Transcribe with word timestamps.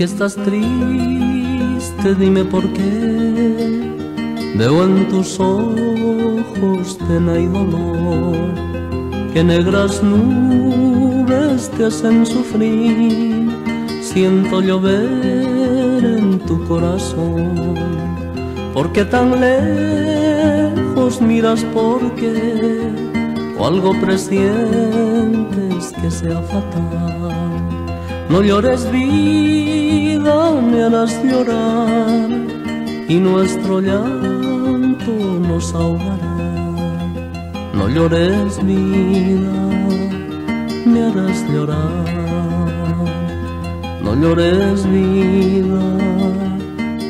Qué 0.00 0.04
estás 0.04 0.34
triste? 0.34 2.14
Dime 2.18 2.42
por 2.42 2.66
qué. 2.72 3.92
Veo 4.56 4.84
en 4.84 5.06
tus 5.08 5.38
ojos 5.38 6.96
pena 7.06 7.34
dolor, 7.34 8.54
que 9.34 9.44
negras 9.44 10.02
nubes 10.02 11.70
te 11.76 11.84
hacen 11.84 12.24
sufrir. 12.24 13.50
Siento 14.00 14.62
llover 14.62 16.02
en 16.18 16.38
tu 16.46 16.64
corazón, 16.66 17.74
¿por 18.72 18.90
qué 18.92 19.04
tan 19.04 19.38
lejos 19.38 21.20
miras 21.20 21.62
por 21.74 22.00
qué? 22.14 22.88
O 23.58 23.66
algo 23.66 23.92
presientes 24.00 25.92
que 26.00 26.10
sea 26.10 26.40
fatal. 26.40 27.20
No 28.30 28.42
llores 28.42 28.90
vida 30.30 30.60
me 30.60 30.82
harás 30.84 31.12
llorar 31.24 32.28
y 33.08 33.16
nuestro 33.18 33.80
llanto 33.80 35.12
nos 35.48 35.74
ahogará. 35.74 36.36
No 37.74 37.88
llores 37.88 38.64
vida, 38.64 39.56
me 40.86 41.00
harás 41.06 41.38
llorar. 41.52 42.04
No 44.04 44.14
llores 44.22 44.86
vida, 44.86 45.84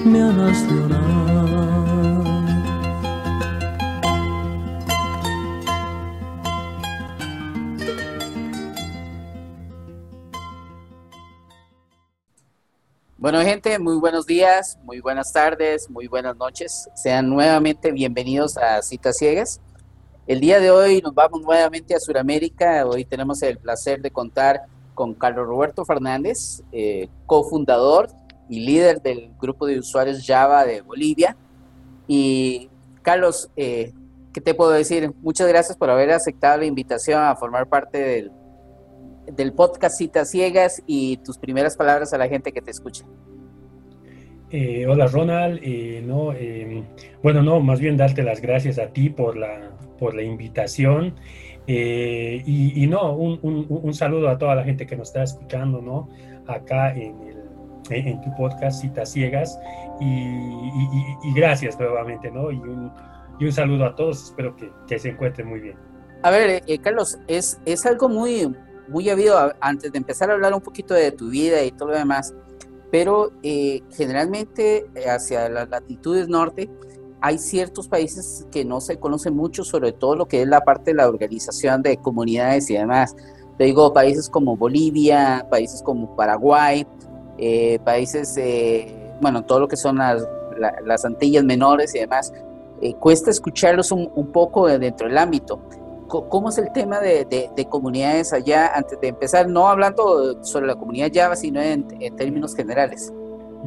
me 0.05 0.23
harás 0.23 0.59
llorar. 0.71 0.90
Buenos 14.01 14.27
días, 14.27 14.79
muy 14.83 15.01
buenas 15.01 15.31
tardes, 15.33 15.91
muy 15.91 16.07
buenas 16.07 16.35
noches. 16.37 16.89
Sean 16.95 17.29
nuevamente 17.29 17.93
bienvenidos 17.93 18.57
a 18.57 18.81
Citas 18.81 19.19
Ciegas. 19.19 19.61
El 20.27 20.41
día 20.41 20.59
de 20.59 20.71
hoy 20.71 21.03
nos 21.03 21.15
vamos 21.15 21.43
nuevamente 21.43 21.95
a 21.95 22.01
Sudamérica. 22.01 22.87
Hoy 22.87 23.05
tenemos 23.05 23.43
el 23.43 23.59
placer 23.59 24.01
de 24.01 24.11
contar 24.11 24.63
con 24.95 25.13
Carlos 25.13 25.47
Roberto 25.47 25.85
Fernández, 25.85 26.63
eh, 26.73 27.09
cofundador 27.27 28.09
y 28.49 28.61
líder 28.61 29.03
del 29.03 29.33
grupo 29.39 29.67
de 29.67 29.79
usuarios 29.79 30.25
Java 30.27 30.65
de 30.65 30.81
Bolivia. 30.81 31.37
Y 32.07 32.71
Carlos, 33.03 33.51
eh, 33.55 33.93
¿qué 34.33 34.41
te 34.41 34.55
puedo 34.55 34.71
decir? 34.71 35.13
Muchas 35.21 35.47
gracias 35.47 35.77
por 35.77 35.91
haber 35.91 36.11
aceptado 36.11 36.59
la 36.59 36.65
invitación 36.65 37.23
a 37.23 37.37
formar 37.37 37.69
parte 37.69 37.99
del, 37.99 38.33
del 39.27 39.53
podcast 39.53 39.99
Citas 39.99 40.31
Ciegas 40.31 40.83
y 40.87 41.19
tus 41.19 41.37
primeras 41.37 41.77
palabras 41.77 42.15
a 42.15 42.19
la 42.19 42.29
gente 42.29 42.51
que 42.51 42.63
te 42.63 42.71
escucha. 42.71 43.05
Eh, 44.53 44.85
hola 44.89 45.07
Ronald, 45.07 45.61
eh, 45.63 46.03
no, 46.05 46.33
em, 46.33 46.85
bueno, 47.23 47.41
no, 47.41 47.61
más 47.61 47.79
bien 47.79 47.97
darte 47.97 48.25
las 48.25 48.41
gracias 48.41 48.81
a 48.81 48.89
ti 48.89 49.09
por 49.09 49.37
la, 49.37 49.71
por 49.97 50.13
la 50.13 50.23
invitación 50.23 51.15
eh, 51.69 52.43
y, 52.45 52.85
no, 52.89 53.13
un, 53.13 53.39
un, 53.69 53.95
saludo 53.95 54.29
a 54.29 54.39
toda 54.39 54.57
la 54.57 54.65
gente 54.65 54.89
que 54.89 54.97
nos 54.97 55.09
está 55.09 55.23
escuchando, 55.23 55.81
¿no? 55.81 56.09
Acá 56.49 56.93
en, 56.93 57.15
el, 57.29 58.07
en 58.09 58.21
tu 58.23 58.35
podcast 58.35 58.83
Citas 58.83 59.13
Ciegas 59.13 59.57
y, 60.01 60.05
y, 61.25 61.33
gracias 61.33 61.79
nuevamente, 61.79 62.29
¿no? 62.33 62.51
Y 62.51 62.57
un, 62.57 62.91
y 63.39 63.45
un 63.45 63.53
saludo 63.53 63.87
a 63.87 63.95
todos, 63.95 64.25
espero 64.25 64.57
que, 64.57 64.69
que 64.89 64.99
se 64.99 65.11
encuentren 65.11 65.47
muy 65.47 65.61
bien. 65.61 65.77
A 66.25 66.31
ver, 66.31 66.61
Carlos, 66.83 67.21
es, 67.29 67.61
es 67.65 67.87
algo 67.87 68.09
muy, 68.09 68.53
muy 68.89 69.09
habido 69.11 69.55
antes 69.61 69.93
de 69.93 69.99
empezar 69.99 70.29
a 70.29 70.33
hablar 70.33 70.53
un 70.55 70.61
poquito 70.61 70.93
de 70.95 71.13
tu 71.13 71.31
vida 71.31 71.63
y 71.63 71.71
todo 71.71 71.91
lo 71.91 71.97
demás, 71.97 72.35
pero 72.91 73.31
eh, 73.43 73.83
generalmente 73.93 74.87
eh, 74.95 75.09
hacia 75.09 75.49
las 75.49 75.69
latitudes 75.69 76.29
norte 76.29 76.69
hay 77.21 77.39
ciertos 77.39 77.87
países 77.87 78.47
que 78.51 78.65
no 78.65 78.81
se 78.81 78.99
conocen 78.99 79.37
mucho, 79.37 79.63
sobre 79.63 79.93
todo 79.93 80.17
lo 80.17 80.27
que 80.27 80.43
es 80.43 80.49
la 80.49 80.63
parte 80.63 80.93
de 80.93 80.97
la 80.97 81.09
organización 81.09 81.83
de 81.83 81.99
comunidades 81.99 82.71
y 82.71 82.75
demás. 82.75 83.15
Te 83.59 83.65
digo, 83.65 83.93
países 83.93 84.31
como 84.31 84.57
Bolivia, 84.57 85.47
países 85.51 85.83
como 85.83 86.17
Paraguay, 86.17 86.87
eh, 87.37 87.79
países, 87.85 88.37
bueno, 89.21 89.45
todo 89.45 89.61
lo 89.61 89.69
que 89.69 89.77
son 89.77 89.99
las, 89.99 90.27
las 90.87 91.05
Antillas 91.05 91.45
menores 91.45 91.95
y 91.95 91.99
demás, 91.99 92.33
cuesta 92.99 93.31
escucharlos 93.31 93.93
un, 93.93 94.11
un 94.15 94.33
poco 94.33 94.67
dentro 94.67 95.07
del 95.07 95.19
ámbito. 95.19 95.61
¿Cómo 96.11 96.49
es 96.49 96.59
el 96.59 96.73
tema 96.73 96.99
de, 97.01 97.49
comunidades 97.69 98.33
allá? 98.33 98.75
Antes 98.75 99.01
de 99.01 99.09
empezar, 99.09 99.49
no 99.49 99.69
hablando 99.69 100.43
sobre 100.43 100.67
la 100.67 100.75
comunidad 100.75 101.11
Java, 101.15 101.37
sino 101.37 101.61
en, 101.61 101.87
términos 102.17 102.57
generales. 102.57 103.13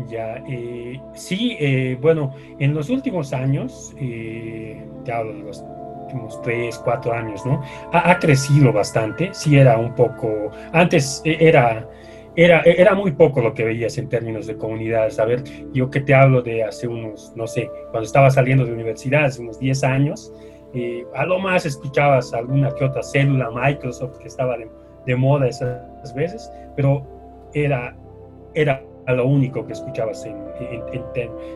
Ya, 0.09 0.43
eh, 0.49 0.99
sí, 1.13 1.55
eh, 1.59 1.97
bueno, 2.01 2.33
en 2.59 2.73
los 2.73 2.89
últimos 2.89 3.31
años, 3.31 3.93
eh, 3.97 4.85
te 5.05 5.11
hablo 5.13 5.33
de 5.33 5.43
los 5.43 5.63
últimos 6.03 6.41
tres, 6.41 6.77
cuatro 6.83 7.13
años, 7.13 7.45
¿no? 7.45 7.61
Ha, 7.93 8.19
crecido 8.19 8.73
bastante, 8.73 9.29
sí 9.33 9.57
era 9.57 9.77
un 9.77 9.95
poco, 9.95 10.49
antes 10.73 11.21
era, 11.23 11.87
era, 12.35 12.61
era 12.61 12.95
muy 12.95 13.11
poco 13.11 13.39
lo 13.39 13.53
que 13.53 13.63
veías 13.63 13.97
en 13.97 14.09
términos 14.09 14.47
de 14.47 14.57
comunidades. 14.57 15.17
A 15.19 15.25
ver, 15.25 15.43
yo 15.71 15.89
que 15.89 16.01
te 16.01 16.13
hablo 16.13 16.41
de 16.41 16.63
hace 16.63 16.87
unos, 16.87 17.31
no 17.35 17.47
sé, 17.47 17.69
cuando 17.91 18.05
estaba 18.05 18.29
saliendo 18.31 18.65
de 18.65 18.73
universidad, 18.73 19.25
hace 19.25 19.41
unos 19.41 19.59
10 19.59 19.83
años, 19.83 20.33
eh, 20.73 21.05
a 21.13 21.25
lo 21.25 21.39
más 21.39 21.65
escuchabas 21.65 22.33
alguna 22.33 22.71
que 22.71 22.85
otra 22.85 23.03
célula 23.03 23.51
Microsoft 23.51 24.17
que 24.17 24.27
estaba 24.27 24.57
de, 25.05 25.15
moda 25.15 25.47
esas 25.47 26.13
veces, 26.15 26.51
pero 26.75 27.05
era, 27.53 27.95
era 28.55 28.81
lo 29.07 29.27
único 29.27 29.65
que 29.65 29.73
escuchabas 29.73 30.25
en, 30.25 30.41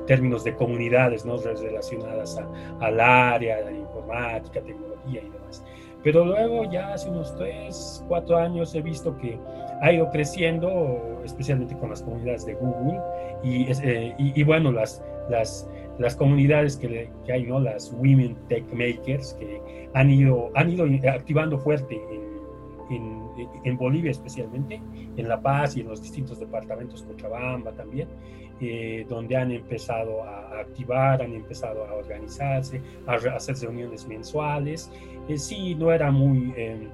términos 0.06 0.44
de 0.44 0.54
comunidades 0.56 1.26
¿no? 1.26 1.38
relacionadas 1.38 2.38
al 2.80 3.00
área 3.00 3.64
de 3.64 3.78
informática, 3.78 4.62
tecnología 4.62 5.22
y 5.22 5.30
demás. 5.30 5.64
Pero 6.04 6.26
luego 6.26 6.70
ya 6.70 6.94
hace 6.94 7.10
unos 7.10 7.36
tres, 7.36 8.04
cuatro 8.08 8.38
años 8.38 8.76
he 8.76 8.82
visto 8.82 9.18
que 9.18 9.40
ha 9.82 9.92
ido 9.92 10.10
creciendo, 10.10 11.22
especialmente 11.24 11.76
con 11.78 11.90
las 11.90 12.02
comunidades 12.02 12.46
de 12.46 12.54
Google 12.54 13.00
y, 13.44 13.72
eh, 13.72 14.14
y, 14.18 14.40
y 14.40 14.44
bueno, 14.44 14.72
las, 14.72 15.04
las, 15.30 15.68
las 16.00 16.16
comunidades 16.16 16.78
que, 16.78 17.10
que, 17.26 17.34
hay, 17.34 17.44
¿no? 17.44 17.60
las 17.60 17.92
Women 17.94 18.36
Tech 18.48 18.66
Makers, 18.72 19.34
que 19.34 19.62
han 19.94 20.10
ido, 20.12 20.52
han 20.56 20.70
ido 20.72 20.86
activando 21.10 21.58
fuerte 21.58 22.00
en, 22.90 23.28
en, 23.64 23.78
Bolivia 23.78 24.12
especialmente, 24.12 24.82
en 25.16 25.28
La 25.28 25.42
Paz 25.42 25.76
y 25.78 25.82
en 25.82 25.90
los 25.90 26.02
distintos 26.02 26.40
departamentos, 26.40 27.04
Cochabamba 27.04 27.72
también, 27.72 28.08
eh, 28.60 29.06
donde 29.08 29.36
han 29.36 29.52
empezado 29.52 30.24
a 30.24 30.60
activar, 30.60 31.22
han 31.22 31.34
empezado 31.34 31.86
a 31.86 31.94
organizarse, 31.94 32.82
a, 33.06 33.14
hacer 33.14 33.56
reuniones 33.58 34.08
mensuales. 34.08 34.92
Eh, 35.28 35.38
sí, 35.38 35.76
no 35.76 35.92
era 35.92 36.12
muy... 36.12 36.54
Em, 36.58 36.90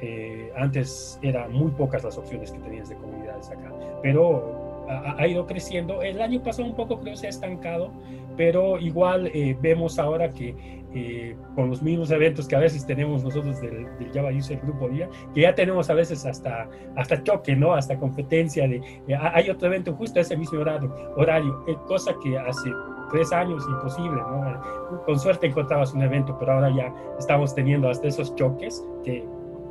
eh, 0.00 0.50
antes 0.56 1.18
eran 1.22 1.52
muy 1.52 1.70
pocas 1.70 2.04
las 2.04 2.16
opciones 2.16 2.50
que 2.50 2.58
tenías 2.58 2.88
de 2.88 2.96
comunidades 2.96 3.50
acá, 3.50 3.72
pero 4.02 4.65
ha, 4.88 5.26
ido 5.26 5.46
creciendo. 5.46 6.02
El 6.02 6.20
año 6.20 6.42
pasado 6.42 6.68
un 6.68 6.74
poco 6.74 7.00
creo 7.00 7.16
se 7.16 7.26
ha 7.26 7.30
estancado, 7.30 7.92
pero 8.36 8.78
igual 8.78 9.30
eh, 9.34 9.56
vemos 9.60 9.98
ahora 9.98 10.30
que 10.30 10.54
eh, 10.94 11.36
con 11.54 11.68
los 11.68 11.82
mismos 11.82 12.10
eventos 12.10 12.48
que 12.48 12.56
a 12.56 12.58
veces 12.58 12.86
tenemos 12.86 13.22
nosotros 13.22 13.60
del, 13.60 13.86
Java 14.14 14.30
User 14.30 14.58
Group 14.60 14.90
día, 14.90 15.08
que 15.34 15.42
ya 15.42 15.54
tenemos 15.54 15.90
a 15.90 15.94
veces 15.94 16.24
hasta, 16.24 16.68
hasta 16.94 17.22
choque, 17.22 17.54
¿no? 17.54 17.74
Hasta 17.74 17.98
competencia 17.98 18.66
de, 18.66 18.80
hay 19.14 19.50
otro 19.50 19.68
evento 19.68 19.92
justo 19.94 20.18
a 20.18 20.22
ese 20.22 20.36
mismo 20.36 20.58
horario, 20.60 20.90
horario 21.16 21.64
eh, 21.66 21.76
cosa 21.86 22.14
que 22.22 22.38
hace 22.38 22.70
tres 23.10 23.30
años 23.32 23.62
imposible, 23.68 24.16
¿no? 24.16 25.02
Con 25.04 25.18
suerte 25.18 25.48
encontrabas 25.48 25.92
un 25.92 26.02
evento, 26.02 26.36
pero 26.38 26.52
ahora 26.52 26.70
ya 26.74 26.94
estamos 27.18 27.54
teniendo 27.54 27.90
hasta 27.90 28.08
esos 28.08 28.34
choques 28.34 28.82
que 29.04 29.22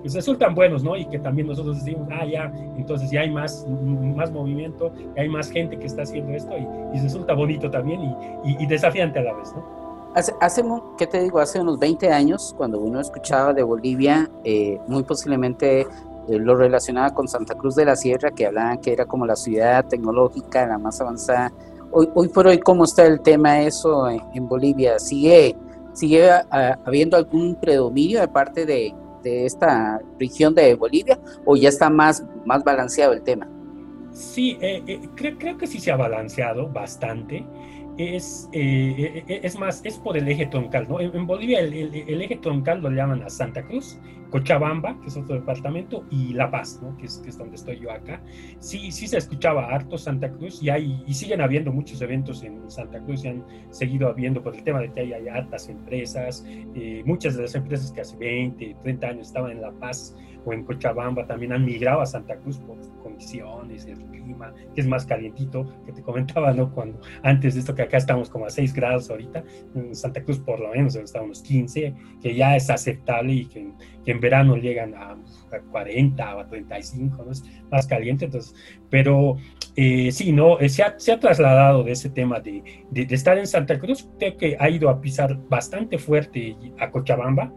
pues 0.06 0.14
resultan 0.14 0.54
buenos, 0.54 0.84
¿no? 0.84 0.96
Y 0.96 1.08
que 1.08 1.18
también 1.18 1.48
nosotros 1.48 1.84
decimos, 1.84 2.08
ah, 2.12 2.24
ya, 2.28 2.54
entonces 2.78 3.10
ya 3.10 3.22
hay 3.22 3.32
más, 3.32 3.66
más 4.16 4.32
movimiento, 4.32 4.94
ya 5.16 5.24
hay 5.24 5.30
más 5.30 5.50
gente 5.50 5.80
que 5.80 5.88
está 5.88 6.04
haciendo 6.04 6.32
esto 6.32 6.54
y, 6.94 7.00
resulta 7.00 7.34
bonito 7.34 7.72
también 7.72 8.16
y, 8.44 8.68
desafiante 8.68 9.18
a 9.18 9.24
la 9.24 9.34
vez, 9.34 9.52
¿no? 9.56 9.66
Hace, 10.14 10.32
hace, 10.40 10.64
¿qué 11.00 11.08
te 11.08 11.24
digo? 11.24 11.40
Hace 11.40 11.60
unos 11.60 11.80
20 11.80 12.12
años, 12.12 12.54
cuando 12.56 12.80
uno 12.80 13.00
escuchaba 13.00 13.52
de 13.52 13.64
Bolivia, 13.64 14.30
eh, 14.44 14.80
muy 14.88 15.02
posiblemente 15.02 15.82
eh, 15.82 15.88
lo 16.28 16.54
relacionaba 16.54 17.12
con 17.12 17.28
Santa 17.28 17.56
Cruz 17.56 17.74
de 17.74 17.86
la 17.86 17.96
Sierra, 17.96 18.30
que 18.30 18.46
hablaban 18.46 18.78
que 18.82 18.94
era 18.94 19.08
como 19.08 19.26
la 19.26 19.36
ciudad 19.36 19.86
tecnológica, 19.86 20.68
la 20.68 20.78
más 20.78 21.02
avanzada. 21.02 21.52
Hoy, 21.92 22.10
hoy 22.14 22.28
por 22.28 22.46
hoy, 22.46 22.60
¿cómo 22.60 22.84
está 22.84 23.08
el 23.08 23.22
tema 23.22 23.62
eso 23.62 24.08
en, 24.08 24.48
Bolivia? 24.48 25.00
¿Sigue, 25.00 25.56
sigue 25.94 26.30
habiendo 26.86 27.18
algún 27.18 27.56
predominio 27.56 28.22
de 28.22 28.28
parte 28.28 28.68
de, 28.68 28.94
de, 29.26 29.46
esta 29.46 30.00
región 30.20 30.54
de 30.56 30.76
Bolivia 30.76 31.20
o 31.46 31.56
ya 31.56 31.70
está 31.70 31.90
más, 31.90 32.24
más 32.46 32.64
balanceado 32.64 33.14
el 33.14 33.24
tema? 33.24 33.50
Sí, 34.12 34.58
eh, 34.62 34.82
eh, 34.88 35.02
creo, 35.16 35.38
creo 35.38 35.58
que 35.58 35.68
sí 35.68 35.80
se 35.80 35.92
ha 35.92 35.98
balanceado 35.98 36.70
bastante 36.70 37.46
es, 37.98 38.50
eh, 38.52 39.24
eh, 39.28 39.40
es 39.44 39.58
más, 39.58 39.82
es 39.84 39.98
por 39.98 40.18
el 40.18 40.28
eje 40.28 40.46
troncal, 40.48 40.88
¿no? 40.88 41.00
En, 41.00 41.26
Bolivia 41.26 41.60
el, 41.60 41.74
el, 41.74 42.22
eje 42.22 42.38
troncal 42.38 42.82
lo 42.82 42.90
llaman 42.90 43.24
a 43.24 43.30
Santa 43.30 43.64
Cruz, 43.64 44.00
Cochabamba, 44.30 45.00
que 45.02 45.08
es 45.08 45.18
otro 45.18 45.36
departamento, 45.36 46.06
y 46.10 46.34
La 46.34 46.52
Paz, 46.52 46.80
¿no? 46.82 46.98
Que 46.98 47.06
es, 47.06 47.20
que 47.20 47.30
es 47.30 47.38
donde 47.38 47.56
estoy 47.56 47.80
yo 47.80 47.92
acá. 47.92 48.22
Sí, 48.60 48.92
sí 48.92 49.08
se 49.08 49.18
escuchaba 49.18 49.68
harto 49.68 49.98
Santa 49.98 50.32
Cruz 50.32 50.62
y, 50.62 50.70
hay, 50.70 51.04
y 51.08 51.14
siguen 51.14 51.42
habiendo 51.42 51.72
muchos 51.72 52.02
eventos 52.02 52.44
en 52.44 52.70
Santa 52.70 53.00
Cruz 53.02 53.24
y 53.24 53.30
han 53.30 53.46
seguido 53.70 54.10
habiendo 54.10 54.44
por 54.44 54.56
el 54.56 54.64
tema 54.64 54.80
de 54.80 54.92
que 54.92 55.02
hay, 55.02 55.14
hay 55.14 55.28
altas 55.30 55.70
empresas, 55.70 56.46
eh, 56.48 57.02
muchas 57.06 57.36
de 57.36 57.44
las 57.44 57.56
empresas 57.56 57.92
que 57.92 58.02
hace 58.02 58.18
20, 58.18 58.76
30 58.82 59.08
años 59.08 59.28
estaban 59.28 59.52
en 59.52 59.62
La 59.62 59.72
Paz 59.72 60.16
o 60.46 60.54
en 60.54 60.64
Cochabamba 60.64 61.26
también 61.26 61.52
han 61.54 61.66
migrado 61.66 62.02
a 62.02 62.06
Santa 62.06 62.36
Cruz 62.38 62.58
por 62.60 62.78
condiciones, 63.02 63.86
el 63.86 63.98
clima, 64.06 64.54
que 64.74 64.82
es 64.82 64.88
más 64.88 65.06
calientito, 65.06 65.66
que 65.86 65.92
te 65.92 66.02
comentaba, 66.02 66.54
¿no? 66.54 66.72
Cuando 66.72 67.00
antes 67.24 67.56
de 67.56 67.62
esto 67.62 67.74
que 67.74 67.84
acá 67.84 67.98
estamos 67.98 68.30
como 68.30 68.46
a 68.46 68.50
6 68.50 68.74
grados 68.74 69.10
ahorita, 69.10 69.44
en 69.74 69.96
Santa 69.96 70.24
Cruz 70.24 70.40
por 70.40 70.60
lo 70.60 70.70
menos 70.70 70.96
está 70.96 71.20
a 71.20 71.24
unos 71.24 71.42
15, 71.42 71.94
que 72.22 72.36
ya 72.36 72.56
es 72.56 72.70
aceptable 72.70 73.34
y 73.34 73.46
que, 73.46 73.72
en 74.06 74.20
verano 74.20 74.56
llegan 74.56 74.94
a, 74.94 75.18
40 75.72 76.36
o 76.36 76.40
a 76.40 76.48
35, 76.48 77.24
¿no? 77.24 77.32
Es 77.32 77.44
más 77.72 77.88
caliente, 77.88 78.26
entonces, 78.26 78.54
pero 78.90 79.38
eh, 79.76 80.12
sí, 80.12 80.32
¿no? 80.32 80.60
Eh, 80.60 80.70
se, 80.70 80.84
ha, 80.84 81.00
se, 81.00 81.12
ha, 81.12 81.20
trasladado 81.20 81.84
de 81.84 81.94
ese 81.94 82.10
tema 82.10 82.40
de, 82.40 82.62
de, 82.92 83.06
de 83.06 83.16
estar 83.16 83.38
en 83.38 83.48
Santa 83.48 83.80
Cruz, 83.80 84.08
creo 84.20 84.38
que 84.38 84.58
ha 84.60 84.70
ido 84.70 84.90
a 84.90 85.02
pisar 85.02 85.38
bastante 85.50 85.98
fuerte 85.98 86.56
a 86.80 86.92
Cochabamba, 86.92 87.54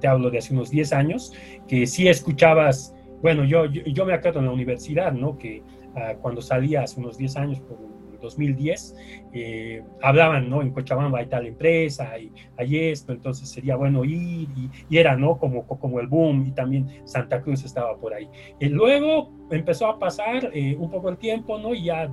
te 0.00 0.06
hablo 0.06 0.30
de 0.30 0.38
hace 0.38 0.52
unos 0.52 0.70
10 0.70 0.92
años, 0.92 1.32
que 1.68 1.86
sí 1.86 2.08
escuchabas, 2.08 2.94
bueno, 3.22 3.44
yo, 3.44 3.66
yo, 3.66 4.04
me 4.04 4.14
acuerdo 4.14 4.40
en 4.40 4.46
la 4.46 4.52
universidad, 4.52 5.12
¿no? 5.12 5.38
Que 5.38 5.62
ah, 5.96 6.14
cuando 6.20 6.40
salía 6.40 6.82
hace 6.82 7.00
unos 7.00 7.16
10 7.16 7.36
años, 7.36 7.60
por 7.60 7.78
2010, 8.24 8.96
eh, 9.32 9.82
hablaban, 10.02 10.50
¿no? 10.50 10.62
En 10.62 10.70
Cochabamba 10.70 11.20
hay 11.20 11.26
tal 11.26 11.46
empresa, 11.46 12.18
y 12.18 12.32
hay 12.56 12.90
esto, 12.90 13.12
entonces 13.12 13.48
sería 13.48 13.76
bueno 13.76 14.04
ir, 14.04 14.48
y, 14.88 14.96
era, 14.96 15.16
¿no? 15.16 15.38
Como, 15.38 15.66
como 15.66 16.00
el 16.00 16.08
boom, 16.08 16.44
y 16.46 16.52
también 16.52 16.88
Santa 17.04 17.40
Cruz 17.40 17.64
estaba 17.64 17.96
por 17.96 18.14
ahí. 18.14 18.28
Y 18.58 18.68
luego 18.68 19.32
empezó 19.50 19.86
a 19.86 19.98
pasar 19.98 20.50
eh, 20.52 20.76
un 20.78 20.90
poco 20.90 21.10
el 21.10 21.18
tiempo, 21.18 21.58
¿no? 21.58 21.74
Y 21.74 21.84
ya 21.84 22.10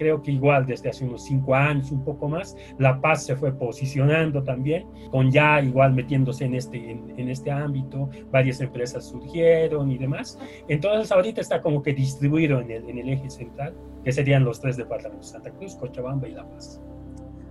creo 0.00 0.22
que 0.22 0.30
igual 0.32 0.64
desde 0.64 0.88
hace 0.88 1.04
unos 1.04 1.24
cinco 1.24 1.54
años, 1.54 1.92
un 1.92 2.02
poco 2.02 2.26
más, 2.26 2.56
La 2.78 2.98
Paz 3.02 3.24
se 3.24 3.36
fue 3.36 3.52
posicionando 3.52 4.42
también, 4.42 4.86
con 5.10 5.30
ya 5.30 5.60
igual 5.60 5.92
metiéndose 5.92 6.46
en 6.46 6.54
este, 6.54 6.92
en, 6.92 7.28
este 7.28 7.50
ámbito, 7.50 8.08
varias 8.30 8.62
empresas 8.62 9.04
surgieron 9.04 9.90
y 9.90 9.98
demás. 9.98 10.38
Entonces 10.68 11.12
ahorita 11.12 11.42
está 11.42 11.60
como 11.60 11.82
que 11.82 11.92
distribuido 11.92 12.60
en 12.60 12.70
el, 12.70 12.88
en 12.88 12.96
el 12.96 13.10
eje 13.10 13.28
central, 13.28 13.74
que 14.02 14.10
serían 14.10 14.42
los 14.42 14.58
tres 14.58 14.78
departamentos, 14.78 15.28
Santa 15.28 15.50
Cruz, 15.50 15.76
Cochabamba 15.76 16.26
y 16.26 16.32
La 16.32 16.48
Paz. 16.48 16.80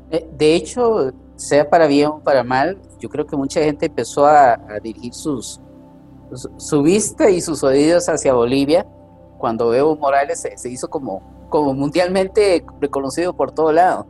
De 0.09 0.55
hecho, 0.55 1.13
sea 1.35 1.69
para 1.69 1.85
bien 1.85 2.07
o 2.07 2.19
para 2.19 2.43
mal, 2.43 2.79
yo 2.99 3.09
creo 3.09 3.27
que 3.27 3.35
mucha 3.35 3.61
gente 3.61 3.85
empezó 3.85 4.25
a, 4.25 4.57
dirigir 4.81 5.13
sus, 5.13 5.61
su, 6.57 6.81
vista 6.81 7.29
y 7.29 7.41
sus 7.41 7.63
oídos 7.63 8.09
hacia 8.09 8.33
Bolivia 8.33 8.87
cuando 9.37 9.71
Evo 9.71 9.95
Morales 9.95 10.47
se 10.55 10.69
hizo 10.69 10.89
como 10.89 11.38
como 11.49 11.73
mundialmente 11.73 12.63
reconocido 12.79 13.35
por 13.35 13.51
todo 13.51 13.71
lado. 13.71 14.07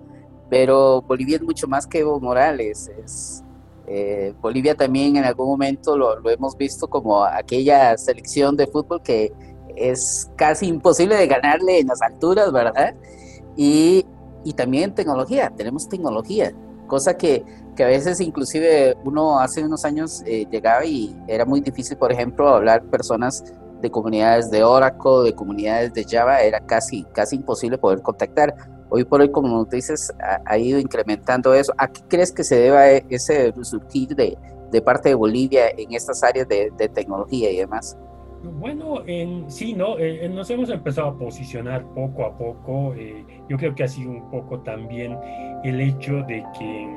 Pero 0.50 1.02
Bolivia 1.02 1.38
es 1.38 1.44
mucho 1.44 1.68
más 1.68 1.88
que 1.88 2.00
Evo 2.00 2.20
Morales. 2.20 2.90
Es, 3.04 3.44
eh, 3.88 4.34
Bolivia 4.42 4.76
también 4.76 5.16
en 5.16 5.26
algún 5.26 5.48
momento 5.48 5.98
lo, 5.98 6.20
lo, 6.20 6.30
hemos 6.30 6.56
visto 6.56 6.88
como 6.88 7.24
aquella 7.24 7.98
selección 7.98 8.56
de 8.56 8.68
fútbol 8.68 9.02
que 9.02 9.32
es 9.76 10.30
casi 10.36 10.68
imposible 10.68 11.16
de 11.16 11.28
ganarle 11.28 11.80
en 11.80 11.88
las 11.88 12.02
alturas, 12.02 12.52
¿verdad? 12.52 12.94
Y, 13.56 14.06
y 14.44 14.54
también 14.54 14.94
tecnología, 14.94 15.52
tenemos 15.56 15.90
tecnología, 15.90 16.54
cosa 16.88 17.18
que, 17.18 17.44
que, 17.76 17.84
a 17.84 17.88
veces 17.88 18.20
inclusive 18.22 18.96
uno 19.04 19.40
hace 19.40 19.64
unos 19.64 19.86
años 19.86 20.22
eh, 20.26 20.46
llegaba 20.52 20.86
y 20.86 21.18
era 21.28 21.46
muy 21.46 21.62
difícil, 21.62 21.98
por 21.98 22.12
ejemplo, 22.12 22.48
hablar 22.48 22.84
personas 22.86 23.44
de 23.82 23.90
comunidades 23.90 24.52
de 24.52 24.64
Oracle, 24.64 25.24
de 25.26 25.34
comunidades 25.34 25.94
de 25.94 26.04
Java, 26.04 26.42
era 26.42 26.60
casi, 26.60 27.04
casi 27.14 27.38
imposible 27.38 27.78
poder 27.78 28.02
contactar. 28.02 28.54
Hoy 28.90 29.04
por 29.06 29.22
hoy, 29.22 29.32
como 29.32 29.66
dices, 29.66 30.12
ha, 30.46 30.58
ido 30.58 30.80
incrementando 30.80 31.54
eso. 31.54 31.74
¿A 31.78 31.88
qué 31.88 32.02
crees 32.08 32.32
que 32.32 32.44
se 32.44 32.56
deba 32.56 32.88
ese 32.90 33.52
resurgir 33.52 34.16
de, 34.16 34.36
de 34.72 34.82
parte 34.82 35.10
de 35.10 35.16
Bolivia 35.16 35.70
en 35.78 35.94
estas 35.94 36.24
áreas 36.24 36.48
de, 36.48 36.72
tecnología 36.94 37.52
y 37.52 37.58
demás? 37.58 37.98
Bueno, 38.42 39.04
en, 39.06 39.52
sí, 39.52 39.74
¿no? 39.74 39.98
Eh, 40.00 40.26
eh, 40.26 40.30
nos 40.30 40.50
hemos 40.50 40.70
empezado 40.70 41.10
a 41.10 41.18
posicionar 41.18 41.86
poco 41.94 42.26
a 42.26 42.38
poco. 42.38 42.94
Eh, 42.96 43.26
yo 43.50 43.58
creo 43.58 43.76
que 43.76 43.84
ha 43.84 43.88
sido 43.88 44.12
un 44.12 44.30
poco 44.32 44.60
también 44.62 45.18
el 45.64 45.82
hecho 45.82 46.24
de 46.24 46.44
que 46.58 46.88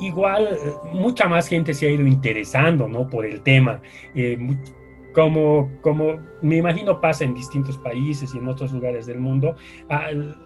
igual 0.00 0.56
mucha 0.92 1.28
más 1.28 1.48
gente 1.48 1.74
se 1.74 1.86
ha 1.86 1.90
ido 1.90 2.06
interesando, 2.06 2.88
¿no? 2.88 3.08
Por 3.08 3.26
el 3.26 3.42
tema 3.42 3.80
como, 5.14 5.70
como 5.80 6.18
me 6.42 6.56
imagino 6.56 7.00
pasa 7.00 7.24
en 7.24 7.34
distintos 7.34 7.78
países 7.78 8.34
y 8.34 8.38
en 8.38 8.48
otros 8.48 8.72
lugares 8.72 9.06
del 9.06 9.20
mundo, 9.20 9.56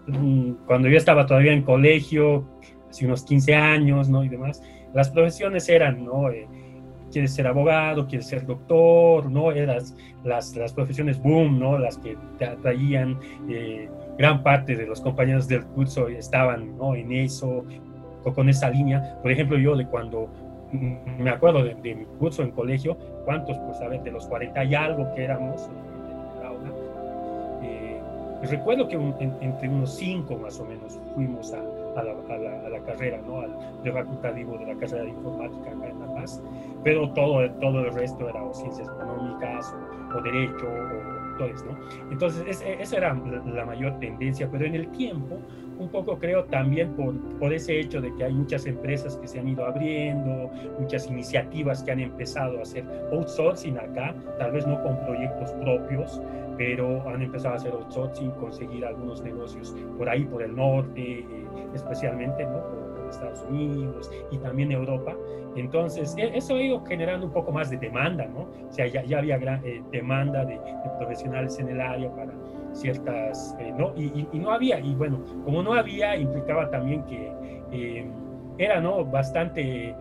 mm, 0.06 0.52
cuando 0.66 0.88
yo 0.88 0.96
estaba 0.96 1.26
todavía 1.26 1.52
en 1.52 1.62
colegio, 1.62 2.46
hace 2.88 3.06
unos 3.06 3.24
15 3.24 3.54
años, 3.54 4.08
¿no? 4.08 4.22
Y 4.24 4.28
demás, 4.28 4.62
las 4.94 5.10
profesiones 5.10 5.68
eran, 5.68 6.04
¿no? 6.04 6.30
Eh, 6.30 6.46
quieres 7.10 7.34
ser 7.34 7.46
abogado, 7.46 8.06
quieres 8.06 8.26
ser 8.26 8.46
doctor, 8.46 9.30
¿no? 9.30 9.52
Eras 9.52 9.96
las, 10.24 10.54
las 10.54 10.72
profesiones 10.72 11.20
boom, 11.20 11.58
¿no? 11.58 11.78
Las 11.78 11.96
que 11.98 12.16
te 12.38 12.44
atraían, 12.44 13.18
eh, 13.48 13.88
gran 14.18 14.42
parte 14.42 14.76
de 14.76 14.86
los 14.86 15.00
compañeros 15.00 15.48
del 15.48 15.64
curso 15.64 16.08
estaban, 16.08 16.76
¿no? 16.76 16.94
En 16.94 17.12
eso, 17.12 17.64
con 18.34 18.48
esa 18.50 18.68
línea. 18.68 19.18
Por 19.22 19.30
ejemplo, 19.30 19.56
yo 19.58 19.74
de 19.76 19.86
cuando 19.86 20.28
me 21.18 21.30
acuerdo 21.30 21.64
de, 21.64 21.74
mi 21.94 22.04
curso 22.18 22.42
en 22.42 22.50
colegio, 22.50 22.98
¿cuántos? 23.28 23.58
Pues 23.58 23.78
ver, 23.90 24.02
de 24.02 24.11
los 24.11 24.26
40 24.26 24.64
y 24.64 24.75
algo 24.75 25.12
que 25.14 25.25
éramos 25.25 25.68
en, 25.68 26.38
el 26.38 26.47
aula. 26.47 26.70
Eh, 27.62 28.00
recuerdo 28.44 28.88
que 28.88 28.97
entre 28.97 29.68
unos 29.68 29.97
5 29.97 30.35
más 30.38 30.58
o 30.58 30.64
menos 30.64 30.99
fuimos 31.14 31.52
a, 31.52 31.62
a, 31.97 32.02
la, 32.02 32.12
a, 32.12 32.68
la, 32.68 32.80
carrera, 32.80 33.21
¿no? 33.26 33.40
Al 33.40 33.83
de 33.83 33.92
facultativo 33.92 34.59
de 34.59 34.66
la 34.66 34.75
carrera 34.78 35.04
de 35.04 35.11
informática 35.11 35.71
acá 35.71 35.88
en 35.88 36.00
La 36.00 36.14
Paz, 36.14 36.42
pero 36.85 37.11
todo, 37.12 37.50
todo 37.61 37.80
el 37.80 37.92
resto 37.92 38.28
era 38.28 38.42
o 38.42 38.52
ciencias 38.52 38.88
económicas 38.88 39.75
o, 40.14 40.21
derecho 40.23 40.66
o, 40.66 41.38
todo 41.38 41.49
eso, 41.49 41.64
¿no? 41.66 42.11
Entonces, 42.11 42.62
esa 42.62 42.97
era 42.97 43.14
la 43.14 43.64
mayor 43.64 43.99
tendencia, 44.00 44.49
pero 44.50 44.66
en 44.66 44.75
el 44.75 44.88
tiempo 44.90 45.38
un 45.78 45.88
poco 45.88 46.18
creo 46.18 46.45
también 46.45 46.92
por, 46.95 47.14
por 47.38 47.52
ese 47.52 47.78
hecho 47.80 48.00
de 48.00 48.14
que 48.16 48.25
hay 48.25 48.33
muchas 48.33 48.66
empresas 48.66 49.16
que 49.16 49.28
se 49.28 49.38
han 49.38 49.49
ido 49.49 49.64
abriendo, 49.64 50.50
muchas 50.78 51.07
iniciativas 51.07 51.83
que 51.83 51.92
han 51.92 52.00
empezado 52.00 52.59
a 52.59 52.62
hacer 52.62 52.85
outsourcing 53.12 53.78
acá, 53.78 54.14
tal 54.38 54.52
vez 54.52 54.66
no 54.66 54.83
con 54.83 54.99
proyectos 55.07 55.52
propios, 55.52 56.21
pero 56.57 57.09
han 57.09 57.23
empezado 57.23 57.54
a 57.54 57.57
hacer 57.57 57.73
outsourcing, 57.73 58.30
conseguir 58.33 58.85
algunos 58.85 59.23
negocios 59.23 59.75
por 59.97 60.09
ahí, 60.09 60.25
por 60.25 60.42
el 60.42 60.54
norte, 60.54 61.21
eh, 61.21 61.48
especialmente, 61.74 62.44
¿no? 62.44 62.62
Por, 62.62 62.88
Estados 63.08 63.42
Unidos 63.48 64.10
y 64.30 64.36
también 64.36 64.70
Europa. 64.70 65.16
Entonces, 65.56 66.14
e, 66.18 66.36
eso 66.36 66.56
ha 66.56 66.60
ido 66.60 66.84
generando 66.84 67.24
un 67.24 67.32
poco 67.32 67.50
más 67.50 67.70
de 67.70 67.78
demanda, 67.78 68.26
¿no? 68.26 68.40
O 68.40 68.70
sea, 68.70 68.86
ya, 68.86 69.02
ya 69.02 69.20
había 69.20 69.38
gran, 69.38 69.64
eh, 69.64 69.82
demanda 69.90 70.44
de, 70.44 70.56
de 70.56 70.90
profesionales 70.98 71.58
en 71.58 71.70
el 71.70 71.80
área 71.80 72.14
para 72.14 72.32
ciertas, 72.72 73.56
eh, 73.58 73.72
¿no? 73.76 73.92
Y, 73.96 74.26
no 74.38 74.50
había, 74.50 74.78
y 74.80 74.94
bueno, 74.94 75.20
como 75.44 75.62
no 75.62 75.72
había, 75.72 76.16
implicaba 76.16 76.70
también 76.70 77.02
que 77.04 77.32
eh, 77.72 78.06
era, 78.58 78.80
¿no? 78.80 79.04
Bastante, 79.04 79.94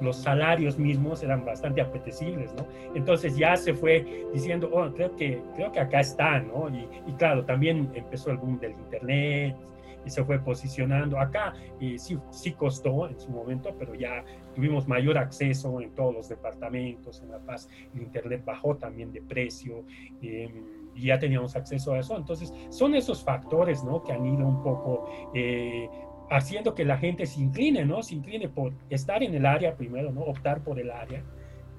los 0.00 0.16
salarios 0.16 0.78
mismos 0.78 1.22
eran 1.22 1.44
bastante 1.44 1.80
apetecibles, 1.80 2.54
¿no? 2.54 2.66
Entonces 2.94 3.36
ya 3.36 3.56
se 3.56 3.74
fue 3.74 4.26
diciendo, 4.32 4.70
oh, 4.72 4.90
creo 4.92 5.14
que, 5.16 5.42
creo 5.56 5.70
que 5.70 5.80
acá 5.80 6.00
está, 6.00 6.40
¿no? 6.40 6.68
Y, 6.70 7.12
claro, 7.14 7.44
también 7.44 7.90
empezó 7.94 8.30
el 8.30 8.38
boom 8.38 8.58
del 8.60 8.72
Internet, 8.72 9.56
y 10.04 10.10
se 10.10 10.24
fue 10.24 10.38
posicionando. 10.38 11.18
Acá 11.18 11.54
y 11.78 11.98
sí, 11.98 12.18
sí 12.30 12.52
costó 12.52 13.08
en 13.08 13.18
su 13.18 13.30
momento, 13.30 13.74
pero 13.78 13.94
ya 13.94 14.24
tuvimos 14.54 14.88
mayor 14.88 15.18
acceso 15.18 15.80
en 15.80 15.90
todos 15.94 16.14
los 16.14 16.28
departamentos, 16.28 17.22
en 17.22 17.30
La 17.30 17.38
Paz 17.38 17.68
el 17.94 18.02
Internet 18.02 18.42
bajó 18.44 18.76
también 18.76 19.12
de 19.12 19.22
precio. 19.22 19.84
Eh, 20.22 20.48
y 20.94 21.06
ya 21.06 21.18
teníamos 21.18 21.56
acceso 21.56 21.94
a 21.94 22.00
eso. 22.00 22.16
Entonces, 22.16 22.52
son 22.68 22.94
esos 22.94 23.22
factores, 23.22 23.84
¿no? 23.84 24.02
Que 24.02 24.12
han 24.12 24.26
ido 24.26 24.46
un 24.46 24.62
poco 24.62 25.08
eh, 25.34 25.88
haciendo 26.30 26.74
que 26.74 26.84
la 26.84 26.98
gente 26.98 27.26
se 27.26 27.40
incline, 27.40 27.84
¿no? 27.84 28.02
Se 28.02 28.14
incline 28.14 28.48
por 28.48 28.72
estar 28.88 29.22
en 29.22 29.34
el 29.34 29.46
área 29.46 29.76
primero, 29.76 30.12
¿no? 30.12 30.22
Optar 30.22 30.62
por 30.62 30.78
el 30.78 30.90
área, 30.90 31.22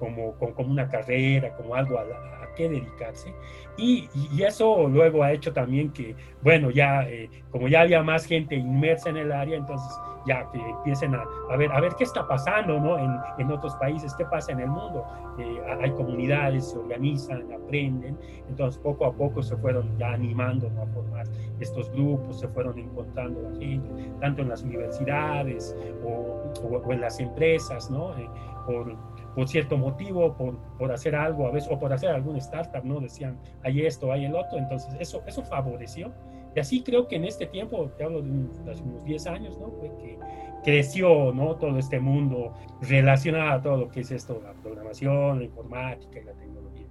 como, 0.02 0.34
como, 0.34 0.72
una 0.72 0.88
carrera, 0.88 1.54
como 1.54 1.76
algo 1.76 1.96
a, 1.96 2.02
a 2.02 2.54
qué 2.56 2.68
dedicarse. 2.68 3.32
Y, 3.76 4.08
y, 4.32 4.42
eso 4.42 4.88
luego 4.88 5.22
ha 5.22 5.30
hecho 5.32 5.52
también 5.52 5.92
que, 5.92 6.16
bueno, 6.42 6.70
ya 6.70 7.08
eh, 7.08 7.30
como 7.50 7.68
ya 7.68 7.82
había 7.82 8.02
más 8.02 8.26
gente 8.26 8.56
inmersa 8.56 9.10
en 9.10 9.18
el 9.18 9.30
área, 9.30 9.56
entonces 9.56 9.96
ya 10.26 10.48
que 10.50 10.58
empiecen 10.58 11.14
a, 11.14 11.24
a, 11.50 11.56
ver, 11.56 11.70
a 11.72 11.80
ver 11.80 11.92
qué 11.96 12.04
está 12.04 12.26
pasando 12.26 12.78
¿no? 12.80 12.98
en, 12.98 13.10
en 13.38 13.50
otros 13.52 13.74
países, 13.76 14.12
qué 14.14 14.24
pasa 14.24 14.52
en 14.52 14.60
el 14.60 14.68
mundo. 14.68 15.04
Eh, 15.38 15.62
hay 15.80 15.90
comunidades, 15.92 16.70
se 16.70 16.78
organizan, 16.78 17.50
aprenden, 17.52 18.18
entonces 18.48 18.80
poco 18.82 19.06
a 19.06 19.12
poco 19.12 19.42
se 19.42 19.56
fueron 19.56 19.96
ya 19.98 20.12
animando 20.12 20.68
¿no? 20.70 20.82
a 20.82 20.86
formar 20.86 21.26
estos 21.60 21.90
grupos, 21.92 22.40
se 22.40 22.48
fueron 22.48 22.78
encontrando 22.78 23.40
la 23.40 23.56
gente, 23.58 23.88
tanto 24.20 24.42
en 24.42 24.48
las 24.48 24.62
universidades 24.62 25.76
o, 26.04 26.52
o, 26.62 26.92
en 26.92 27.00
las 27.00 27.18
empresas, 27.20 27.90
¿no? 27.90 28.16
Eh, 28.18 28.28
por, 28.66 28.94
por, 29.34 29.48
cierto 29.48 29.76
motivo, 29.76 30.34
por, 30.36 30.58
por, 30.78 30.92
hacer 30.92 31.14
algo 31.14 31.46
a 31.46 31.50
veces, 31.50 31.70
o 31.72 31.78
por 31.78 31.92
hacer 31.92 32.10
algún 32.10 32.36
startup, 32.36 32.84
¿no? 32.84 33.00
Decían, 33.00 33.38
hay 33.62 33.86
esto, 33.86 34.12
hay 34.12 34.24
el 34.24 34.34
otro, 34.34 34.58
entonces 34.58 34.94
eso, 35.00 35.22
eso 35.26 35.42
favoreció 35.42 36.12
y 36.54 36.60
así 36.60 36.82
creo 36.82 37.08
que 37.08 37.16
en 37.16 37.24
este 37.24 37.46
tiempo, 37.46 37.90
te 37.96 38.04
hablo 38.04 38.22
de 38.22 38.70
hace 38.70 38.82
unos 38.82 39.04
10 39.04 39.26
años, 39.26 39.58
¿no? 39.58 39.72
Que 39.80 40.18
creció, 40.62 41.32
¿no? 41.32 41.56
Todo 41.56 41.78
este 41.78 41.98
mundo 41.98 42.52
relacionado 42.82 43.52
a 43.52 43.62
todo 43.62 43.76
lo 43.78 43.88
que 43.88 44.00
es 44.00 44.10
esto, 44.10 44.40
la 44.42 44.52
programación, 44.52 45.38
la 45.38 45.44
informática 45.44 46.20
y 46.20 46.24
la 46.24 46.32
tecnología. 46.32 46.86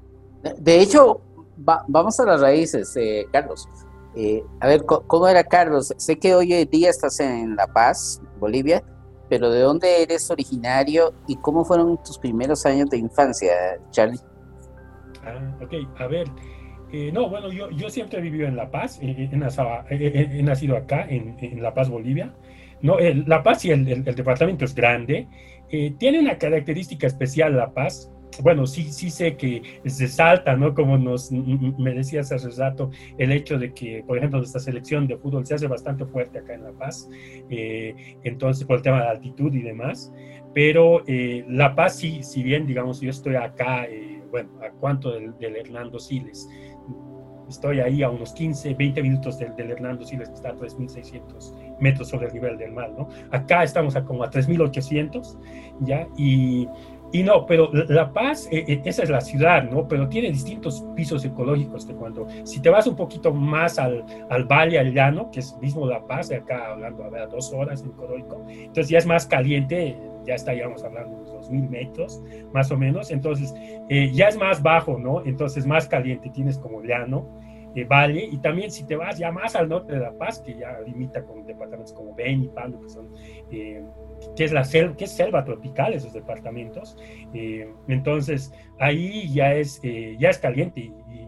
De 0.57 0.81
hecho, 0.81 1.21
vamos 1.57 2.19
a 2.19 2.25
las 2.25 2.41
raíces, 2.41 2.95
eh, 2.98 3.27
Carlos. 3.31 3.67
Eh, 4.15 4.43
a 4.60 4.67
ver, 4.67 4.83
¿cómo 4.86 5.27
era 5.27 5.43
Carlos? 5.43 5.93
Sé 5.95 6.17
que 6.17 6.36
hoy 6.36 6.65
día 6.65 6.89
estás 6.89 7.19
en 7.19 7.55
La 7.55 7.67
Paz, 7.67 8.21
Bolivia, 8.39 8.83
pero 9.32 9.50
¿de 9.50 9.62
dónde 9.62 10.04
eres 10.04 10.30
originario 10.30 11.14
y 11.26 11.38
cómo 11.38 11.64
fueron 11.64 11.98
tus 12.04 12.18
primeros 12.18 12.66
años 12.66 12.90
de 12.90 12.98
infancia, 12.98 13.54
Charlie? 13.90 14.20
Ah, 15.24 15.58
ok, 15.64 15.74
a 16.00 16.08
ver, 16.08 16.28
eh, 16.92 17.14
no, 17.14 17.30
bueno, 17.30 17.50
yo, 17.50 17.70
yo 17.70 17.90
siempre 17.90 18.20
he 18.20 18.22
vivido 18.22 18.46
en 18.46 18.58
La 18.58 18.70
Paz, 18.70 19.00
he, 19.02 19.30
he, 19.32 20.44
nacido 20.44 20.76
acá, 20.76 21.06
en, 21.08 21.38
en, 21.40 21.64
La 21.64 21.74
Paz, 21.74 21.88
Bolivia. 21.88 22.34
No, 22.82 23.00
el, 23.00 23.24
la 23.26 23.42
Paz 23.42 23.64
y 23.64 23.72
el, 23.72 23.88
el, 23.88 24.06
el, 24.06 24.16
departamento 24.16 24.66
es 24.66 24.76
grande. 24.76 25.30
Eh, 25.70 25.94
tiene 25.98 26.20
una 26.20 26.38
característica 26.38 27.08
especial 27.08 27.56
La 27.56 27.74
Paz. 27.74 28.12
Bueno, 28.42 28.66
sí, 28.66 28.92
sí 28.92 29.10
sé 29.10 29.36
que 29.36 29.62
se 29.86 30.08
salta, 30.08 30.56
¿no? 30.56 30.74
Como 30.74 30.98
nos 30.98 31.32
me 31.32 31.94
decías 31.94 32.32
hace 32.32 32.50
rato, 32.50 32.90
el 33.18 33.32
hecho 33.32 33.60
de 33.60 33.74
que, 33.74 34.04
por 34.06 34.18
ejemplo, 34.18 34.40
nuestra 34.40 34.62
selección 34.62 35.08
de 35.08 35.18
fútbol 35.18 35.46
se 35.46 35.56
hace 35.56 35.68
bastante 35.68 36.06
fuerte 36.06 36.40
acá 36.40 36.54
en 36.54 36.64
La 36.64 36.72
Paz, 36.72 37.10
eh, 37.50 38.18
entonces 38.24 38.66
por 38.66 38.78
el 38.78 38.82
tema 38.82 39.02
de 39.02 39.10
altitud 39.10 39.54
y 39.54 39.62
demás. 39.62 40.14
Pero 40.54 41.04
eh, 41.08 41.46
La 41.48 41.76
Paz, 41.76 41.98
sí, 41.98 42.24
si 42.24 42.44
bien, 42.44 42.66
digamos, 42.66 43.02
yo 43.02 43.10
estoy 43.10 43.36
acá, 43.36 43.86
eh, 43.86 44.22
bueno, 44.32 44.50
a 44.62 44.72
cuánto 44.72 45.12
del, 45.12 45.38
del 45.38 45.56
Hernando 45.58 46.00
Siles, 46.00 46.48
Estoy 47.52 47.82
ahí 47.82 48.02
a 48.02 48.10
unos 48.10 48.32
15, 48.32 48.76
20 48.76 49.02
minutos 49.04 49.38
del, 49.38 49.54
del 49.58 49.72
Hernando 49.72 50.06
Siles, 50.06 50.30
que 50.30 50.36
está 50.36 50.50
a 50.52 50.56
3.600 50.56 51.78
metros 51.82 52.08
sobre 52.08 52.28
el 52.28 52.34
nivel 52.34 52.58
del 52.58 52.72
mar, 52.72 52.92
¿no? 52.98 53.10
Acá 53.30 53.64
estamos 53.64 53.98
a 53.98 54.06
como 54.06 54.24
a 54.24 54.32
3.800, 54.32 55.38
¿ya? 55.82 56.08
Y, 56.18 56.70
y, 57.12 57.24
no, 57.24 57.46
pero 57.46 57.70
La 57.72 58.12
Paz, 58.12 58.48
eh, 58.51 58.63
eh, 58.68 58.82
esa 58.86 59.03
es 59.03 59.10
la 59.10 59.22
ciudad, 59.22 59.63
¿no? 59.63 59.88
Pero 59.88 60.08
tiene 60.08 60.30
distintos 60.30 60.86
pisos 60.96 61.24
ecológicos 61.25 61.88
de 61.88 61.94
cuando, 61.94 62.27
si 62.44 62.62
te 62.62 62.70
vas 62.70 62.88
un 62.88 62.96
poquito 62.96 63.34
más 63.34 63.80
al, 63.80 64.06
al 64.30 64.46
valle, 64.46 64.80
al 64.80 64.94
llano, 64.94 65.30
que 65.32 65.39
es 65.39 65.58
mismo 65.60 65.86
La 65.86 66.06
Paz, 66.06 66.32
acá 66.32 66.72
hablando 66.72 67.03
a, 67.03 67.10
ver, 67.10 67.30
dos 67.30 67.51
horas 67.53 67.84
en 67.84 67.91
Coroico, 67.91 68.46
entonces 68.48 68.89
ya 68.89 68.98
es 68.98 69.06
más 69.06 69.25
caliente, 69.25 69.98
ya 70.25 70.36
estaríamos 70.36 70.84
hablando 70.84 71.15
de 71.15 71.32
unos 71.32 71.50
2.000 71.50 71.70
metros, 71.70 72.22
más 72.53 72.72
o 72.72 72.77
menos, 72.77 73.12
entonces 73.12 73.53
eh, 73.89 74.12
ya 74.13 74.27
es 74.27 74.38
más 74.38 74.62
bajo, 74.62 74.98
¿no? 74.98 75.25
Entonces 75.25 75.65
más 75.65 75.88
caliente, 75.88 76.30
tienes 76.30 76.58
como 76.58 76.82
llano, 76.82 77.27
eh, 77.74 77.86
Valle, 77.86 78.25
y 78.30 78.38
también 78.38 78.70
si 78.70 78.86
te 78.86 78.98
vas 78.98 79.18
ya 79.18 79.32
más 79.32 79.56
al 79.56 79.70
norte 79.70 79.94
de 79.94 80.00
La 80.00 80.12
Paz, 80.12 80.39
que 80.39 80.56
ya 80.56 80.80
limita 80.86 81.24
con 81.24 81.46
departamentos 81.46 81.94
como 81.94 82.13
Beni, 82.13 82.50
Pando, 82.50 82.82
que 82.82 82.89
son, 82.89 83.10
que 84.36 84.44
es 84.44 84.51
la 84.51 84.63
selva, 84.63 84.96
que 84.96 85.06
es 85.06 85.12
selva 85.12 85.44
tropical 85.44 85.94
esos 85.94 86.13
departamentos, 86.13 86.98
eh, 87.34 87.72
entonces 87.88 88.54
ahí 88.80 89.32
ya 89.34 89.54
es, 89.54 89.80
eh, 89.84 90.16
ya 90.20 90.30
es 90.30 90.38
caliente 90.38 90.82
y, 90.82 90.94
y 91.12 91.28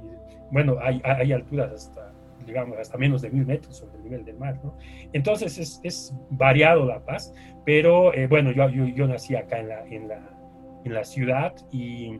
bueno, 0.51 0.77
hay, 0.81 1.01
hay, 1.03 1.31
alturas 1.31 1.71
hasta, 1.71 2.13
digamos, 2.45 2.77
hasta 2.77 2.97
menos 2.97 3.21
de 3.21 3.31
mil 3.31 3.45
metros 3.45 3.77
sobre 3.77 3.97
el 3.97 4.03
nivel 4.03 4.25
del 4.25 4.37
mar, 4.37 4.59
¿no? 4.63 4.77
Entonces 5.13 5.57
es, 5.57 5.79
es 5.83 6.15
variado 6.29 6.85
La 6.85 7.03
Paz, 7.03 7.33
pero 7.65 8.13
eh, 8.13 8.27
bueno, 8.27 8.51
yo, 8.51 8.69
yo, 8.69 8.85
yo, 8.85 9.07
nací 9.07 9.35
acá 9.35 9.59
en 9.59 9.69
la, 9.69 9.85
en 9.87 10.07
la, 10.07 10.29
en 10.85 10.93
la 10.93 11.03
ciudad 11.03 11.53
y 11.71 12.19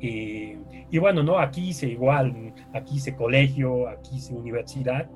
y, 0.00 0.58
y, 0.90 0.98
bueno, 0.98 1.22
¿no? 1.22 1.38
Aquí 1.38 1.68
hice 1.70 1.88
igual, 1.88 2.52
aquí 2.72 2.96
hice 2.96 3.16
colegio, 3.16 3.88
aquí 3.88 4.16
hice 4.16 4.34
universidad. 4.34 5.08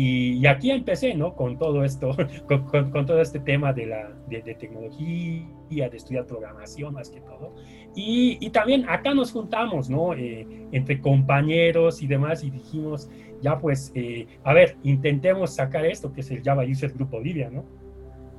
Y, 0.00 0.34
y 0.34 0.46
aquí 0.46 0.70
empecé, 0.70 1.12
¿no? 1.14 1.34
Con 1.34 1.58
todo 1.58 1.82
esto, 1.82 2.16
con, 2.46 2.62
con, 2.66 2.92
con 2.92 3.04
todo 3.04 3.20
este 3.20 3.40
tema 3.40 3.72
de, 3.72 3.86
la, 3.86 4.08
de, 4.28 4.42
de, 4.42 4.54
tecnología, 4.54 5.88
de 5.90 5.96
estudiar 5.96 6.24
programación 6.24 6.94
más 6.94 7.10
que 7.10 7.20
todo. 7.20 7.52
Y, 7.96 8.38
y 8.40 8.50
también 8.50 8.88
acá 8.88 9.12
nos 9.12 9.32
juntamos, 9.32 9.90
¿no? 9.90 10.14
Eh, 10.14 10.46
entre 10.70 11.00
compañeros 11.00 12.00
y 12.00 12.06
demás 12.06 12.44
y 12.44 12.50
dijimos, 12.50 13.10
ya 13.42 13.58
pues, 13.58 13.90
eh, 13.96 14.28
a 14.44 14.52
ver, 14.52 14.76
intentemos 14.84 15.56
sacar 15.56 15.84
esto, 15.84 16.12
que 16.12 16.20
es 16.20 16.30
el 16.30 16.44
Java 16.44 16.62
User 16.62 16.92
Group 16.92 17.10
Bolivia, 17.10 17.50
¿no? 17.50 17.64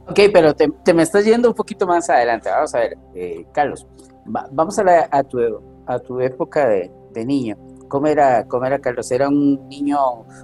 Ok, 0.07 0.17
pero 0.31 0.53
te, 0.53 0.69
te 0.85 0.93
me 0.93 1.03
estás 1.03 1.25
yendo 1.25 1.49
un 1.49 1.55
poquito 1.55 1.85
más 1.85 2.09
adelante. 2.09 2.49
Vamos 2.49 2.73
a 2.73 2.79
ver, 2.79 2.97
eh, 3.15 3.45
Carlos, 3.51 3.85
va, 4.33 4.47
vamos 4.53 4.79
a, 4.79 4.83
la, 4.85 5.09
a 5.11 5.23
tu 5.25 5.39
a 5.87 5.99
tu 5.99 6.21
época 6.21 6.69
de, 6.69 6.89
de, 7.13 7.25
niño. 7.25 7.57
¿Cómo 7.89 8.07
era, 8.07 8.47
¿Cómo 8.47 8.65
era 8.65 8.79
Carlos? 8.79 9.11
¿Era 9.11 9.27
un 9.27 9.67
niño 9.67 9.97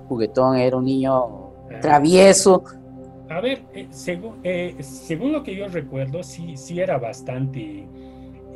juguetón? 0.09 0.57
¿Era 0.57 0.75
un 0.75 0.85
niño 0.85 1.53
travieso? 1.81 2.63
A 3.29 3.39
ver, 3.39 3.63
eh, 3.73 3.87
según, 3.91 4.39
eh, 4.43 4.75
según 4.81 5.31
lo 5.31 5.43
que 5.43 5.55
yo 5.55 5.67
recuerdo, 5.67 6.21
sí, 6.23 6.57
sí 6.57 6.79
era 6.81 6.97
bastante... 6.97 7.87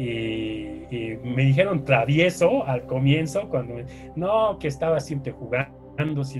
Eh, 0.01 0.87
eh, 0.91 1.19
me 1.23 1.43
dijeron 1.43 1.83
travieso 1.83 2.65
al 2.65 2.83
comienzo, 2.83 3.49
cuando 3.49 3.75
no, 4.15 4.57
que 4.57 4.69
estaba 4.69 4.99
siempre 5.01 5.33
jugando, 5.33 6.23
si 6.23 6.39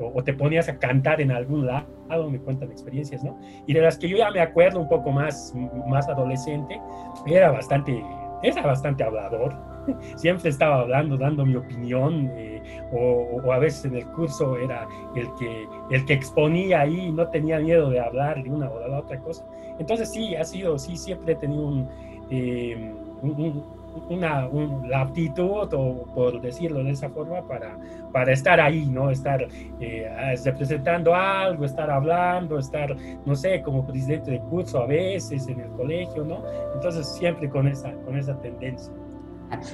o, 0.00 0.12
o, 0.12 0.24
te 0.24 0.34
ponías 0.34 0.68
a 0.68 0.76
cantar 0.76 1.20
en 1.20 1.30
algún 1.30 1.66
lado, 1.66 1.86
me 2.28 2.40
cuentan 2.40 2.72
experiencias, 2.72 3.22
¿no? 3.22 3.38
Y 3.64 3.74
de 3.74 3.80
las 3.80 3.96
que 3.96 4.08
yo 4.08 4.16
ya 4.16 4.32
me 4.32 4.40
acuerdo 4.40 4.80
un 4.80 4.88
poco 4.88 5.12
más, 5.12 5.54
más 5.86 6.08
adolescente, 6.08 6.80
era 7.26 7.52
bastante, 7.52 8.04
era 8.42 8.62
bastante 8.62 9.04
hablador, 9.04 9.54
siempre 10.16 10.50
estaba 10.50 10.80
hablando, 10.80 11.16
dando 11.16 11.44
mi 11.44 11.56
opinión, 11.56 12.30
eh, 12.34 12.62
o, 12.92 13.52
a 13.52 13.58
veces 13.58 13.84
en 13.86 13.96
el 13.96 14.06
curso 14.06 14.56
era 14.56 14.86
el 15.14 15.28
que, 15.38 15.66
el 15.90 16.04
que 16.04 16.14
exponía 16.14 16.80
ahí, 16.80 17.12
no 17.12 17.28
tenía 17.28 17.58
miedo 17.58 17.90
de 17.90 18.00
hablar 18.00 18.42
de 18.42 18.50
una 18.50 18.70
o 18.70 18.78
de 18.78 18.88
la 18.88 18.98
otra 19.00 19.18
cosa. 19.20 19.44
Entonces 19.78 20.10
sí, 20.10 20.34
ha 20.34 20.44
sido, 20.44 20.78
sí, 20.78 20.96
siempre 20.96 21.34
he 21.34 21.36
tenido 21.36 21.86
eh, 22.30 22.92
un, 23.22 23.64
una, 24.08 24.46
un, 24.48 24.88
la 24.88 25.02
aptitud, 25.02 25.72
o 25.72 26.04
por 26.14 26.40
decirlo 26.40 26.82
de 26.84 26.90
esa 26.90 27.08
forma, 27.08 27.46
para, 27.46 27.78
para 28.12 28.32
estar 28.32 28.60
ahí, 28.60 28.86
¿no? 28.86 29.10
Estar 29.10 29.46
eh, 29.80 30.36
representando 30.44 31.14
algo, 31.14 31.64
estar 31.64 31.90
hablando, 31.90 32.58
estar, 32.58 32.94
no 33.24 33.34
sé, 33.34 33.62
como 33.62 33.86
presidente 33.86 34.30
de 34.30 34.40
curso 34.40 34.80
a 34.82 34.86
veces 34.86 35.48
en 35.48 35.60
el 35.60 35.70
colegio, 35.70 36.24
¿no? 36.24 36.42
Entonces 36.74 37.06
siempre 37.16 37.48
con 37.48 37.66
esa, 37.68 37.92
con 38.04 38.16
esa 38.16 38.38
tendencia. 38.40 38.92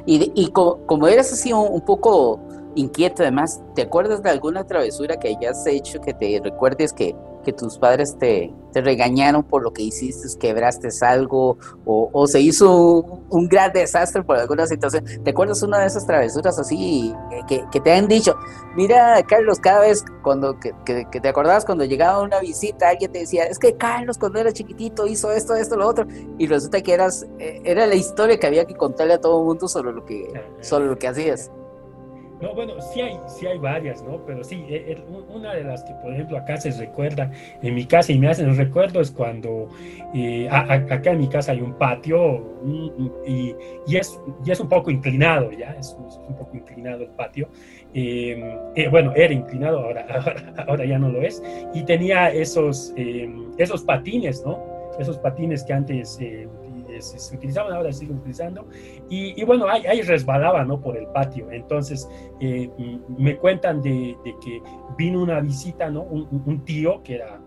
Y, 0.07 0.33
y 0.35 0.51
como, 0.51 1.07
eres 1.07 1.33
así 1.33 1.53
un, 1.53 1.69
un, 1.73 1.81
poco 1.81 2.41
inquieto 2.75 3.23
además, 3.23 3.61
¿te 3.75 3.83
acuerdas 3.83 4.23
de 4.23 4.31
alguna 4.31 4.65
travesura 4.65 5.19
que 5.19 5.29
hayas 5.29 5.67
hecho 5.67 6.01
que 6.01 6.15
te 6.15 6.41
recuerdes 6.43 6.93
que, 6.93 7.15
que 7.43 7.53
tus 7.53 7.79
padres 7.79 8.17
te, 8.19 8.53
te, 8.73 8.81
regañaron 8.81 9.43
por 9.43 9.63
lo 9.63 9.73
que 9.73 9.83
hiciste, 9.83 10.27
quebraste 10.39 10.89
algo 11.03 11.59
o, 11.85 12.11
o, 12.13 12.27
se 12.27 12.41
hizo 12.41 13.01
un, 13.01 13.27
un, 13.31 13.49
gran 13.49 13.73
desastre 13.73 14.23
por 14.23 14.37
alguna 14.37 14.67
situación? 14.67 15.05
¿Te 15.23 15.31
acuerdas 15.31 15.63
una 15.63 15.79
de 15.79 15.87
esas 15.87 16.07
travesuras 16.07 16.59
así 16.59 17.15
que, 17.49 17.65
que 17.71 17.81
te 17.81 17.93
han 17.93 18.09
dicho? 18.09 18.37
Mira, 18.77 19.23
Carlos, 19.25 19.59
cada 19.59 19.81
vez 19.81 20.05
cuando 20.23 20.59
que, 20.59 20.73
que, 20.85 21.07
que, 21.11 21.21
te 21.21 21.29
acordabas 21.29 21.65
cuando 21.65 21.85
llegaba 21.85 22.23
una 22.23 22.41
visita, 22.41 22.89
alguien 22.89 23.13
te 23.13 23.21
decía, 23.21 23.45
es 23.45 23.59
que 23.59 23.77
Carlos 23.77 24.19
cuando 24.19 24.39
era 24.39 24.53
chiquitito 24.53 25.07
hizo 25.07 25.31
esto, 25.33 25.55
esto, 25.55 25.77
lo 25.77 25.87
otro, 25.87 26.07
y 26.39 26.47
resulta 26.47 26.81
que 26.83 26.95
eras, 26.95 27.27
eh, 27.39 27.61
era 27.65 27.87
la 27.87 27.95
historia 27.95 28.39
que 28.39 28.47
había 28.47 28.65
que 28.65 28.75
contarle 28.75 29.15
a 29.15 29.21
todo 29.21 29.41
el 29.41 29.47
mundo 29.47 29.69
sobre 29.69 29.93
lo 29.93 30.05
que, 30.05 30.33
sobre 30.61 30.87
lo 30.87 30.99
que 30.99 31.09
hacías. 31.09 31.51
No, 32.43 32.53
bueno, 32.57 32.75
sí 32.81 33.01
hay, 33.01 33.17
sí 33.29 33.47
hay 33.47 33.57
varias, 33.57 34.03
¿no? 34.03 34.21
Pero 34.27 34.43
sí, 34.43 34.67
una 35.33 35.55
de 35.55 35.63
las 35.63 35.85
que, 35.85 35.95
por 36.03 36.13
ejemplo, 36.13 36.37
acá 36.37 36.57
se 36.57 36.73
recuerda 36.73 37.31
en 37.63 37.73
mi 37.73 37.85
casa 37.85 38.11
y 38.11 38.19
me 38.19 38.29
hacen 38.29 38.57
recuerdo 38.57 39.01
es 39.01 39.13
cuando 39.13 39.69
eh, 40.13 40.49
a, 40.51 40.73
acá 40.73 41.13
en 41.13 41.19
mi 41.19 41.29
casa 41.29 41.53
hay 41.53 41.61
un 41.61 41.79
patio 41.79 42.59
y, 42.67 43.55
y, 43.87 43.97
es, 43.97 44.21
y 44.45 44.51
es 44.51 44.59
un 44.59 44.69
poco 44.69 44.91
inclinado, 44.91 45.53
¿ya? 45.53 45.71
Es, 45.79 45.97
un 46.29 46.35
poco 46.37 46.57
inclinado 46.57 47.05
el 47.05 47.11
patio. 47.11 47.49
Eh, 47.95 48.59
eh, 48.75 48.89
bueno, 48.89 49.13
era 49.15 49.33
inclinado, 49.33 49.79
ahora, 49.79 50.05
ahora, 50.11 50.65
ahora, 50.67 50.85
ya 50.85 50.99
no 50.99 51.11
lo 51.11 51.23
es. 51.23 51.41
Y 51.75 51.85
tenía 51.85 52.29
esos, 52.33 52.93
eh, 52.97 53.33
esos 53.59 53.85
patines, 53.85 54.43
¿no? 54.45 54.59
Esos 54.99 55.17
patines 55.19 55.63
que 55.63 55.73
antes 55.73 56.19
antes 57.03 57.23
se 57.23 57.37
utilizaban, 57.37 57.73
ahora 57.73 57.93
siguen 57.93 58.17
utilizando. 58.17 58.67
Y, 59.09 59.43
bueno, 59.45 59.69
ahí, 59.69 59.85
ahí, 59.87 60.03
resbalaba, 60.03 60.65
¿no? 60.65 60.81
Por 60.81 60.97
el 60.97 61.07
patio. 61.09 61.51
Entonces, 61.51 62.09
eh, 62.41 62.71
me 63.19 63.37
cuentan 63.37 63.83
de, 63.83 64.17
que 64.43 64.63
vino 64.97 65.23
una 65.23 65.41
visita, 65.41 65.91
¿no? 65.91 66.03
Un, 66.03 66.65
tío 66.65 67.03
que 67.03 67.17
era 67.17 67.41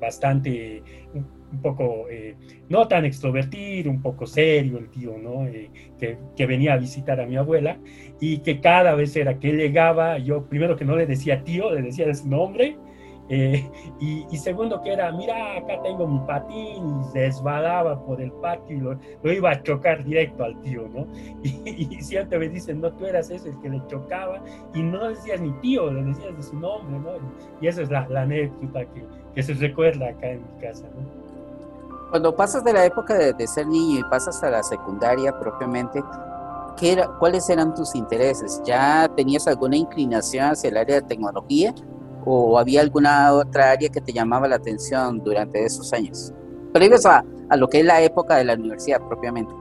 bastante, 0.00 0.82
un 1.14 1.62
poco, 1.62 2.06
eh, 2.10 2.36
no 2.68 2.86
tan 2.86 3.04
extrovertido, 3.04 3.90
un 3.90 4.02
poco 4.02 4.26
serio 4.26 4.78
el 4.78 4.90
tío, 4.90 5.16
¿no? 5.18 5.46
Eh, 5.46 5.70
que, 5.98 6.18
que, 6.36 6.46
venía 6.46 6.74
a 6.74 6.76
visitar 6.76 7.20
a 7.20 7.26
mi 7.26 7.36
abuela 7.36 7.78
y 8.20 8.38
que 8.38 8.60
cada 8.60 8.94
vez 8.94 9.16
era 9.16 9.38
que 9.38 9.52
llegaba, 9.52 10.18
yo 10.18 10.44
primero 10.44 10.76
que 10.76 10.84
no 10.84 10.94
le 10.96 11.06
decía 11.06 11.42
tío, 11.42 11.72
le 11.72 11.82
decía 11.82 12.12
su 12.14 12.28
nombre 12.28 12.76
eh, 13.32 13.70
y, 14.00 14.36
segundo 14.36 14.82
que 14.82 14.92
era, 14.92 15.12
mira, 15.12 15.58
acá 15.58 15.80
tengo 15.84 16.04
mi 16.04 16.18
patín 16.26 17.00
y 17.00 17.04
se 17.12 17.20
desbalaba 17.20 18.04
por 18.04 18.20
el 18.20 18.32
patio 18.32 18.76
y 18.76 18.80
lo, 18.80 19.32
iba 19.32 19.52
a 19.52 19.62
chocar 19.62 20.02
directo 20.02 20.42
al 20.42 20.60
tío, 20.62 20.88
¿no? 20.88 21.06
Y, 21.44 22.02
siempre 22.02 22.40
me 22.40 22.48
dicen, 22.48 22.80
no, 22.80 22.92
tú 22.92 23.06
eras 23.06 23.30
ese 23.30 23.50
el 23.50 23.60
que 23.60 23.68
le 23.68 23.80
chocaba 23.86 24.42
y 24.74 24.82
no 24.82 25.08
decías 25.08 25.40
ni 25.40 25.52
tío, 25.60 25.92
le 25.92 26.02
decías 26.02 26.36
de 26.36 26.42
su 26.42 26.58
nombre, 26.58 26.98
¿no? 26.98 27.10
Y, 27.60 27.68
esa 27.68 27.82
es 27.82 27.90
la, 27.90 28.00
anécdota 28.00 28.84
que, 28.86 29.04
que, 29.32 29.42
se 29.44 29.54
recuerda 29.54 30.08
acá 30.08 30.30
en 30.30 30.42
mi 30.42 30.60
casa, 30.60 30.88
¿no? 30.88 31.20
Cuando 32.10 32.34
pasas 32.34 32.64
de 32.64 32.72
la 32.72 32.84
época 32.84 33.14
de, 33.14 33.46
ser 33.46 33.68
niño 33.68 34.00
y 34.00 34.02
pasas 34.10 34.42
a 34.42 34.50
la 34.50 34.64
secundaria 34.64 35.38
propiamente, 35.38 36.02
¿qué 36.76 36.94
era, 36.94 37.06
¿cuáles 37.20 37.48
eran 37.48 37.76
tus 37.76 37.94
intereses? 37.94 38.60
¿Ya 38.64 39.08
tenías 39.14 39.46
alguna 39.46 39.76
inclinación 39.76 40.46
hacia 40.46 40.70
el 40.70 40.76
área 40.78 40.96
de 40.96 41.02
tecnología? 41.02 41.72
O 42.24 42.58
había 42.58 42.80
alguna 42.80 43.32
otra 43.32 43.72
área 43.72 43.88
que 43.88 44.00
te 44.00 44.12
llamaba 44.12 44.48
la 44.48 44.56
atención 44.56 45.22
durante 45.22 45.64
esos 45.64 45.92
años? 45.92 46.32
Ibas 46.74 47.04
a, 47.06 47.24
a 47.48 47.56
lo 47.56 47.68
que 47.68 47.80
es 47.80 47.84
la 47.84 48.00
época 48.02 48.36
de 48.36 48.44
la 48.44 48.54
universidad 48.54 49.00
propiamente. 49.06 49.52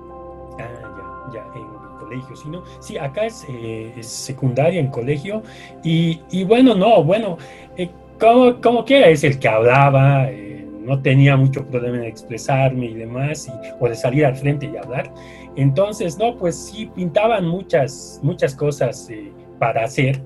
Ah, 0.59 1.29
ya, 1.33 1.39
ya, 1.39 1.59
en 1.59 1.97
colegio, 1.97 2.35
¿sí, 2.35 2.49
no? 2.49 2.63
Sí, 2.79 2.97
acá 2.97 3.25
es, 3.25 3.45
eh, 3.49 3.93
secundaria 4.01 4.79
en 4.79 4.87
colegio 4.87 5.41
y, 5.83 6.21
y, 6.31 6.43
bueno, 6.43 6.75
no, 6.75 7.03
bueno, 7.03 7.37
eh, 7.77 7.89
como, 8.19 8.61
como 8.61 8.85
quiera 8.85 9.07
es 9.07 9.23
el 9.23 9.39
que 9.39 9.47
hablaba, 9.47 10.29
eh, 10.29 10.67
no 10.81 11.01
tenía 11.01 11.35
mucho 11.35 11.65
problema 11.65 11.97
en 11.97 12.03
expresarme 12.03 12.87
y 12.87 12.93
demás, 12.93 13.47
y, 13.47 13.51
o 13.79 13.89
de 13.89 13.95
salir 13.95 14.25
al 14.25 14.35
frente 14.35 14.69
y 14.71 14.77
hablar. 14.77 15.11
Entonces, 15.55 16.17
no, 16.17 16.37
pues 16.37 16.55
sí, 16.55 16.89
pintaban 16.95 17.45
muchas, 17.45 18.19
muchas 18.23 18.55
cosas 18.55 19.09
para 19.57 19.83
hacer. 19.83 20.21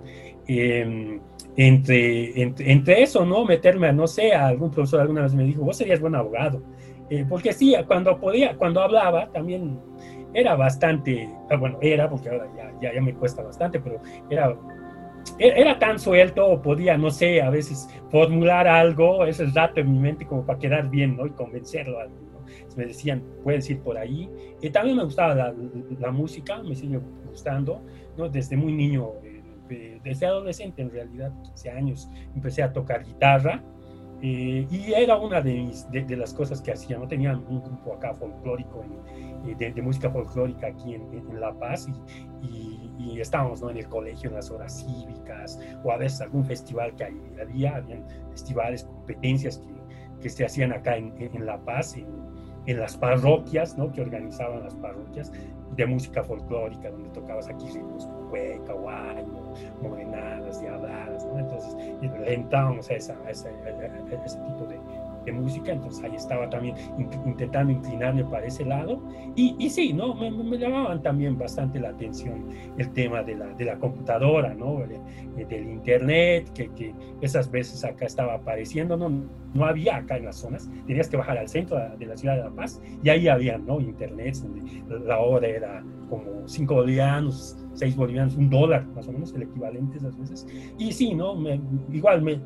Eh, 0.47 1.19
entre, 1.55 2.41
entre, 2.41 3.03
eso, 3.03 3.25
¿no? 3.25 3.45
Meterme 3.45 3.91
no 3.93 4.07
sé, 4.07 4.33
a 4.33 4.47
algún 4.47 4.71
profesor 4.71 5.01
alguna 5.01 5.21
vez 5.21 5.35
me 5.35 5.43
dijo, 5.43 5.63
vos 5.63 5.77
serías 5.77 5.99
buen 5.99 6.15
abogado. 6.15 6.61
Eh, 7.09 7.25
porque 7.27 7.53
sí, 7.53 7.75
cuando 7.87 8.19
podía, 8.19 8.55
cuando 8.55 8.81
hablaba, 8.81 9.27
también 9.31 9.79
era 10.33 10.55
bastante, 10.55 11.29
ah, 11.49 11.55
bueno, 11.57 11.77
era, 11.81 12.09
porque 12.09 12.29
ahora 12.29 12.47
ya, 12.81 12.91
ya, 12.91 13.01
me 13.01 13.13
cuesta 13.13 13.43
bastante, 13.43 13.79
pero 13.79 14.01
era, 14.29 14.55
e, 15.37 15.47
era 15.47 15.77
tan 15.77 15.99
suelto, 15.99 16.61
podía, 16.61 16.97
no 16.97 17.11
sé, 17.11 17.41
a 17.41 17.49
veces 17.49 17.87
formular 18.09 18.67
algo, 18.67 19.25
ese 19.25 19.45
rato 19.47 19.79
en 19.79 19.91
mi 19.91 19.99
mente 19.99 20.25
como 20.25 20.45
para 20.45 20.57
quedar 20.57 20.89
bien, 20.89 21.17
¿no? 21.17 21.27
Y 21.27 21.31
convencerlo 21.31 21.99
a 21.99 22.07
Me 22.75 22.85
decían, 22.85 23.23
puedes 23.43 23.69
ir 23.69 23.79
por 23.81 23.97
ahí. 23.97 24.29
Y 24.61 24.69
también 24.69 24.97
me 24.97 25.03
gustaba 25.03 25.35
la, 25.35 26.11
música, 26.11 26.63
me 26.63 26.75
sigue 26.75 26.99
gustando, 27.29 27.81
¿no? 28.17 28.27
Desde 28.29 28.57
muy 28.57 28.73
niño 28.73 29.11
desde 29.67 30.25
adolescente 30.25 30.81
en 30.81 30.91
realidad, 30.91 31.31
15 31.43 31.69
años, 31.71 32.09
empecé 32.35 32.63
a 32.63 32.71
tocar 32.71 33.03
guitarra 33.03 33.63
eh, 34.25 34.65
y 34.71 34.93
era 34.93 35.17
una 35.17 35.41
de, 35.41 35.69
de, 35.91 36.15
las 36.15 36.33
cosas 36.33 36.61
que 36.61 36.71
hacía, 36.71 36.97
¿no? 36.97 37.09
Tenía 37.09 37.33
un 37.33 37.61
grupo 37.61 37.93
acá 37.93 38.13
folclórico, 38.13 38.81
eh, 39.45 39.53
de, 39.53 39.81
música 39.81 40.09
folclórica 40.09 40.67
aquí 40.67 40.95
en, 40.95 41.13
en 41.13 41.41
La 41.41 41.53
Paz 41.53 41.89
y, 42.41 43.19
estábamos 43.19 43.61
¿no? 43.61 43.69
en 43.69 43.77
el 43.77 43.87
colegio 43.87 44.29
en 44.29 44.35
las 44.35 44.49
horas 44.49 44.79
cívicas 44.79 45.59
o 45.83 45.91
a 45.91 45.97
veces 45.97 46.21
algún 46.21 46.45
festival 46.45 46.95
que 46.95 47.03
había, 47.41 47.75
habían 47.75 48.05
festivales, 48.31 48.85
competencias 48.85 49.61
que, 50.21 50.29
se 50.29 50.45
hacían 50.45 50.71
acá 50.71 50.95
en, 50.95 51.13
en 51.19 51.45
La 51.45 51.57
Paz, 51.59 51.97
en, 51.97 52.07
en 52.65 52.79
las 52.79 52.95
parroquias, 52.95 53.77
¿no? 53.77 53.91
Que 53.91 54.01
organizaban 54.01 54.63
las 54.63 54.75
parroquias 54.75 55.33
de 55.75 55.85
música 55.85 56.23
folclórica, 56.23 56.89
donde 56.91 57.09
tocabas 57.09 57.49
aquí 57.49 57.65
ritmos 57.67 58.07
cueca, 58.33 58.73
guayo, 58.73 59.53
morenadas, 59.79 60.59
diabladas, 60.59 61.23
¿no? 61.25 61.37
Entonces, 61.37 61.75
a, 63.09 63.29
ese, 63.29 63.49
ese 64.25 64.39
tipo 64.39 64.65
de, 64.65 64.79
de 65.25 65.31
música, 65.31 65.71
entonces 65.71 66.03
ahí 66.03 66.15
estaba 66.15 66.49
también 66.49 66.75
intentando 67.25 67.71
inclinarme 67.71 68.23
para 68.25 68.45
ese 68.45 68.65
lado. 68.65 69.01
Y, 69.35 69.55
y 69.59 69.69
sí, 69.69 69.93
¿no? 69.93 70.15
Me, 70.15 70.31
me, 70.31 70.57
llamaban 70.57 71.01
también 71.01 71.37
bastante 71.37 71.79
la 71.79 71.89
atención 71.89 72.47
el 72.77 72.91
tema 72.93 73.23
de 73.23 73.35
la, 73.35 73.47
de 73.47 73.65
la 73.65 73.77
computadora, 73.77 74.53
¿no? 74.53 74.83
del 75.49 75.69
internet, 75.69 76.51
que, 76.53 76.69
que, 76.69 76.93
esas 77.21 77.49
veces 77.49 77.83
acá 77.83 78.05
estaba 78.05 78.35
apareciendo, 78.35 78.97
¿no? 78.97 79.09
No 79.53 79.65
había 79.65 79.97
acá 79.97 80.17
en 80.17 80.25
las 80.25 80.37
zonas, 80.37 80.69
tenías 80.87 81.09
que 81.09 81.17
bajar 81.17 81.37
al 81.37 81.47
centro 81.47 81.77
de 81.97 82.05
la 82.05 82.17
ciudad 82.17 82.35
de 82.37 82.43
La 82.43 82.49
Paz 82.49 82.81
y 83.03 83.09
ahí 83.09 83.27
había, 83.27 83.57
¿no? 83.57 83.79
Internet, 83.79 84.37
la 85.05 85.19
hora 85.19 85.47
era 85.47 85.83
como 86.09 86.47
5 86.47 86.73
bolivianos, 86.73 87.57
6 87.73 87.95
bolivianos, 87.95 88.35
un 88.35 88.49
dólar, 88.49 88.85
más 88.95 89.07
o 89.07 89.11
menos, 89.11 89.33
el 89.33 89.43
equivalente 89.43 89.97
esas 89.97 90.17
veces. 90.17 90.47
Y 90.77 90.91
sí, 90.91 91.13
¿no? 91.13 91.35
Me, 91.35 91.59
igual 91.91 92.21
me 92.21 92.39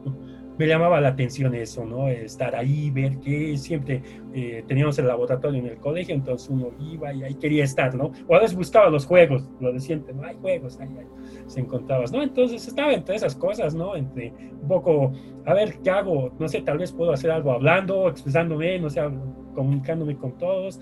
me 0.57 0.67
llamaba 0.67 0.99
la 0.99 1.09
atención 1.09 1.53
eso, 1.55 1.85
¿no? 1.85 2.07
Estar 2.07 2.55
ahí, 2.55 2.89
ver 2.89 3.17
que 3.19 3.57
siempre 3.57 4.01
eh, 4.33 4.63
teníamos 4.67 4.97
el 4.99 5.07
laboratorio 5.07 5.59
en 5.59 5.67
el 5.67 5.77
colegio, 5.77 6.15
entonces 6.15 6.49
uno 6.49 6.71
iba 6.79 7.13
y 7.13 7.23
ahí 7.23 7.35
quería 7.35 7.63
estar, 7.63 7.93
¿no? 7.95 8.11
O 8.27 8.35
a 8.35 8.39
veces 8.39 8.55
buscaba 8.55 8.89
los 8.89 9.05
juegos, 9.05 9.49
lo 9.59 9.71
de 9.71 9.79
siempre, 9.79 10.13
¿no? 10.13 10.23
Hay 10.23 10.35
juegos, 10.35 10.79
ahí, 10.79 10.89
ahí 10.97 11.05
se 11.45 11.59
encontrabas, 11.59 12.11
¿no? 12.11 12.23
Entonces 12.23 12.67
estaba 12.67 12.93
entre 12.93 13.15
esas 13.15 13.35
cosas, 13.35 13.75
¿no? 13.75 13.95
Entre 13.95 14.33
un 14.61 14.67
poco, 14.67 15.13
a 15.45 15.53
ver, 15.53 15.77
¿qué 15.83 15.89
hago? 15.89 16.31
No 16.39 16.47
sé, 16.47 16.61
tal 16.61 16.79
vez 16.79 16.91
puedo 16.91 17.11
hacer 17.11 17.31
algo 17.31 17.51
hablando, 17.51 18.09
expresándome, 18.09 18.79
no 18.79 18.89
sé, 18.89 19.01
comunicándome 19.53 20.17
con 20.17 20.37
todos, 20.37 20.79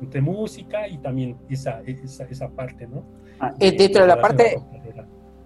entre 0.00 0.20
música 0.20 0.88
y 0.88 0.98
también 0.98 1.36
esa, 1.48 1.80
esa, 1.86 2.24
esa 2.24 2.50
parte, 2.50 2.86
¿no? 2.86 3.04
Ah, 3.40 3.52
eh, 3.58 3.76
dentro 3.76 4.02
de 4.02 4.08
la 4.08 4.20
parte 4.20 4.56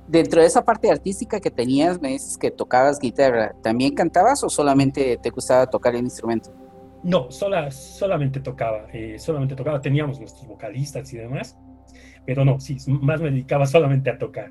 dentro 0.08 0.40
de 0.40 0.46
esa 0.46 0.64
parte 0.64 0.90
artística 0.90 1.40
que 1.40 1.50
tenías, 1.50 2.00
me 2.00 2.10
dices 2.10 2.38
que 2.38 2.50
tocabas 2.50 2.98
guitarra, 2.98 3.54
¿también 3.62 3.94
cantabas 3.94 4.42
o 4.44 4.48
solamente 4.48 5.18
te 5.22 5.30
gustaba 5.30 5.66
tocar 5.66 5.94
el 5.94 6.04
instrumento? 6.04 6.50
No, 7.02 7.30
sola, 7.30 7.70
solamente 7.70 8.40
tocaba, 8.40 8.86
eh, 8.92 9.18
solamente 9.18 9.54
tocaba, 9.54 9.80
teníamos 9.80 10.18
nuestros 10.18 10.46
vocalistas 10.46 11.12
y 11.12 11.18
demás, 11.18 11.56
pero 12.24 12.44
no, 12.44 12.58
sí, 12.58 12.76
más 12.88 13.20
me 13.20 13.30
dedicaba 13.30 13.66
solamente 13.66 14.10
a 14.10 14.18
tocar. 14.18 14.50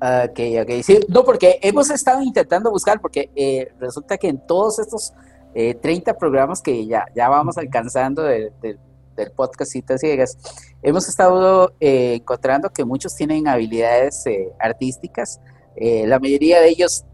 Ok, 0.00 0.38
ok, 0.62 0.82
sí, 0.82 1.00
no, 1.08 1.24
porque 1.24 1.58
hemos 1.62 1.90
estado 1.90 2.22
intentando 2.22 2.70
buscar, 2.70 3.00
porque 3.00 3.30
eh, 3.34 3.72
resulta 3.80 4.16
que 4.16 4.28
en 4.28 4.46
todos 4.46 4.78
estos 4.78 5.12
30 5.54 6.10
eh, 6.10 6.14
programas 6.14 6.62
que 6.62 6.86
ya, 6.86 7.06
ya 7.16 7.28
vamos 7.28 7.58
alcanzando 7.58 8.22
del 8.22 8.78
podcast 9.26 9.72
Citas 9.72 10.00
Ciegas, 10.00 10.36
hemos 10.82 11.08
estado 11.08 11.72
eh, 11.80 12.14
encontrando 12.14 12.70
que 12.70 12.84
muchos 12.84 13.14
tienen 13.14 13.48
habilidades 13.48 14.26
eh, 14.26 14.52
artísticas. 14.58 15.40
Eh, 15.76 16.06
la 16.06 16.18
mayoría 16.18 16.60
de 16.60 16.68
ellos 16.68 17.04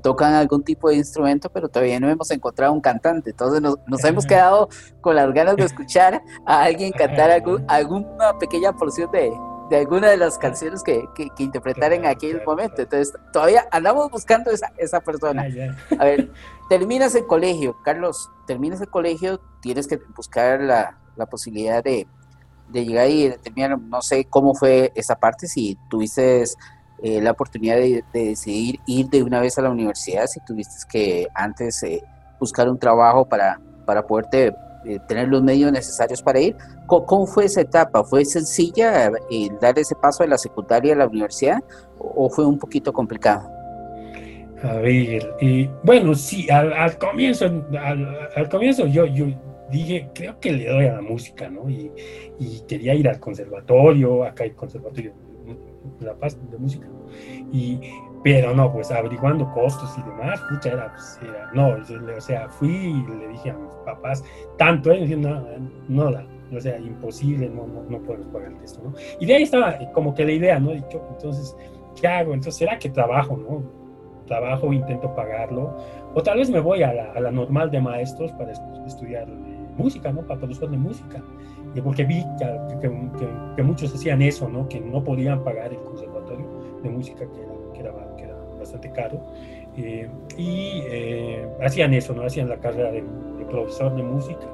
tocan 0.00 0.32
algún 0.32 0.62
tipo 0.62 0.88
de 0.88 0.94
instrumento, 0.94 1.50
pero 1.50 1.68
todavía 1.68 1.98
no 1.98 2.08
hemos 2.08 2.30
encontrado 2.30 2.72
un 2.72 2.80
cantante. 2.80 3.30
Entonces 3.30 3.60
nos, 3.60 4.04
hemos 4.04 4.24
quedado 4.24 4.68
con 5.00 5.16
las 5.16 5.32
ganas 5.34 5.56
de 5.56 5.64
escuchar 5.64 6.22
a 6.46 6.62
alguien 6.62 6.92
cantar 6.92 7.30
alguna 7.66 8.38
pequeña 8.38 8.72
porción 8.72 9.10
de, 9.10 9.32
alguna 9.76 10.08
de 10.08 10.18
las 10.18 10.38
canciones 10.38 10.84
que, 10.84 11.04
que, 11.16 11.28
en 11.38 12.06
aquel 12.06 12.42
momento. 12.46 12.82
Entonces, 12.82 13.12
todavía 13.32 13.66
andamos 13.72 14.08
buscando 14.08 14.52
esa, 14.52 14.72
esa 14.78 15.00
persona. 15.00 15.46
A 15.98 16.04
ver, 16.04 16.30
terminas 16.68 17.14
el 17.16 17.26
colegio, 17.26 17.76
Carlos, 17.84 18.30
terminas 18.46 18.80
el 18.80 18.88
colegio, 18.88 19.40
tienes 19.60 19.88
que 19.88 19.98
buscar 20.14 20.60
la, 20.60 20.96
la 21.16 21.26
posibilidad 21.26 21.82
de, 21.82 22.06
de 22.68 22.84
llegar 22.84 23.08
y 23.08 23.28
determinar, 23.28 23.78
no 23.78 24.02
sé 24.02 24.24
cómo 24.24 24.54
fue 24.54 24.92
esa 24.94 25.16
parte, 25.16 25.46
si 25.46 25.78
tuviste 25.88 26.44
eh, 27.02 27.20
la 27.20 27.32
oportunidad 27.32 27.76
de, 27.76 28.02
decidir 28.12 28.80
ir 28.86 29.08
de 29.08 29.22
una 29.22 29.40
vez 29.40 29.58
a 29.58 29.62
la 29.62 29.70
universidad, 29.70 30.26
si 30.26 30.40
tuviste 30.40 30.74
que 30.90 31.26
antes 31.34 31.82
eh, 31.82 32.02
buscar 32.40 32.68
un 32.68 32.78
trabajo 32.78 33.28
para, 33.28 33.60
para 33.84 34.06
poderte 34.06 34.54
eh, 34.86 34.98
tener 35.06 35.28
los 35.28 35.42
medios 35.42 35.70
necesarios 35.72 36.22
para 36.22 36.40
ir. 36.40 36.56
¿Cómo, 36.86 37.26
fue 37.26 37.44
esa 37.44 37.60
etapa? 37.60 38.02
¿Fue 38.04 38.24
sencilla 38.24 39.10
dar 39.60 39.78
ese 39.78 39.94
paso 39.94 40.22
de 40.22 40.30
la 40.30 40.38
secundaria 40.38 40.94
a 40.94 40.96
la 40.96 41.06
universidad 41.06 41.62
o, 41.98 42.30
fue 42.30 42.46
un 42.46 42.58
poquito 42.58 42.92
complicado? 42.92 43.50
A 44.62 44.80
bueno, 45.82 46.14
sí, 46.14 46.48
al, 46.48 46.96
comienzo, 46.96 47.44
al, 47.44 48.30
al, 48.34 48.48
comienzo 48.48 48.86
yo, 48.86 49.04
yo, 49.04 49.26
dije, 49.70 50.08
creo 50.14 50.38
que 50.40 50.52
le 50.52 50.68
doy 50.68 50.86
a 50.86 50.94
la 50.94 51.02
música, 51.02 51.48
¿no? 51.48 51.68
Y, 51.68 51.90
quería 52.68 52.94
ir 52.94 53.08
al 53.08 53.20
conservatorio, 53.20 54.24
acá 54.24 54.44
hay 54.44 54.50
conservatorio 54.50 55.12
La 56.00 56.14
Paz 56.14 56.38
de 56.50 56.58
música, 56.58 56.86
y, 57.52 57.80
pero 58.22 58.54
no, 58.54 58.72
pues 58.72 58.90
averiguando 58.90 59.50
costos 59.52 59.96
y 59.98 60.02
demás, 60.02 60.40
pucha, 60.50 60.72
era, 60.72 60.92
pues, 60.92 61.20
era 61.22 61.50
no, 61.54 61.76
o 62.16 62.20
sea, 62.20 62.48
fui 62.48 62.68
y 62.70 63.18
le 63.18 63.28
dije 63.28 63.50
a 63.50 63.56
mis 63.56 63.74
papás, 63.84 64.24
tanto, 64.58 64.90
ellos 64.90 65.18
no, 65.18 65.44
no, 65.88 66.10
la, 66.10 66.26
o 66.54 66.60
sea, 66.60 66.78
imposible, 66.78 67.48
no, 67.48 67.66
no, 67.66 67.82
no 67.84 67.98
puedes 68.02 68.26
pagar 68.26 68.52
esto, 68.62 68.80
¿no? 68.82 68.94
Y 69.20 69.26
de 69.26 69.34
ahí 69.34 69.42
estaba 69.42 69.78
como 69.92 70.14
que 70.14 70.24
la 70.24 70.32
idea, 70.32 70.58
¿no? 70.58 70.72
Dicho, 70.72 71.02
entonces, 71.10 71.56
¿qué 72.00 72.06
hago? 72.06 72.34
Entonces, 72.34 72.56
¿será 72.56 72.78
que 72.78 72.90
trabajo, 72.90 73.36
no? 73.36 73.62
Trabajo, 74.26 74.72
intento 74.72 75.14
pagarlo, 75.14 75.76
o 76.14 76.22
tal 76.22 76.38
vez 76.38 76.50
me 76.50 76.60
voy 76.60 76.82
a 76.82 76.92
la, 76.92 77.12
a 77.12 77.20
la 77.20 77.30
normal 77.30 77.70
de 77.70 77.80
maestros 77.80 78.32
para 78.32 78.52
estudiar 78.86 79.28
eh, 79.28 79.55
música, 79.76 80.12
¿no? 80.12 80.22
Para 80.22 80.40
profesor 80.40 80.70
de 80.70 80.76
música, 80.76 81.22
y 81.74 81.80
porque 81.80 82.04
vi 82.04 82.24
que, 82.38 82.78
que, 82.80 82.90
que, 83.56 83.62
muchos 83.62 83.94
hacían 83.94 84.22
eso, 84.22 84.48
¿no? 84.48 84.68
Que 84.68 84.80
no 84.80 85.02
podían 85.02 85.42
pagar 85.44 85.72
el 85.72 85.80
conservatorio 85.80 86.46
de 86.82 86.90
música, 86.90 87.26
que 87.26 87.42
era, 87.42 87.52
que 87.74 87.80
era, 87.80 87.92
que 88.16 88.58
bastante 88.58 88.90
caro, 88.92 89.20
eh, 89.76 90.08
y 90.36 90.82
eh, 90.86 91.46
hacían 91.62 91.92
eso, 91.94 92.14
¿no? 92.14 92.22
Hacían 92.22 92.48
la 92.48 92.56
carrera 92.56 92.90
de, 92.90 93.02
de 93.02 93.44
profesor 93.44 93.94
de 93.94 94.02
música 94.02 94.46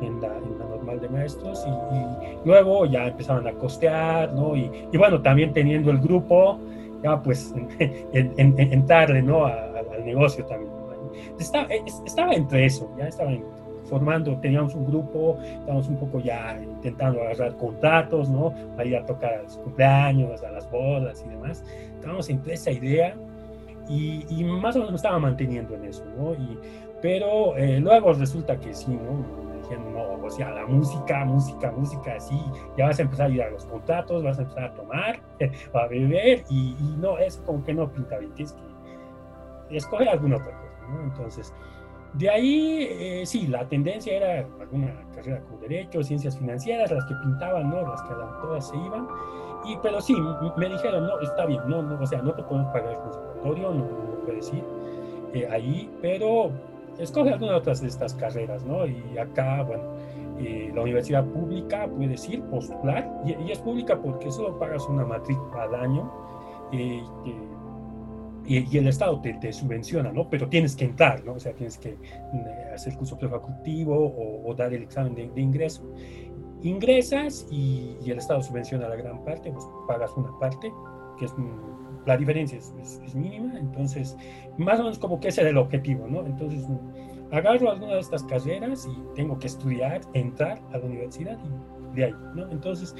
en 0.00 0.20
la, 0.20 0.28
en 0.36 0.58
la 0.58 0.64
normal 0.66 1.00
de 1.00 1.08
maestros 1.08 1.64
y, 1.66 1.96
y, 1.96 2.38
luego 2.44 2.86
ya 2.86 3.08
empezaban 3.08 3.46
a 3.46 3.52
costear, 3.52 4.32
¿no? 4.32 4.56
Y, 4.56 4.96
bueno, 4.96 5.20
también 5.20 5.52
teniendo 5.52 5.90
el 5.90 5.98
grupo, 5.98 6.58
ya 7.02 7.20
pues 7.22 7.54
en, 7.78 8.34
en, 8.36 8.72
entrarle, 8.72 9.22
¿no? 9.22 9.46
A, 9.46 9.52
al 9.52 10.04
negocio 10.04 10.44
también. 10.46 10.72
Estaba, 11.38 11.66
estaba 12.06 12.32
entre 12.32 12.66
eso, 12.66 12.90
ya 12.96 13.08
estaba 13.08 13.32
formando, 13.88 14.36
teníamos 14.38 14.74
un 14.74 14.86
grupo, 14.86 15.38
estábamos 15.42 15.88
un 15.88 15.96
poco 15.96 16.20
ya 16.20 16.58
intentando 16.62 17.20
agarrar 17.22 17.56
contratos, 17.56 18.28
¿no? 18.28 18.54
Para 18.76 18.88
ir 18.88 18.96
a 18.96 19.06
tocar 19.06 19.34
a 19.34 19.42
los 19.42 19.56
cumpleaños, 19.58 20.42
a 20.42 20.50
las 20.50 20.70
bodas 20.70 21.24
y 21.26 21.28
demás. 21.28 21.64
Estábamos 21.94 22.28
entre 22.28 22.54
esa 22.54 22.70
idea 22.70 23.16
y, 23.88 24.24
y 24.28 24.44
más 24.44 24.76
o 24.76 24.80
menos 24.80 24.92
me 24.92 24.96
estaba 24.96 25.18
manteniendo 25.18 25.74
en 25.74 25.84
eso, 25.84 26.04
¿no? 26.16 26.34
Y, 26.34 26.58
pero 27.00 27.56
eh, 27.56 27.80
luego 27.80 28.12
resulta 28.12 28.58
que 28.58 28.74
sí, 28.74 28.90
¿no? 28.90 29.48
no, 29.76 30.24
o 30.24 30.30
sea, 30.30 30.50
la 30.50 30.66
música, 30.66 31.24
música, 31.24 31.70
música, 31.70 32.14
así, 32.16 32.40
ya 32.76 32.86
vas 32.86 32.98
a 32.98 33.02
empezar 33.02 33.30
a 33.30 33.34
ir 33.34 33.42
a 33.42 33.50
los 33.50 33.66
contratos, 33.66 34.22
vas 34.22 34.38
a 34.38 34.42
empezar 34.42 34.64
a 34.64 34.74
tomar, 34.74 35.20
a 35.74 35.86
beber, 35.86 36.44
y, 36.48 36.76
y 36.78 36.96
no, 36.98 37.18
eso 37.18 37.42
como 37.44 37.62
que 37.64 37.74
no 37.74 37.90
pinta 37.92 38.18
bien, 38.18 38.32
tienes 38.32 38.54
que 39.68 39.76
escoger 39.76 40.08
alguna 40.08 40.36
otra 40.36 40.58
cosa, 40.58 40.88
¿no? 40.88 41.02
Entonces, 41.02 41.52
de 42.14 42.30
ahí, 42.30 42.88
eh, 42.90 43.22
sí, 43.26 43.46
la 43.46 43.68
tendencia 43.68 44.16
era 44.16 44.46
alguna 44.60 44.94
carrera 45.14 45.40
con 45.42 45.60
derecho, 45.60 46.02
ciencias 46.02 46.38
financieras, 46.38 46.90
las 46.90 47.04
que 47.04 47.14
pintaban, 47.22 47.70
¿no? 47.70 47.82
Las 47.82 48.02
que 48.02 48.14
todas 48.42 48.68
se 48.68 48.76
iban, 48.76 49.06
y, 49.64 49.76
pero 49.82 50.00
sí, 50.00 50.16
me 50.56 50.68
dijeron, 50.68 51.06
no, 51.06 51.20
está 51.20 51.46
bien, 51.46 51.60
no, 51.66 51.82
no 51.82 52.00
o 52.00 52.06
sea, 52.06 52.22
no 52.22 52.32
te 52.32 52.42
podemos 52.42 52.72
pagar 52.72 52.92
el 52.92 52.98
conservatorio, 52.98 53.70
no, 53.70 53.84
no 53.84 54.24
puedes 54.24 54.52
ir 54.52 54.64
eh, 55.34 55.48
ahí, 55.50 55.90
pero 56.00 56.50
escoge 56.98 57.32
alguna 57.32 57.60
de 57.60 57.74
de 57.74 57.88
estas 57.88 58.14
carreras, 58.14 58.64
¿no? 58.64 58.86
Y 58.86 59.18
acá, 59.18 59.62
bueno, 59.62 59.84
eh, 60.38 60.70
la 60.74 60.82
universidad 60.82 61.24
pública 61.24 61.88
puedes 61.88 62.28
ir, 62.28 62.42
postular, 62.44 63.10
y, 63.24 63.32
y, 63.42 63.52
es 63.52 63.58
pública 63.58 64.00
porque 64.00 64.30
solo 64.30 64.58
pagas 64.58 64.88
una 64.88 65.04
matrícula 65.04 65.64
al 65.64 65.74
año 65.74 66.10
eh, 66.72 67.02
y, 68.48 68.66
y, 68.74 68.78
el 68.78 68.88
Estado 68.88 69.20
te, 69.20 69.34
te, 69.34 69.52
subvenciona, 69.52 70.10
¿no? 70.10 70.28
Pero 70.28 70.48
tienes 70.48 70.74
que 70.74 70.86
entrar, 70.86 71.24
¿no? 71.24 71.34
O 71.34 71.40
sea, 71.40 71.52
tienes 71.52 71.76
que 71.78 71.90
eh, 71.90 71.98
hacer 72.74 72.96
curso 72.96 73.18
prefacultivo 73.18 73.94
o, 73.94 74.48
o, 74.48 74.54
dar 74.54 74.72
el 74.72 74.82
examen 74.82 75.14
de, 75.14 75.28
de 75.28 75.40
ingreso. 75.40 75.82
Ingresas 76.62 77.46
y, 77.50 77.96
y, 78.04 78.10
el 78.10 78.18
Estado 78.18 78.42
subvenciona 78.42 78.88
la 78.88 78.96
gran 78.96 79.24
parte, 79.24 79.52
pues 79.52 79.64
pagas 79.86 80.12
una 80.16 80.36
parte, 80.38 80.72
que 81.18 81.26
es 81.26 81.34
la 82.06 82.16
diferencia 82.16 82.58
es, 82.58 82.74
es, 82.80 83.02
es, 83.04 83.14
mínima, 83.14 83.58
entonces 83.58 84.16
más 84.56 84.80
o 84.80 84.84
menos 84.84 84.98
como 84.98 85.20
que 85.20 85.28
ese 85.28 85.42
era 85.42 85.50
el 85.50 85.58
objetivo, 85.58 86.06
¿no? 86.08 86.24
Entonces 86.24 86.66
agarro 87.30 87.70
alguna 87.70 87.94
de 87.94 88.00
estas 88.00 88.22
carreras 88.24 88.86
y 88.86 89.14
tengo 89.14 89.38
que 89.38 89.48
estudiar, 89.48 90.00
entrar 90.14 90.60
a 90.72 90.78
la 90.78 90.86
universidad 90.86 91.38
y 91.92 91.96
de 91.96 92.06
ahí, 92.06 92.14
¿no? 92.34 92.50
Entonces 92.50 92.94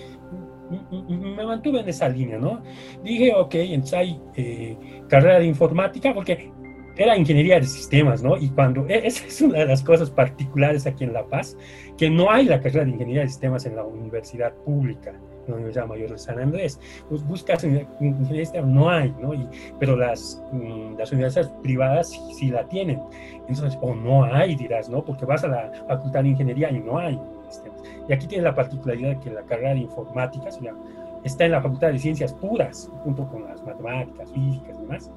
me 1.08 1.44
mantuve 1.44 1.80
en 1.80 1.88
esa 1.88 2.08
línea, 2.08 2.38
¿no? 2.38 2.62
Dije, 3.02 3.32
ok, 3.34 3.54
entonces 3.54 3.98
hay 3.98 4.20
eh, 4.36 4.76
carrera 5.08 5.38
de 5.38 5.46
informática, 5.46 6.12
porque 6.14 6.50
era 6.96 7.16
ingeniería 7.16 7.60
de 7.60 7.66
sistemas, 7.66 8.22
¿no? 8.22 8.36
Y 8.36 8.48
cuando, 8.50 8.86
e, 8.88 9.06
esa 9.06 9.26
es 9.26 9.40
una 9.40 9.60
de 9.60 9.66
las 9.66 9.82
cosas 9.82 10.10
particulares 10.10 10.86
aquí 10.86 11.04
en 11.04 11.12
La 11.12 11.24
Paz, 11.24 11.56
que 11.96 12.10
no 12.10 12.30
hay 12.30 12.46
la 12.46 12.60
carrera 12.60 12.84
de 12.84 12.90
ingeniería 12.90 13.22
de 13.22 13.28
sistemas 13.28 13.66
en 13.66 13.76
la 13.76 13.84
universidad 13.84 14.52
pública 14.64 15.14
la 15.48 15.56
Universidad 15.56 15.86
Mayor 15.86 16.10
de 16.10 16.18
San 16.18 16.38
Andrés. 16.38 16.78
Pues 17.08 17.24
buscas 17.24 17.64
ingeniería, 17.64 18.62
no 18.62 18.90
hay, 18.90 19.14
¿no? 19.20 19.34
Y, 19.34 19.46
pero 19.78 19.96
las, 19.96 20.42
mm, 20.52 20.96
las 20.98 21.10
universidades 21.12 21.50
privadas 21.62 22.10
sí, 22.10 22.20
sí, 22.38 22.50
la 22.50 22.68
tienen. 22.68 23.00
Entonces, 23.48 23.78
o 23.80 23.94
no 23.94 24.24
hay, 24.24 24.54
dirás, 24.56 24.88
¿no? 24.88 25.04
Porque 25.04 25.24
vas 25.24 25.44
a 25.44 25.48
la 25.48 25.72
facultad 25.88 26.22
de 26.22 26.28
ingeniería 26.28 26.70
y 26.70 26.80
no 26.80 26.98
hay. 26.98 27.18
Y 28.08 28.12
aquí 28.12 28.26
tiene 28.26 28.44
la 28.44 28.54
particularidad 28.54 29.10
de 29.10 29.20
que 29.20 29.30
la 29.30 29.42
carrera 29.42 29.74
de 29.74 29.80
informática 29.80 30.48
está 31.24 31.44
en 31.44 31.52
la 31.52 31.62
facultad 31.62 31.92
de 31.92 31.98
ciencias 31.98 32.32
puras, 32.32 32.90
junto 33.04 33.26
con 33.28 33.44
las 33.44 33.62
matemáticas, 33.64 34.30
físicas 34.32 34.76
y 34.76 34.80
demás. 34.80 35.10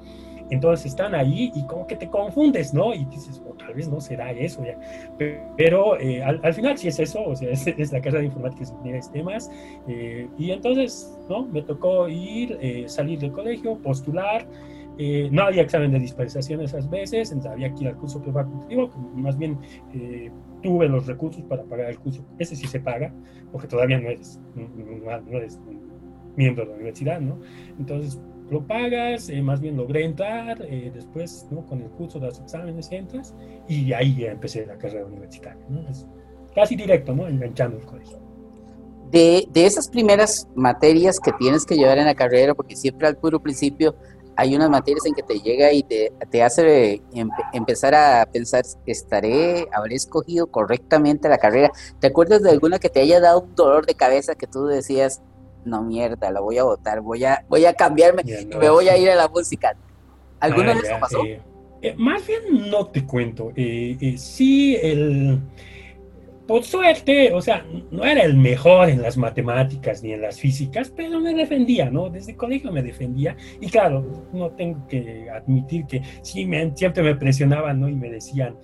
Entonces 0.50 0.86
están 0.86 1.14
ahí 1.14 1.50
y 1.54 1.64
como 1.66 1.86
que 1.86 1.96
te 1.96 2.08
confundes, 2.08 2.74
¿no? 2.74 2.92
Y 2.92 3.06
dices, 3.06 3.40
oh, 3.48 3.54
tal 3.54 3.72
vez 3.72 3.88
no 3.88 4.00
será 4.02 4.32
eso 4.32 4.62
ya. 4.62 4.76
Pero 5.56 5.98
eh, 5.98 6.22
al, 6.22 6.40
al, 6.42 6.52
final 6.52 6.76
sí 6.76 6.88
es 6.88 6.98
eso, 6.98 7.24
o 7.24 7.34
sea, 7.34 7.50
es, 7.52 7.66
es 7.66 7.90
la 7.90 8.00
carrera 8.00 8.20
de 8.20 8.26
informática 8.26 8.70
y 8.84 8.90
de 8.90 9.00
sistemas. 9.00 9.50
Eh, 9.88 10.28
y 10.36 10.50
entonces, 10.50 11.18
¿no? 11.28 11.46
Me 11.46 11.62
tocó 11.62 12.06
ir, 12.06 12.58
eh, 12.60 12.84
salir 12.86 13.18
del 13.18 13.32
colegio, 13.32 13.78
postular. 13.78 14.46
Eh, 14.98 15.28
no 15.32 15.44
había 15.44 15.62
examen 15.62 15.90
de 15.90 15.98
dispensación 15.98 16.60
esas 16.60 16.88
veces, 16.88 17.30
entonces 17.30 17.52
había 17.52 17.72
que 17.74 17.84
ir 17.84 17.88
al 17.88 17.96
curso 17.96 18.20
prefacultativo, 18.20 18.90
más 19.14 19.38
bien 19.38 19.58
eh, 19.94 20.30
tuve 20.62 20.88
los 20.88 21.06
recursos 21.06 21.42
para 21.44 21.62
pagar 21.64 21.90
el 21.90 21.98
curso, 21.98 22.24
ese 22.38 22.54
sí 22.56 22.66
se 22.66 22.80
paga, 22.80 23.12
porque 23.50 23.66
todavía 23.66 23.98
no 23.98 24.10
eres, 24.10 24.38
no, 24.54 25.20
no 25.20 25.36
eres 25.38 25.58
miembro 26.36 26.64
de 26.64 26.70
la 26.70 26.76
universidad, 26.76 27.20
¿no? 27.20 27.38
Entonces 27.78 28.20
lo 28.52 28.66
pagas, 28.66 29.30
eh, 29.30 29.40
más 29.40 29.60
bien 29.62 29.78
logré 29.78 30.04
entrar, 30.04 30.60
eh, 30.68 30.90
después 30.94 31.46
¿no? 31.50 31.64
con 31.66 31.80
el 31.80 31.88
curso 31.90 32.18
los 32.18 32.38
exámenes 32.38 32.92
entras 32.92 33.34
y 33.66 33.94
ahí 33.94 34.14
ya 34.14 34.30
empecé 34.30 34.66
la 34.66 34.76
carrera 34.76 35.06
universitaria. 35.06 35.64
¿no? 35.70 35.88
Es 35.88 36.06
casi 36.54 36.76
directo, 36.76 37.14
¿no? 37.14 37.26
enganchando 37.26 37.78
el 37.78 37.86
colegio. 37.86 38.18
De, 39.10 39.46
de, 39.50 39.64
esas 39.64 39.88
primeras 39.88 40.48
materias 40.54 41.18
que 41.18 41.32
tienes 41.32 41.64
que 41.64 41.76
llevar 41.76 41.98
en 41.98 42.04
la 42.04 42.14
carrera, 42.14 42.54
porque 42.54 42.76
siempre 42.76 43.06
al 43.06 43.16
puro 43.16 43.40
principio 43.40 43.94
hay 44.36 44.56
unas 44.56 44.70
materias 44.70 45.04
en 45.06 45.14
que 45.14 45.22
te 45.22 45.40
llega 45.40 45.72
y 45.72 45.82
te, 45.82 46.12
te 46.30 46.42
hace 46.42 47.02
em, 47.12 47.28
empezar 47.52 47.94
a 47.94 48.26
pensar, 48.30 48.64
¿estaré, 48.86 49.66
habré 49.72 49.94
escogido 49.94 50.46
correctamente 50.46 51.28
la 51.28 51.38
carrera? 51.38 51.70
¿Te 52.00 52.08
acuerdas 52.08 52.42
de 52.42 52.50
alguna 52.50 52.78
que 52.78 52.88
te 52.88 53.00
haya 53.00 53.20
dado 53.20 53.40
un 53.40 53.54
dolor 53.54 53.86
de 53.86 53.94
cabeza 53.94 54.34
que 54.34 54.46
tú 54.46 54.66
decías, 54.66 55.22
no 55.64 55.82
mierda, 55.82 56.30
la 56.30 56.40
voy 56.40 56.58
a 56.58 56.64
votar, 56.64 57.00
voy 57.00 57.24
a, 57.24 57.44
voy 57.48 57.66
a 57.66 57.74
cambiarme 57.74 58.22
no, 58.24 58.58
me 58.58 58.70
voy 58.70 58.88
a 58.88 58.96
ir 58.96 59.10
a 59.10 59.14
la 59.14 59.28
música. 59.28 59.76
¿Alguna 60.40 60.72
ah, 60.72 60.74
vez 60.74 60.84
eso 60.84 61.00
pasó? 61.00 61.24
Eh, 61.24 61.40
eh, 61.82 61.94
más 61.98 62.24
bien 62.26 62.70
no 62.70 62.86
te 62.86 63.04
cuento. 63.04 63.52
Eh, 63.56 63.96
eh, 64.00 64.16
sí, 64.16 64.76
el, 64.80 65.40
por 66.46 66.64
suerte, 66.64 67.32
o 67.32 67.40
sea, 67.40 67.64
no 67.90 68.04
era 68.04 68.22
el 68.22 68.36
mejor 68.36 68.88
en 68.88 69.02
las 69.02 69.16
matemáticas 69.16 70.02
ni 70.02 70.12
en 70.12 70.22
las 70.22 70.40
físicas, 70.40 70.92
pero 70.94 71.20
me 71.20 71.34
defendía, 71.34 71.90
¿no? 71.90 72.10
Desde 72.10 72.36
colegio 72.36 72.72
me 72.72 72.82
defendía. 72.82 73.36
Y 73.60 73.68
claro, 73.68 74.28
no 74.32 74.50
tengo 74.50 74.86
que 74.88 75.28
admitir 75.30 75.86
que 75.86 76.02
sí, 76.22 76.44
me, 76.46 76.76
siempre 76.76 77.02
me 77.02 77.14
presionaban, 77.14 77.80
¿no? 77.80 77.88
Y 77.88 77.94
me 77.94 78.10
decían, 78.10 78.56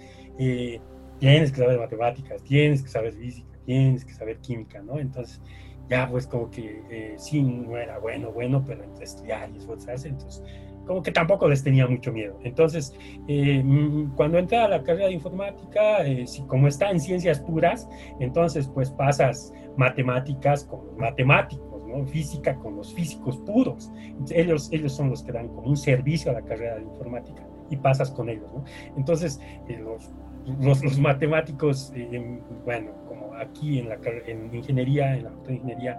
tienes 1.19 1.53
que 1.53 1.59
saber 1.59 1.79
matemáticas, 1.79 2.43
tienes 2.43 2.83
que 2.83 2.89
saber 2.89 3.13
física, 3.13 3.59
tienes 3.65 4.05
que 4.05 4.13
saber 4.13 4.39
química, 4.39 4.83
¿no? 4.83 4.99
Entonces, 4.99 5.41
ya 5.89 6.09
pues 6.09 6.27
como 6.27 6.51
que 6.51 6.83
eh, 6.91 7.15
sí, 7.19 7.43
no 7.43 7.77
era 7.77 7.99
bueno, 7.99 8.31
bueno, 8.33 8.65
pero 8.67 8.85
entre 8.85 9.05
estudiar 9.05 9.51
y 9.51 9.59
esforzarse, 9.59 10.09
entonces 10.09 10.43
como 10.89 11.03
que 11.03 11.13
tampoco 11.13 11.47
les 11.49 11.63
tenía 11.63 11.87
mucho 11.87 12.11
miedo. 12.13 12.39
Entonces, 12.43 12.95
eh, 13.29 13.63
cuando 14.17 14.39
entré 14.39 14.57
a 14.57 14.69
la 14.69 14.83
carrera 14.83 15.07
de 15.07 15.13
informática, 15.13 16.05
eh, 16.05 16.27
si, 16.27 16.43
como 16.47 16.67
está 16.67 16.91
en 16.91 16.99
ciencias 16.99 17.39
puras, 17.41 17.87
entonces 18.19 18.67
pues 18.67 18.91
pasas 18.91 19.53
matemáticas 19.77 20.65
con 20.65 20.87
los 20.87 20.97
matemáticos, 20.97 21.87
¿no? 21.87 22.07
física 22.07 22.57
con 22.57 22.77
los 22.77 22.95
físicos 22.95 23.37
puros. 23.39 23.93
Ellos, 24.31 24.71
ellos 24.73 24.95
son 24.95 25.11
los 25.11 25.23
que 25.23 25.31
dan 25.31 25.49
como 25.49 25.69
un 25.69 25.77
servicio 25.77 26.31
a 26.31 26.35
la 26.35 26.43
carrera 26.43 26.77
de 26.77 26.83
informática 26.83 27.47
y 27.71 27.77
pasas 27.77 28.11
con 28.11 28.31
ellos. 28.31 28.51
¿no? 28.53 28.65
Entonces, 28.97 29.41
eh, 29.69 29.79
los, 29.79 30.11
los, 30.61 30.83
los, 30.83 30.99
matemáticos, 30.99 31.93
bueno, 32.65 32.91
aquí 33.39 33.79
en 33.79 33.89
la 33.89 33.99
en 34.27 34.55
ingeniería, 34.55 35.17
en 35.17 35.25
la 35.25 35.31
de 35.31 35.55
ingeniería, 35.55 35.99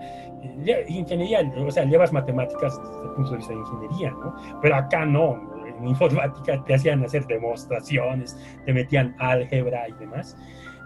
eh, 0.66 0.86
ingeniería, 0.88 1.52
o 1.58 1.72
sea, 1.72 1.86
llevas 1.86 2.12
matemáticas 2.12 2.78
desde 2.78 3.04
el 3.04 3.10
punto 3.16 3.32
de 3.32 3.38
vista 3.38 3.54
de 3.54 3.60
ingeniería, 3.60 4.12
¿no? 4.12 4.36
Pero 4.62 4.76
acá 4.76 5.06
no, 5.06 5.40
en 5.66 5.88
informática 5.88 6.64
te 6.66 6.74
hacían 6.74 7.04
hacer 7.04 7.26
demostraciones, 7.28 8.38
te 8.66 8.74
metían 8.74 9.16
álgebra 9.20 9.88
y 9.88 9.94
demás. 9.94 10.38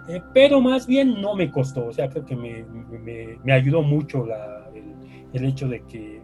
Eh, 0.10 0.22
pero 0.34 0.60
más 0.60 0.86
bien 0.86 1.22
no 1.22 1.34
me 1.34 1.50
costó, 1.50 1.88
o 1.88 1.94
sea, 1.94 2.10
creo 2.10 2.26
que 2.26 2.36
me, 2.36 2.64
me, 3.00 3.38
me 3.44 3.54
ayudó 3.54 3.82
mucho 3.82 4.26
la, 4.26 4.70
el, 4.76 4.94
el, 5.32 5.46
hecho 5.46 5.70
de 5.70 5.82
que 5.84 6.22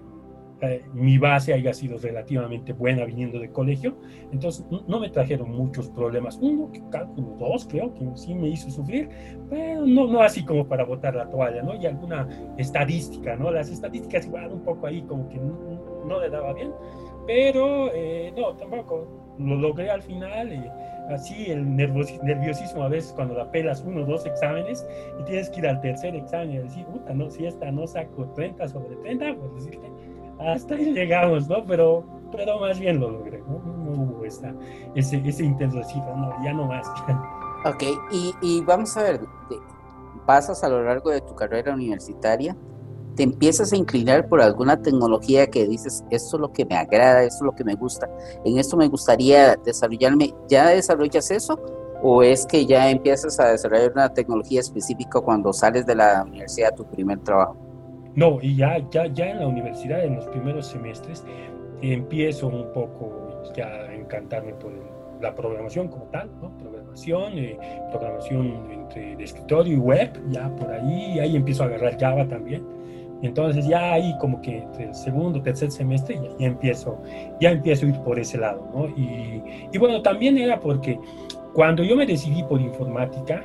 eh, 0.62 0.84
mi 0.94 1.18
base 1.18 1.54
haya 1.54 1.74
sido 1.74 1.98
relativamente 1.98 2.74
buena 2.74 3.06
viniendo 3.06 3.40
de 3.40 3.50
colegio, 3.50 3.98
entonces 4.32 4.66
no, 4.70 5.00
me 5.00 5.10
trajeron 5.10 5.52
muchos 5.52 5.90
problemas. 5.90 6.38
Uno, 6.42 6.70
cálculo, 6.92 7.36
dos, 7.40 7.66
creo 7.66 7.94
que 7.94 8.06
sí 8.16 8.36
me 8.36 8.50
hizo 8.50 8.70
sufrir, 8.70 9.10
pero 9.50 9.86
no, 9.86 10.08
no 10.08 10.22
así 10.22 10.44
como 10.44 10.68
para 10.68 10.84
botar 10.84 11.16
la 11.16 11.30
toalla, 11.30 11.62
¿no? 11.62 11.76
Y 11.76 11.86
alguna 11.86 12.28
estadística, 12.58 13.36
¿no? 13.36 13.52
Las 13.52 13.70
estadísticas 13.70 14.26
igual 14.26 14.52
un 14.52 14.64
poco 14.64 14.88
ahí 14.88 15.02
como 15.04 15.30
que 15.30 15.38
no, 15.38 16.06
no 16.06 16.20
le 16.20 16.30
daba 16.30 16.54
bien, 16.54 16.72
pero 17.26 17.90
eh, 17.94 18.34
no, 18.36 18.56
tampoco 18.56 19.08
lo 19.40 19.56
logré 19.56 19.90
al 19.90 20.02
final. 20.02 20.52
y 20.52 20.70
así 21.14 21.50
el 21.50 21.76
nerviosismo 21.76 22.84
a 22.84 22.90
veces 22.90 23.14
cuando 23.14 23.34
la 23.34 23.50
pelas 23.52 23.84
uno 23.86 24.04
o 24.04 24.06
dos 24.06 24.26
exámenes 24.26 24.86
y 25.20 25.24
tienes 25.24 25.50
que 25.50 25.60
ir 25.60 25.68
al 25.68 25.82
tercer 25.82 26.16
examen 26.16 26.52
y 26.52 26.58
decir, 26.58 26.86
puta, 26.86 27.14
no, 27.14 27.30
si 27.30 27.46
esta 27.46 27.72
no 27.72 27.88
saco 27.88 28.32
30 28.36 28.68
sobre 28.68 28.96
30, 28.98 29.36
pues 29.36 29.66
decirte, 29.66 29.88
hasta 30.40 30.76
ahí 30.76 30.94
llegamos, 30.94 31.48
¿no? 31.48 31.66
Pero, 31.66 32.04
pero 32.32 32.60
más 32.60 32.80
bien 32.80 33.00
lo 33.00 33.12
logré, 33.12 33.40
¿no? 33.40 33.60
No, 33.60 34.26
ese, 34.26 34.54
ese 34.96 35.44
no, 35.44 36.44
ya 36.44 36.54
no 36.54 36.66
más. 36.66 36.88
Ok, 37.66 37.84
y, 38.12 38.34
y 38.42 38.62
vamos 38.62 38.96
a 38.96 39.04
ver, 39.04 39.22
pasas 40.26 40.64
a 40.64 40.70
lo 40.70 40.84
largo 40.84 41.10
de 41.10 41.22
tu 41.22 41.36
carrera 41.36 41.74
universitaria, 41.74 42.56
te 43.16 43.24
empiezas 43.24 43.74
a 43.74 43.76
inclinar 43.76 44.30
por 44.30 44.42
alguna 44.42 44.82
tecnología 44.82 45.48
que 45.48 45.68
dices, 45.68 46.04
esto 46.10 46.38
es 46.38 46.42
lo 46.42 46.54
que 46.54 46.66
me 46.66 46.78
agrada, 46.78 47.24
esto 47.24 47.38
es 47.38 47.42
lo 47.42 47.56
que 47.56 47.66
me 47.66 47.76
gusta, 47.76 48.10
en 48.46 48.58
esto 48.58 48.78
me 48.78 48.88
gustaría 48.88 49.56
desarrollarme, 49.58 50.34
¿ya 50.48 50.70
desarrollas 50.70 51.30
eso? 51.32 51.60
¿O 52.02 52.24
es 52.24 52.46
que 52.46 52.66
ya 52.66 52.90
empiezas 52.90 53.38
a 53.42 53.48
desarrollar 53.50 53.92
una 53.92 54.14
tecnología 54.14 54.62
específica 54.62 55.20
cuando 55.20 55.52
sales 55.52 55.86
de 55.86 55.96
la 55.96 56.24
universidad, 56.24 56.74
tu 56.74 56.86
primer 56.86 57.20
trabajo? 57.20 57.58
No, 58.16 58.40
y 58.42 58.56
ya, 58.56 58.78
ya, 58.90 59.08
ya 59.08 59.30
en 59.32 59.40
la 59.40 59.48
universidad, 59.48 60.04
en 60.04 60.16
los 60.16 60.26
primeros 60.28 60.68
semestres, 60.68 61.24
empiezo 61.82 62.48
un 62.48 62.72
poco 62.74 63.44
ya 63.56 63.68
a 63.68 63.96
encantarme 63.96 64.54
por 64.54 64.72
la 65.22 65.34
programación 65.36 65.88
como 65.88 66.06
tal, 66.06 66.30
¿no? 66.42 66.58
Programación, 66.58 67.38
eh, 67.38 67.58
programación 67.92 68.72
entre 68.72 69.16
de 69.16 69.24
escritorio 69.24 69.74
y 69.74 69.78
web, 69.78 70.20
ya 70.30 70.50
por 70.56 70.72
ahí, 70.72 71.20
ahí 71.20 71.36
empiezo 71.36 71.64
a 71.64 71.68
agarrar 71.68 71.98
Java 72.00 72.28
también 72.28 72.80
entonces 73.22 73.68
ya 73.68 73.94
ahí 73.94 74.16
como 74.20 74.42
que 74.42 74.60
entre 74.60 74.86
el 74.86 74.96
segundo, 74.96 75.42
tercer 75.42 75.72
semestre 75.72 76.20
ya, 76.40 76.46
empiezo, 76.46 76.98
ya 77.40 77.52
empiezo 77.52 77.86
a 77.86 77.90
ir 77.90 78.00
por 78.00 78.18
ese 78.18 78.38
lado, 78.38 78.66
¿no? 78.74 78.88
Y, 78.90 79.44
y, 79.72 79.78
bueno, 79.78 80.02
también 80.02 80.38
era 80.38 80.60
porque 80.60 80.98
cuando 81.54 81.84
yo 81.84 81.96
me 81.96 82.06
decidí 82.06 82.44
por 82.44 82.62
informática, 82.62 83.44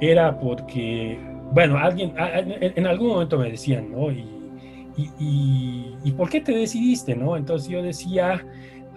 era 0.00 0.38
porque, 0.38 1.18
bueno, 1.54 1.78
alguien, 1.78 2.12
en 2.16 2.86
algún 2.86 3.10
momento 3.10 3.38
me 3.38 3.48
decían, 3.48 3.92
¿no? 3.92 4.10
Y, 4.10 4.28
y, 4.96 6.12
por 6.16 6.28
qué 6.28 6.40
te 6.40 6.52
decidiste, 6.52 7.14
no? 7.14 7.36
Entonces 7.36 7.68
yo 7.68 7.80
decía, 7.80 8.44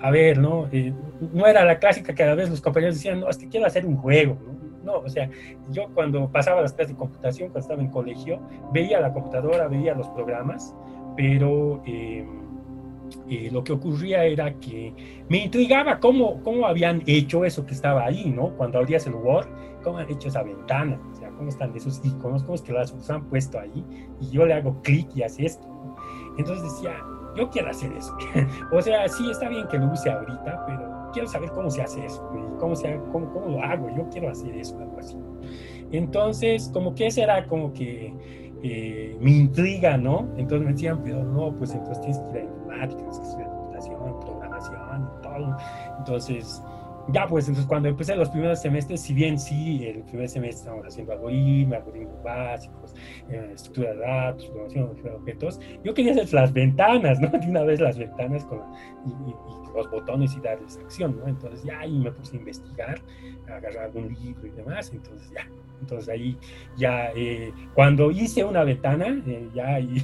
a 0.02 0.12
ver, 0.12 0.40
¿no? 0.40 0.68
Eh, 0.72 0.92
no 1.34 1.46
era 1.46 1.64
la 1.64 1.78
clásica 1.78 2.16
que 2.16 2.24
a 2.24 2.34
veces 2.34 2.50
los 2.50 2.62
compañeros 2.62 2.96
decían, 2.96 3.20
no, 3.20 3.30
es 3.30 3.38
que 3.38 3.48
quiero 3.48 3.68
hacer 3.68 3.86
un 3.86 3.98
juego, 3.98 4.38
¿no? 4.44 4.58
No, 4.84 5.00
o 5.00 5.10
sea, 5.10 5.30
yo 5.70 5.90
cuando 5.94 6.32
pasaba 6.32 6.62
las 6.62 6.74
clases 6.74 6.96
de 6.96 6.98
computación, 6.98 7.50
cuando 7.50 7.60
estaba 7.60 7.82
en 7.82 7.90
colegio, 7.90 8.40
veía 8.72 9.02
la 9.02 9.14
computadora, 9.14 9.68
veía 9.68 9.94
los 9.94 10.08
programas, 10.10 10.74
pero 11.16 11.84
eh, 11.86 12.26
eh, 13.30 13.50
lo 13.52 13.64
que 13.64 13.74
ocurría 13.74 14.24
era 14.24 14.54
que 14.54 14.94
me 15.30 15.40
intrigaba 15.44 16.00
cómo, 16.00 16.42
cómo 16.42 16.66
habían 16.66 17.04
hecho 17.06 17.44
eso 17.44 17.66
que 17.66 17.74
estaba 17.74 18.06
ahí, 18.06 18.30
¿no? 18.30 18.56
Cuando 18.56 18.80
abrías 18.80 19.06
el 19.08 19.16
Word, 19.16 19.48
cómo 19.84 19.98
han 19.98 20.10
hecho 20.10 20.30
esa 20.30 20.44
ventana, 20.44 20.98
cómo 21.38 21.50
están 21.50 21.76
esos 21.76 22.02
iconos, 22.04 22.44
cómo 22.44 22.56
es 22.56 22.62
que 22.62 22.74
los 22.74 23.10
han 23.10 23.26
puesto 23.26 23.60
ahí, 23.60 23.86
y 24.20 24.30
yo 24.30 24.46
le 24.46 24.54
hago 24.54 24.82
clic 24.82 25.08
y 25.16 25.24
hace 25.24 25.46
esto. 25.46 25.68
Entonces 26.38 26.64
decía, 26.64 26.96
yo 27.36 27.50
quiero 27.50 27.70
hacer 27.70 27.92
eso. 27.94 28.16
o 28.72 28.82
sea, 28.82 29.08
sí 29.08 29.30
está 29.30 29.48
bien 29.50 29.68
que 29.68 29.78
lo 29.78 29.92
use 29.92 30.10
ahorita, 30.10 30.66
pero 30.66 31.10
quiero 31.14 31.28
saber 31.28 31.52
cómo 31.52 31.70
se 31.70 31.82
hace 31.82 32.06
eso, 32.06 32.28
cómo, 32.60 32.76
se, 32.76 33.00
cómo, 33.12 33.32
cómo 33.32 33.48
lo 33.48 33.62
hago, 33.64 33.90
yo 33.96 34.08
quiero 34.10 34.30
hacer 34.30 34.56
eso, 34.56 34.78
algo 34.80 35.00
así. 35.00 35.18
Entonces, 35.92 36.70
como 36.74 36.94
que 36.94 37.08
esa 37.08 37.24
era 37.24 37.48
como 37.48 37.72
que 37.72 38.14
eh, 38.64 39.16
mi 39.20 39.38
intriga, 39.38 39.98
¿no? 39.98 40.28
Entonces 40.36 40.66
me 40.66 40.74
decían, 40.74 41.02
pero 41.04 41.24
no, 41.24 41.54
pues 41.56 41.74
entonces 41.74 42.02
tienes 42.02 42.20
que 42.20 42.30
ir 42.32 42.38
a 42.38 42.44
informática, 42.44 42.98
tienes 42.98 43.20
que 43.20 43.26
estudiar 43.26 43.50
computación, 43.50 44.20
programación 44.20 45.10
y 45.18 45.22
todo. 45.22 45.58
Entonces, 46.00 46.64
ya 47.10 47.26
pues, 47.28 47.48
entonces 47.48 47.68
cuando 47.68 47.88
empecé 47.88 48.16
los 48.16 48.30
primeros 48.30 48.62
semestres, 48.62 49.02
si 49.02 49.14
bien 49.14 49.40
sí, 49.40 49.86
el 49.86 50.04
primer 50.04 50.28
semestre 50.28 50.60
estábamos 50.60 50.88
haciendo 50.88 51.14
algoritmos, 51.14 51.78
algoritmos 51.78 52.24
básicos, 52.24 52.96
eh, 53.30 53.52
estructura 53.54 53.94
de 53.94 54.00
datos, 54.00 54.46
programación 54.48 55.04
de 55.04 55.12
objetos, 55.12 55.60
yo 55.84 55.94
quería 55.94 56.12
hacer 56.12 56.34
las 56.34 56.52
ventanas, 56.52 57.20
¿no? 57.20 57.30
De 57.38 57.48
una 57.48 57.64
vez 57.64 57.80
las 57.80 57.98
ventanas 57.98 58.44
con, 58.46 58.62
los 59.76 59.92
botones 59.92 60.36
y 60.36 60.40
darles 60.42 60.78
acción, 60.78 61.18
¿no? 61.20 61.28
Entonces 61.28 61.64
ya 61.64 61.80
ahí 61.80 62.00
me 62.00 62.12
puse 62.12 62.36
a 62.36 62.40
investigar, 62.40 63.02
a 63.48 63.56
agarrar 63.56 63.86
algún 63.86 64.14
libro 64.14 64.48
y 64.48 64.52
demás, 64.52 64.92
entonces 64.92 65.30
ya, 65.32 65.48
entonces 65.80 66.10
ahí 66.10 66.38
ya, 66.76 67.12
eh, 67.16 67.54
cuando 67.76 68.10
hice 68.10 68.44
una 68.44 68.64
ventana, 68.64 69.22
eh, 69.28 69.48
ya 69.54 69.80
y, 69.80 70.02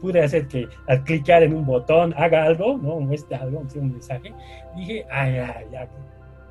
pude 0.00 0.22
hacer 0.22 0.48
que 0.48 0.68
al 0.88 1.04
clicar 1.04 1.42
en 1.42 1.54
un 1.54 1.64
botón 1.64 2.12
haga 2.16 2.44
algo, 2.44 2.76
¿no? 2.76 3.00
Muestre 3.00 3.36
algo, 3.36 3.64
un 3.76 3.92
mensaje, 3.92 4.34
dije, 4.76 5.06
ah, 5.10 5.28
ya, 5.30 5.64
ya, 5.70 5.88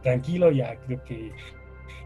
tranquilo, 0.07 0.51
ya 0.51 0.77
creo 0.85 1.03
que 1.03 1.33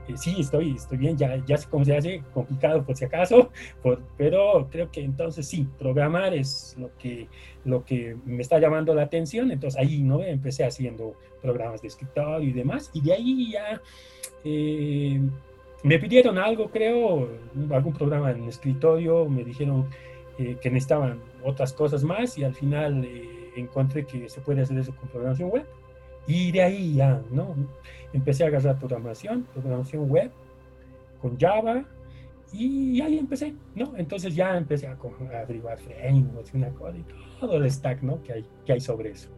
eh, 0.08 0.18
sí, 0.18 0.36
estoy, 0.40 0.76
estoy 0.76 0.98
bien, 0.98 1.16
ya, 1.16 1.38
ya 1.46 1.56
sé 1.56 1.68
cómo 1.70 1.86
se 1.86 1.96
hace, 1.96 2.24
complicado 2.34 2.84
por 2.84 2.98
si 2.98 3.06
acaso, 3.06 3.52
pero 4.18 4.68
creo 4.72 4.92
que 4.92 5.02
entonces 5.02 5.48
sí, 5.48 5.68
programar 5.78 6.34
es 6.34 6.76
lo 6.80 6.90
que, 6.98 7.28
lo 7.64 7.86
que 7.86 8.18
me 8.26 8.42
está 8.42 8.58
llamando 8.58 8.96
la 8.96 9.04
atención, 9.04 9.52
entonces 9.52 9.80
ahí 9.80 10.02
no 10.02 10.24
empecé 10.24 10.66
haciendo 10.66 11.14
programas 11.44 11.84
de 11.84 11.90
escritorio 11.90 12.50
y 12.50 12.54
demás, 12.54 12.90
y 12.92 13.02
de 13.02 13.14
ahí 13.14 13.52
ya 13.52 13.80
eh, 14.44 15.22
me 15.84 16.00
pidieron 16.00 16.40
algo, 16.40 16.72
creo, 16.72 17.30
algún 17.70 17.94
programa 17.94 18.32
en 18.32 18.46
escritorio, 18.46 19.30
me 19.30 19.44
dijeron 19.44 19.88
eh, 20.40 20.58
que 20.60 20.72
necesitaban 20.72 21.20
otras 21.44 21.72
cosas 21.72 22.04
más 22.04 22.36
y 22.40 22.44
al 22.44 22.56
final 22.56 23.08
encontré 23.56 24.06
que 24.06 24.28
se 24.28 24.42
puede 24.42 24.62
hacer 24.62 24.80
eso 24.80 24.96
con 24.96 25.10
programación 25.10 25.50
web. 25.50 25.66
Y 26.28 26.52
de 26.52 26.62
ahí 26.62 26.94
ya, 26.96 27.22
¿no? 27.32 27.56
Empecé 28.14 28.44
a 28.44 28.48
agarrar 28.48 28.78
programación, 28.78 29.48
programación 29.54 30.10
web, 30.10 30.32
con 31.22 31.38
Java, 31.40 31.86
y 32.54 33.00
ahí 33.02 33.18
empecé, 33.18 33.54
¿no? 33.76 33.94
Entonces 33.96 34.36
ya 34.36 34.58
empecé 34.58 34.88
a, 34.88 34.98
averiguar 35.42 35.80
frameworks 35.80 36.54
y 36.54 36.58
una 36.58 36.70
cosa 36.70 36.98
y 36.98 37.06
todo 37.40 37.56
el 37.56 37.72
stack, 37.72 38.02
¿no? 38.02 38.22
Que 38.24 38.34
hay, 38.34 38.46
que 38.66 38.74
hay 38.74 38.82
sobre 38.82 39.12
eso. 39.12 39.30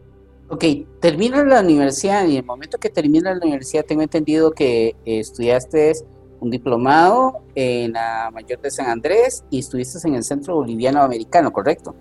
Ok, 0.48 0.64
termina 1.00 1.42
la 1.44 1.60
universidad 1.60 2.26
y 2.26 2.32
en 2.32 2.36
el 2.38 2.44
momento 2.44 2.78
que 2.78 2.90
termina 2.90 3.32
la 3.32 3.40
universidad 3.40 3.84
tengo 3.84 4.02
entendido 4.02 4.50
que 4.50 4.94
estudiaste 5.04 5.92
un 6.40 6.50
diplomado 6.50 7.40
en 7.54 7.92
la 7.92 8.30
Mayor 8.32 8.60
de 8.60 8.70
San 8.70 8.90
Andrés 8.90 9.44
y 9.48 9.60
estuviste 9.60 10.06
en 10.06 10.14
el 10.14 10.24
Centro 10.24 10.56
Boliviano 10.56 11.00
Americano, 11.00 11.52
¿correcto? 11.52 11.94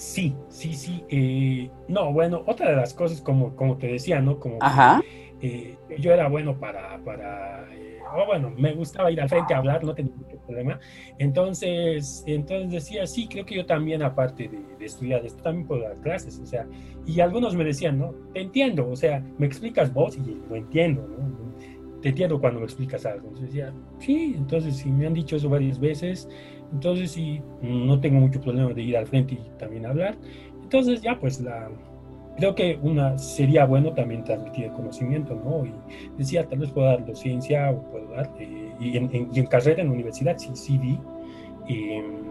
Sí, 0.00 0.34
sí, 0.48 0.72
sí. 0.72 1.04
Eh, 1.10 1.70
no, 1.86 2.10
bueno, 2.10 2.42
otra 2.46 2.70
de 2.70 2.76
las 2.76 2.94
cosas, 2.94 3.20
como, 3.20 3.54
como 3.54 3.76
te 3.76 3.86
decía, 3.86 4.18
¿no? 4.22 4.40
Como 4.40 4.56
eh, 5.42 5.76
yo 5.98 6.14
era 6.14 6.26
bueno 6.26 6.58
para, 6.58 6.98
para 7.04 7.66
eh, 7.70 7.98
bueno, 8.26 8.50
me 8.56 8.72
gustaba 8.72 9.10
ir 9.10 9.20
al 9.20 9.28
frente 9.28 9.52
a 9.52 9.58
hablar, 9.58 9.84
no 9.84 9.94
tenía 9.94 10.12
ningún 10.16 10.38
problema. 10.46 10.80
Entonces, 11.18 12.24
entonces 12.26 12.70
decía, 12.70 13.06
sí, 13.06 13.28
creo 13.28 13.44
que 13.44 13.56
yo 13.56 13.66
también, 13.66 14.02
aparte 14.02 14.48
de, 14.48 14.86
estudiar 14.86 15.22
esto, 15.26 15.42
también 15.42 15.66
puedo 15.66 15.82
dar 15.82 15.96
clases, 15.96 16.40
o 16.42 16.46
sea, 16.46 16.66
y 17.04 17.20
algunos 17.20 17.54
me 17.54 17.62
decían, 17.62 17.98
¿no? 17.98 18.14
Te 18.32 18.40
entiendo, 18.40 18.88
o 18.88 18.96
sea, 18.96 19.22
me 19.36 19.44
explicas 19.44 19.92
vos 19.92 20.16
y 20.16 20.34
lo 20.48 20.56
entiendo, 20.56 21.06
¿no? 21.06 22.00
Te 22.00 22.08
entiendo 22.08 22.40
cuando 22.40 22.60
me 22.60 22.64
explicas 22.64 23.04
algo. 23.04 23.28
Entonces 23.28 23.48
decía, 23.48 23.74
sí, 23.98 24.32
entonces 24.34 24.76
si 24.76 24.90
me 24.90 25.06
han 25.06 25.12
dicho 25.12 25.36
eso 25.36 25.50
varias 25.50 25.78
veces, 25.78 26.26
entonces 26.72 27.10
sí, 27.10 27.40
no 27.62 28.00
tengo 28.00 28.20
mucho 28.20 28.40
problema 28.40 28.72
de 28.72 28.82
ir 28.82 28.96
al 28.96 29.06
frente 29.06 29.34
y 29.34 29.58
también 29.58 29.86
hablar. 29.86 30.16
Entonces 30.62 31.02
ya 31.02 31.18
pues 31.18 31.40
la, 31.40 31.68
creo 32.36 32.54
que 32.54 32.78
una 32.82 33.18
sería 33.18 33.66
bueno 33.66 33.92
también 33.92 34.24
transmitir 34.24 34.64
el 34.64 34.72
conocimiento, 34.72 35.34
¿no? 35.34 35.66
Y 35.66 35.74
decía, 36.16 36.46
tal 36.48 36.60
vez 36.60 36.70
puedo 36.70 36.86
dar 36.86 37.04
docencia 37.04 37.70
o 37.70 37.82
puedo 37.90 38.08
dar, 38.08 38.30
eh, 38.38 38.72
y, 38.80 38.96
en, 38.96 39.46
carrera 39.46 39.82
en 39.82 39.88
la 39.88 39.94
universidad 39.94 40.38
sí, 40.38 40.50
sí 40.54 40.78
vi, 40.78 40.98
em, 41.68 42.30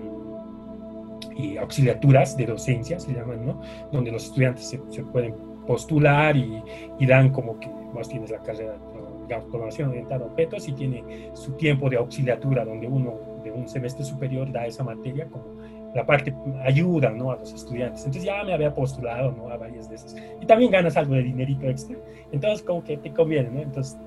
y 1.37 1.57
auxiliaturas 1.57 2.35
de 2.35 2.45
docencia 2.47 2.99
se 2.99 3.13
llaman, 3.13 3.45
¿no? 3.45 3.61
Donde 3.91 4.11
los 4.11 4.25
estudiantes 4.25 4.65
se, 4.65 5.03
pueden 5.03 5.35
postular 5.67 6.35
y, 6.35 6.61
y, 6.97 7.05
dan 7.05 7.29
como 7.29 7.59
que 7.59 7.69
vos 7.93 8.09
tienes 8.09 8.31
la 8.31 8.39
carrera, 8.39 8.77
digamos, 9.23 9.45
programación 9.49 9.89
orientada 9.89 10.25
a 10.25 10.27
objetos 10.27 10.67
y 10.67 10.73
tiene 10.73 11.29
su 11.33 11.51
tiempo 11.53 11.89
de 11.89 11.97
auxiliatura 11.97 12.65
donde 12.65 12.87
uno 12.87 13.28
un 13.59 13.69
semestre 13.69 14.03
superior 14.03 14.51
da 14.51 14.65
esa 14.65 14.83
materia 14.83 15.27
como 15.27 15.59
la 15.93 16.05
parte 16.05 16.33
ayuda 16.63 17.09
¿no? 17.11 17.31
a 17.31 17.37
los 17.37 17.53
estudiantes. 17.53 18.05
Entonces 18.05 18.23
ya 18.23 18.43
me 18.43 18.53
había 18.53 18.73
postulado 18.73 19.31
¿no? 19.31 19.49
a 19.49 19.57
varias 19.57 19.89
de 19.89 19.95
esas. 19.95 20.15
Y 20.41 20.45
también 20.45 20.71
ganas 20.71 20.97
algo 20.97 21.15
de 21.15 21.23
dinerito 21.23 21.67
extra. 21.67 21.97
Entonces 22.31 22.63
como 22.63 22.83
que 22.83 22.97
te 22.97 23.11
conviene, 23.11 23.49
¿no? 23.49 23.61
Entonces 23.61 23.97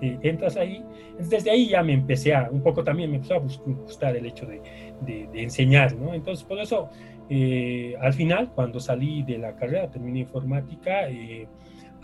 eh, 0.00 0.18
entras 0.22 0.56
ahí. 0.56 0.84
Desde 1.18 1.50
ahí 1.50 1.68
ya 1.68 1.82
me 1.82 1.92
empecé 1.92 2.34
a, 2.34 2.50
un 2.50 2.62
poco 2.62 2.84
también 2.84 3.10
me 3.10 3.16
empezó 3.16 3.34
a 3.34 3.38
gustar 3.38 4.16
el 4.16 4.26
hecho 4.26 4.46
de, 4.46 4.60
de, 5.00 5.42
enseñar, 5.42 5.94
¿no? 5.96 6.12
Entonces, 6.12 6.44
por 6.44 6.58
eso, 6.58 6.90
eh, 7.30 7.94
al 8.00 8.12
final, 8.12 8.50
cuando 8.54 8.80
salí 8.80 9.22
de 9.22 9.38
la 9.38 9.54
carrera, 9.54 9.90
terminé 9.90 10.20
informática, 10.20 11.08
eh, 11.08 11.46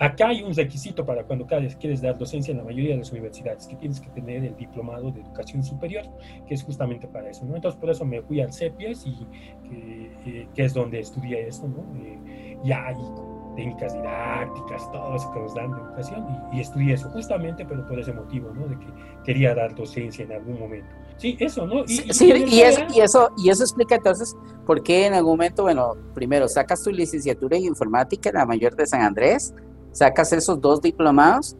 acá 0.00 0.28
hay 0.28 0.42
un 0.42 0.54
requisito 0.54 1.04
para 1.04 1.24
cuando 1.24 1.46
quieres 1.46 2.00
dar 2.00 2.16
docencia 2.16 2.52
en 2.52 2.58
la 2.58 2.64
mayoría 2.64 2.92
de 2.92 2.98
las 2.98 3.12
universidades, 3.12 3.66
que 3.66 3.76
tienes 3.76 4.00
que 4.00 4.08
tener 4.08 4.42
el 4.44 4.56
diplomado 4.56 5.10
de 5.10 5.20
educación 5.20 5.62
superior, 5.62 6.04
que 6.48 6.54
es 6.54 6.64
justamente 6.64 7.06
para 7.06 7.28
eso, 7.28 7.44
¿no? 7.44 7.54
Entonces, 7.54 7.78
por 7.78 7.90
eso 7.90 8.04
me 8.06 8.22
fui 8.22 8.40
al 8.40 8.52
CEPIES 8.52 9.06
y 9.06 10.46
que, 10.54 10.64
es 10.64 10.74
donde 10.74 11.00
estudié 11.00 11.46
eso, 11.46 11.68
¿no? 11.68 11.84
ya, 12.62 12.92
y 12.92 13.56
técnicas 13.56 13.94
didácticas, 13.94 14.90
todo 14.92 15.16
eso 15.16 15.30
que 15.32 15.40
nos 15.40 15.54
dan 15.54 15.70
de 15.70 15.78
educación, 15.78 16.26
y, 16.52 16.60
estudié 16.60 16.94
eso 16.94 17.08
justamente, 17.10 17.64
pero 17.66 17.86
por 17.86 17.98
ese 17.98 18.12
motivo, 18.12 18.52
¿no? 18.54 18.68
De 18.68 18.78
que 18.78 18.86
quería 19.24 19.54
dar 19.54 19.74
docencia 19.74 20.24
en 20.24 20.32
algún 20.32 20.58
momento. 20.58 20.88
Sí, 21.16 21.36
eso, 21.38 21.66
¿no? 21.66 21.84
Y, 21.84 21.88
sí, 21.88 22.32
y, 22.46 22.60
eso, 22.60 22.82
y, 22.94 23.00
eso, 23.00 23.30
y 23.36 23.50
eso 23.50 23.62
explica 23.62 23.96
entonces 23.96 24.34
por 24.64 24.82
qué 24.82 25.06
en 25.06 25.14
algún 25.14 25.32
momento, 25.32 25.64
bueno, 25.64 25.94
primero 26.14 26.48
sacas 26.48 26.82
tu 26.82 26.90
licenciatura 26.90 27.58
en 27.58 27.64
informática 27.64 28.30
en 28.30 28.36
la 28.36 28.46
mayor 28.46 28.74
de 28.76 28.86
San 28.86 29.02
Andrés, 29.02 29.54
sacas 29.92 30.32
esos 30.32 30.60
dos 30.60 30.80
diplomados, 30.80 31.56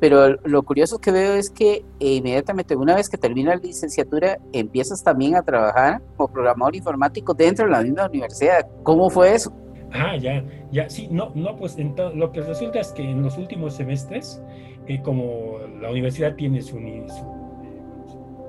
pero 0.00 0.36
lo 0.44 0.62
curioso 0.62 0.98
que 0.98 1.12
veo 1.12 1.34
es 1.34 1.50
que 1.50 1.84
inmediatamente 1.98 2.74
una 2.74 2.94
vez 2.94 3.08
que 3.08 3.18
termina 3.18 3.54
la 3.54 3.60
licenciatura 3.60 4.38
empiezas 4.52 5.04
también 5.04 5.36
a 5.36 5.42
trabajar 5.42 6.00
como 6.16 6.32
programador 6.32 6.74
informático 6.74 7.34
dentro 7.34 7.66
de 7.66 7.72
la 7.72 7.82
misma 7.82 8.06
universidad. 8.06 8.66
¿Cómo 8.82 9.10
fue 9.10 9.34
eso? 9.34 9.52
Ah, 9.92 10.16
ya, 10.16 10.44
ya, 10.70 10.88
sí, 10.88 11.08
no, 11.10 11.32
no, 11.34 11.56
pues 11.56 11.76
lo 12.14 12.32
que 12.32 12.40
resulta 12.40 12.80
es 12.80 12.92
que 12.92 13.02
en 13.02 13.22
los 13.22 13.36
últimos 13.36 13.74
semestres, 13.74 14.40
eh, 14.86 15.02
como 15.02 15.58
la 15.80 15.90
universidad 15.90 16.34
tiene 16.36 16.62
su, 16.62 16.78
eh, 16.78 17.06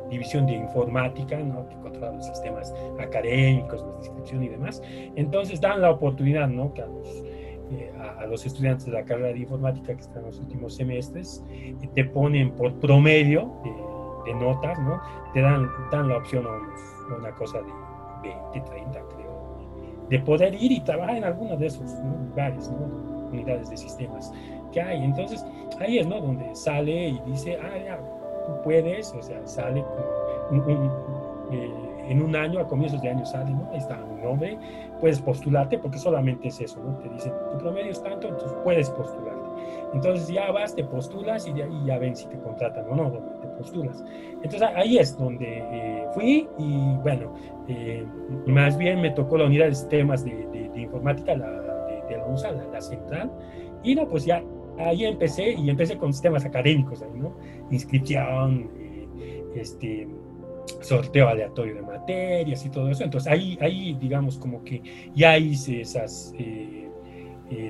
división 0.09 0.45
de 0.45 0.53
informática, 0.53 1.37
¿no? 1.39 1.67
que 1.67 1.75
controla 1.77 2.11
los 2.11 2.27
sistemas 2.27 2.73
académicos, 2.99 3.81
la 3.81 3.97
inscripción 3.97 4.43
y 4.43 4.49
demás, 4.49 4.83
entonces 5.15 5.59
dan 5.59 5.81
la 5.81 5.89
oportunidad, 5.89 6.47
¿no? 6.47 6.73
Que 6.73 6.83
eh, 7.71 7.91
a, 8.19 8.25
los 8.25 8.45
estudiantes 8.45 8.85
de 8.85 8.91
la 8.91 9.03
carrera 9.03 9.29
de 9.29 9.39
informática 9.39 9.93
que 9.93 10.01
están 10.01 10.19
en 10.19 10.25
los 10.25 10.39
últimos 10.39 10.75
semestres, 10.75 11.43
te 11.95 12.05
ponen 12.05 12.51
por 12.51 12.73
promedio 12.79 13.51
de, 14.25 14.33
notas, 14.35 14.79
¿no? 14.79 15.01
Te 15.33 15.41
dan, 15.41 15.69
dan 15.91 16.07
la 16.07 16.17
opción 16.17 16.45
a, 16.45 17.15
una 17.15 17.31
cosa 17.31 17.59
de 17.59 18.29
20, 18.53 18.61
30, 18.69 18.99
creo 19.15 19.31
de 20.11 20.19
poder 20.19 20.53
ir 20.53 20.73
y 20.73 20.81
trabajar 20.81 21.15
en 21.15 21.23
alguno 21.23 21.55
de 21.55 21.67
esos 21.67 21.89
lugares, 22.29 22.69
¿no? 22.69 22.85
unidades 23.31 23.69
de 23.69 23.77
sistemas 23.77 24.31
que 24.73 24.81
hay. 24.81 25.03
Entonces, 25.03 25.45
ahí 25.79 25.99
es 25.99 26.07
¿no? 26.07 26.19
donde 26.19 26.53
sale 26.53 27.07
y 27.07 27.21
dice, 27.25 27.57
ah, 27.61 27.77
ya, 27.77 27.97
tú 28.45 28.61
puedes, 28.61 29.13
o 29.13 29.21
sea, 29.21 29.45
sale 29.47 29.79
eh, 31.51 31.90
en 32.07 32.21
un 32.21 32.35
año, 32.35 32.59
a 32.59 32.67
comienzos 32.67 33.01
de 33.01 33.09
año 33.09 33.25
sale, 33.25 33.51
¿no? 33.51 33.69
Ahí 33.71 33.77
está 33.77 33.99
un 34.03 34.21
nombre, 34.21 34.57
puedes 34.99 35.21
postularte 35.21 35.77
porque 35.77 35.97
solamente 35.97 36.47
es 36.47 36.59
eso, 36.61 36.81
¿no? 36.83 36.97
Te 36.97 37.09
dicen, 37.09 37.33
tu 37.51 37.57
promedio 37.57 37.91
es 37.91 38.01
tanto, 38.01 38.27
entonces 38.27 38.57
puedes 38.63 38.89
postularte. 38.89 39.41
Entonces 39.93 40.27
ya 40.29 40.51
vas, 40.51 40.73
te 40.75 40.83
postulas 40.83 41.47
y 41.47 41.53
de 41.53 41.63
ahí 41.63 41.85
ya 41.85 41.97
ven 41.97 42.15
si 42.15 42.25
te 42.27 42.37
contratan 42.39 42.85
o 42.89 42.95
no, 42.95 43.11
te 43.11 43.47
postulas. 43.57 44.03
Entonces 44.35 44.61
ahí 44.61 44.97
es 44.97 45.17
donde 45.17 45.57
eh, 45.59 46.05
fui 46.13 46.47
y 46.57 46.95
bueno, 46.97 47.33
eh, 47.67 48.05
más 48.47 48.77
bien 48.77 49.01
me 49.01 49.11
tocó 49.11 49.37
la 49.37 49.45
unidad 49.45 49.65
de 49.65 49.75
sistemas 49.75 50.23
de, 50.23 50.71
informática 50.75 51.35
la, 51.35 51.49
de, 52.07 52.17
la 52.17 52.25
UNSA, 52.25 52.51
la, 52.51 52.81
central, 52.81 53.31
y 53.83 53.95
no, 53.95 54.07
pues 54.07 54.25
ya 54.25 54.41
ahí 54.77 55.05
empecé 55.05 55.51
y 55.51 55.69
empecé 55.69 55.97
con 55.97 56.13
sistemas 56.13 56.45
académicos, 56.45 57.01
ahí, 57.01 57.11
¿no? 57.13 57.35
Inscripción, 57.69 58.71
eh, 59.19 59.43
este, 59.55 60.07
sorteo 60.81 61.27
aleatorio 61.27 61.75
de 61.75 61.81
materias 61.81 62.65
y 62.65 62.69
todo 62.69 62.89
eso. 62.89 63.03
Entonces 63.03 63.31
ahí, 63.31 63.57
ahí 63.61 63.97
digamos, 63.99 64.37
como 64.37 64.63
que 64.63 64.81
ya 65.15 65.37
hice 65.37 65.81
esas... 65.81 66.33
Eh, 66.37 66.77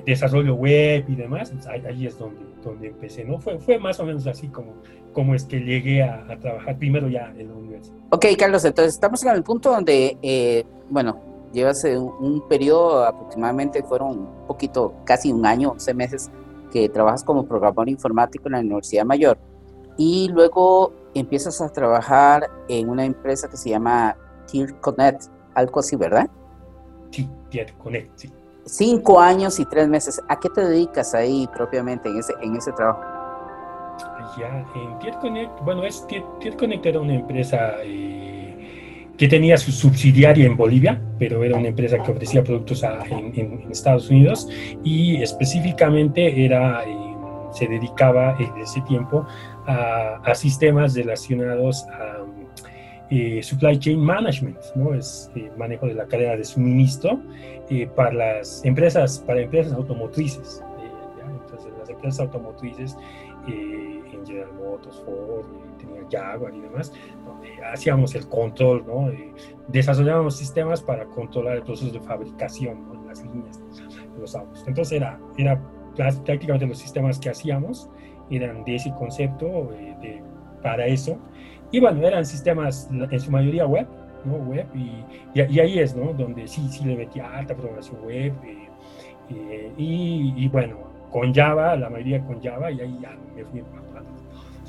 desarrollo 0.06 0.54
web 0.54 1.04
y 1.08 1.16
demás, 1.16 1.52
ahí, 1.66 2.06
es 2.06 2.16
donde, 2.16 2.40
donde 2.62 2.86
empecé, 2.86 3.24
¿no? 3.24 3.40
Fue, 3.40 3.58
fue 3.58 3.80
más 3.80 3.98
o 3.98 4.04
menos 4.04 4.24
así 4.28 4.46
como, 4.46 4.74
como 5.12 5.34
es 5.34 5.42
que 5.42 5.58
llegué 5.58 6.04
a, 6.04 6.24
trabajar 6.40 6.78
primero 6.78 7.08
ya 7.08 7.34
en 7.36 7.48
la 7.48 7.54
universidad. 7.54 7.96
Ok, 8.10 8.26
Carlos, 8.38 8.64
entonces 8.64 8.94
estamos 8.94 9.24
en 9.24 9.34
el 9.34 9.42
punto 9.42 9.72
donde, 9.72 10.16
eh, 10.22 10.64
bueno, 10.88 11.20
llevas 11.52 11.82
un, 11.82 12.12
un, 12.20 12.48
periodo 12.48 13.04
aproximadamente, 13.04 13.82
fueron 13.82 14.10
un 14.10 14.46
poquito, 14.46 14.94
casi 15.04 15.32
un 15.32 15.44
año, 15.44 15.72
11 15.72 15.94
meses, 15.94 16.30
que 16.72 16.88
trabajas 16.88 17.24
como 17.24 17.44
programador 17.44 17.88
informático 17.88 18.46
en 18.46 18.52
la 18.52 18.60
Universidad 18.60 19.04
Mayor 19.04 19.36
y 19.98 20.28
luego 20.32 20.92
empiezas 21.14 21.60
a 21.60 21.68
trabajar 21.68 22.50
en 22.68 22.88
una 22.88 23.04
empresa 23.04 23.48
que 23.48 23.56
se 23.56 23.70
llama 23.70 24.16
Tier 24.46 24.74
Connect, 24.80 25.24
algo 25.54 25.80
así, 25.80 25.96
¿verdad? 25.96 26.28
Sí, 27.10 27.28
Tier 27.50 27.72
Connect, 27.74 28.10
sí 28.16 28.32
cinco 28.64 29.20
años 29.20 29.58
y 29.58 29.64
tres 29.64 29.88
meses. 29.88 30.20
¿A 30.28 30.38
qué 30.38 30.48
te 30.48 30.64
dedicas 30.64 31.14
ahí 31.14 31.48
propiamente 31.54 32.08
en 32.08 32.18
ese, 32.18 32.32
en 32.40 32.56
ese 32.56 32.72
trabajo? 32.72 33.00
Ya, 34.38 34.64
en 34.74 34.98
TierConnect, 34.98 35.60
bueno, 35.62 35.84
es, 35.84 36.06
TierConnect 36.40 36.86
era 36.86 37.00
una 37.00 37.14
empresa 37.14 37.74
eh, 37.82 39.08
que 39.18 39.28
tenía 39.28 39.58
su 39.58 39.70
subsidiaria 39.72 40.46
en 40.46 40.56
Bolivia, 40.56 41.00
pero 41.18 41.44
era 41.44 41.56
una 41.58 41.68
empresa 41.68 42.02
que 42.02 42.10
ofrecía 42.10 42.42
productos 42.42 42.82
en, 42.82 43.70
Estados 43.70 44.08
Unidos 44.08 44.48
y 44.82 45.20
específicamente 45.22 46.44
era, 46.44 46.82
eh, 46.84 47.14
se 47.52 47.66
dedicaba 47.66 48.36
en 48.38 48.56
ese 48.56 48.80
tiempo 48.82 49.26
a, 49.66 50.16
a 50.24 50.34
sistemas 50.34 50.94
relacionados 50.94 51.84
a 51.88 52.24
eh, 53.14 53.42
supply 53.42 53.78
chain 53.78 54.00
management, 54.00 54.56
¿no? 54.74 54.94
Es 54.94 55.30
eh, 55.34 55.50
manejo 55.58 55.86
de 55.86 55.92
la 55.92 56.06
cadena 56.06 56.34
de 56.34 56.44
suministro 56.44 57.20
eh, 57.68 57.86
para 57.94 58.10
las 58.10 58.64
empresas, 58.64 59.18
para 59.26 59.42
empresas 59.42 59.74
automotrices. 59.74 60.64
Entonces, 61.44 61.72
las 61.78 61.90
empresas 61.90 62.20
automotrices, 62.20 62.96
en 63.46 64.24
General 64.24 64.50
Motors, 64.54 65.02
Ford, 65.04 65.44
tenía 65.76 66.00
Jaguar 66.10 66.54
y 66.54 66.60
demás, 66.60 66.90
hacíamos 67.70 68.14
el 68.14 68.26
control, 68.30 68.86
¿no? 68.86 69.12
desarrollábamos 69.68 70.38
sistemas 70.38 70.80
para 70.80 71.04
controlar 71.04 71.56
el 71.56 71.64
proceso 71.64 71.92
de 71.92 72.00
fabricación, 72.00 72.86
¿no? 72.86 73.04
las 73.06 73.22
líneas 73.22 73.60
de 74.14 74.20
los 74.20 74.34
autos. 74.34 74.64
Entonces, 74.66 74.92
era, 74.92 75.20
era 75.36 75.60
prácticamente 75.94 76.66
los 76.66 76.78
sistemas 76.78 77.18
que 77.18 77.28
hacíamos 77.28 77.90
eran 78.36 78.64
de 78.64 78.76
ese 78.76 78.92
concepto 78.92 79.70
de, 80.00 80.22
para 80.62 80.86
eso 80.86 81.18
y 81.72 81.80
bueno, 81.80 82.06
eran 82.06 82.24
sistemas 82.26 82.88
en 82.92 83.18
su 83.18 83.30
mayoría 83.30 83.66
web, 83.66 83.86
¿no? 84.26 84.34
Web, 84.34 84.66
y, 84.74 85.40
ahí 85.40 85.78
es, 85.78 85.96
¿no? 85.96 86.12
Donde 86.12 86.46
sí, 86.46 86.68
sí 86.68 86.84
le 86.84 86.96
metí 86.96 87.18
alta 87.18 87.54
programación 87.54 88.04
web, 88.04 88.32
eh, 88.44 88.68
eh, 89.30 89.72
y, 89.78 90.48
bueno, 90.48 90.76
con 91.10 91.32
Java, 91.32 91.74
la 91.76 91.88
mayoría 91.88 92.22
con 92.22 92.42
Java, 92.42 92.70
y 92.70 92.80
ahí 92.82 92.98
ya 93.00 93.16
me 93.34 93.44
fui 93.46 93.62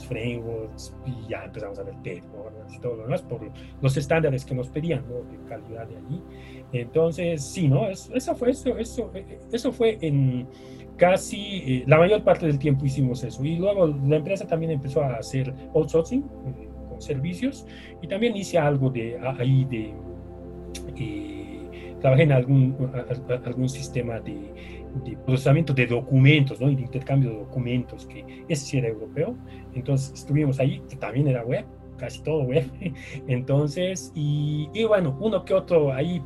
los 0.04 0.08
frameworks, 0.08 0.96
y 1.06 1.30
ya 1.30 1.44
empezamos 1.46 1.80
a 1.80 1.84
ver 1.84 1.96
performance 2.04 2.76
y 2.76 2.80
todo 2.80 2.96
lo 2.96 3.04
demás, 3.04 3.22
por 3.22 3.42
los 3.82 3.98
estándares 3.98 4.46
que 4.46 4.56
nos 4.56 4.70
pedían, 4.70 5.04
¿no? 5.08 5.16
De 5.32 5.38
calidad 5.48 5.88
de 5.88 5.98
allí. 5.98 6.22
Entonces, 6.72 7.44
sí, 7.44 7.68
¿no? 7.68 7.90
Eso, 7.90 8.36
fue, 8.36 8.52
eso, 8.52 8.78
eso, 8.78 9.12
eso 9.52 9.72
fue 9.72 9.98
en 10.02 10.48
casi 10.98 11.58
eh, 11.58 11.84
la 11.88 11.98
mayor 11.98 12.24
parte 12.24 12.46
del 12.46 12.60
tiempo 12.60 12.86
hicimos 12.86 13.24
eso. 13.24 13.44
Y 13.44 13.58
luego 13.58 13.88
la 13.88 14.18
empresa 14.18 14.46
también 14.46 14.72
empezó 14.72 15.02
a 15.02 15.16
hacer 15.16 15.54
outsourcing 15.74 16.24
servicios 17.00 17.66
y 18.02 18.08
también 18.08 18.36
hice 18.36 18.58
algo 18.58 18.90
de 18.90 19.20
ahí 19.20 19.66
de 19.66 19.94
eh, 20.98 21.96
trabajé 22.00 22.24
en 22.24 22.32
algún, 22.32 22.76
algún 23.46 23.70
sistema 23.70 24.20
de, 24.20 24.83
procesamiento 25.26 25.74
de 25.74 25.88
documentos 25.88 26.60
¿no? 26.62 26.70
y 26.70 26.76
de 26.76 26.84
intercambio 26.84 27.32
de 27.32 27.38
documentos 27.38 28.06
que 28.06 28.44
ese 28.48 28.66
sí 28.66 28.78
era 28.78 28.88
europeo 28.88 29.36
entonces 29.74 30.14
estuvimos 30.14 30.60
ahí 30.60 30.82
que 30.90 30.96
también 30.96 31.28
era 31.28 31.44
web 31.44 31.66
casi 31.98 32.22
todo 32.22 32.44
web 32.44 32.66
entonces 33.28 34.12
y, 34.16 34.70
y 34.74 34.84
bueno 34.84 35.18
uno 35.20 35.44
que 35.46 35.54
otro 35.54 35.94
ahí 35.94 36.22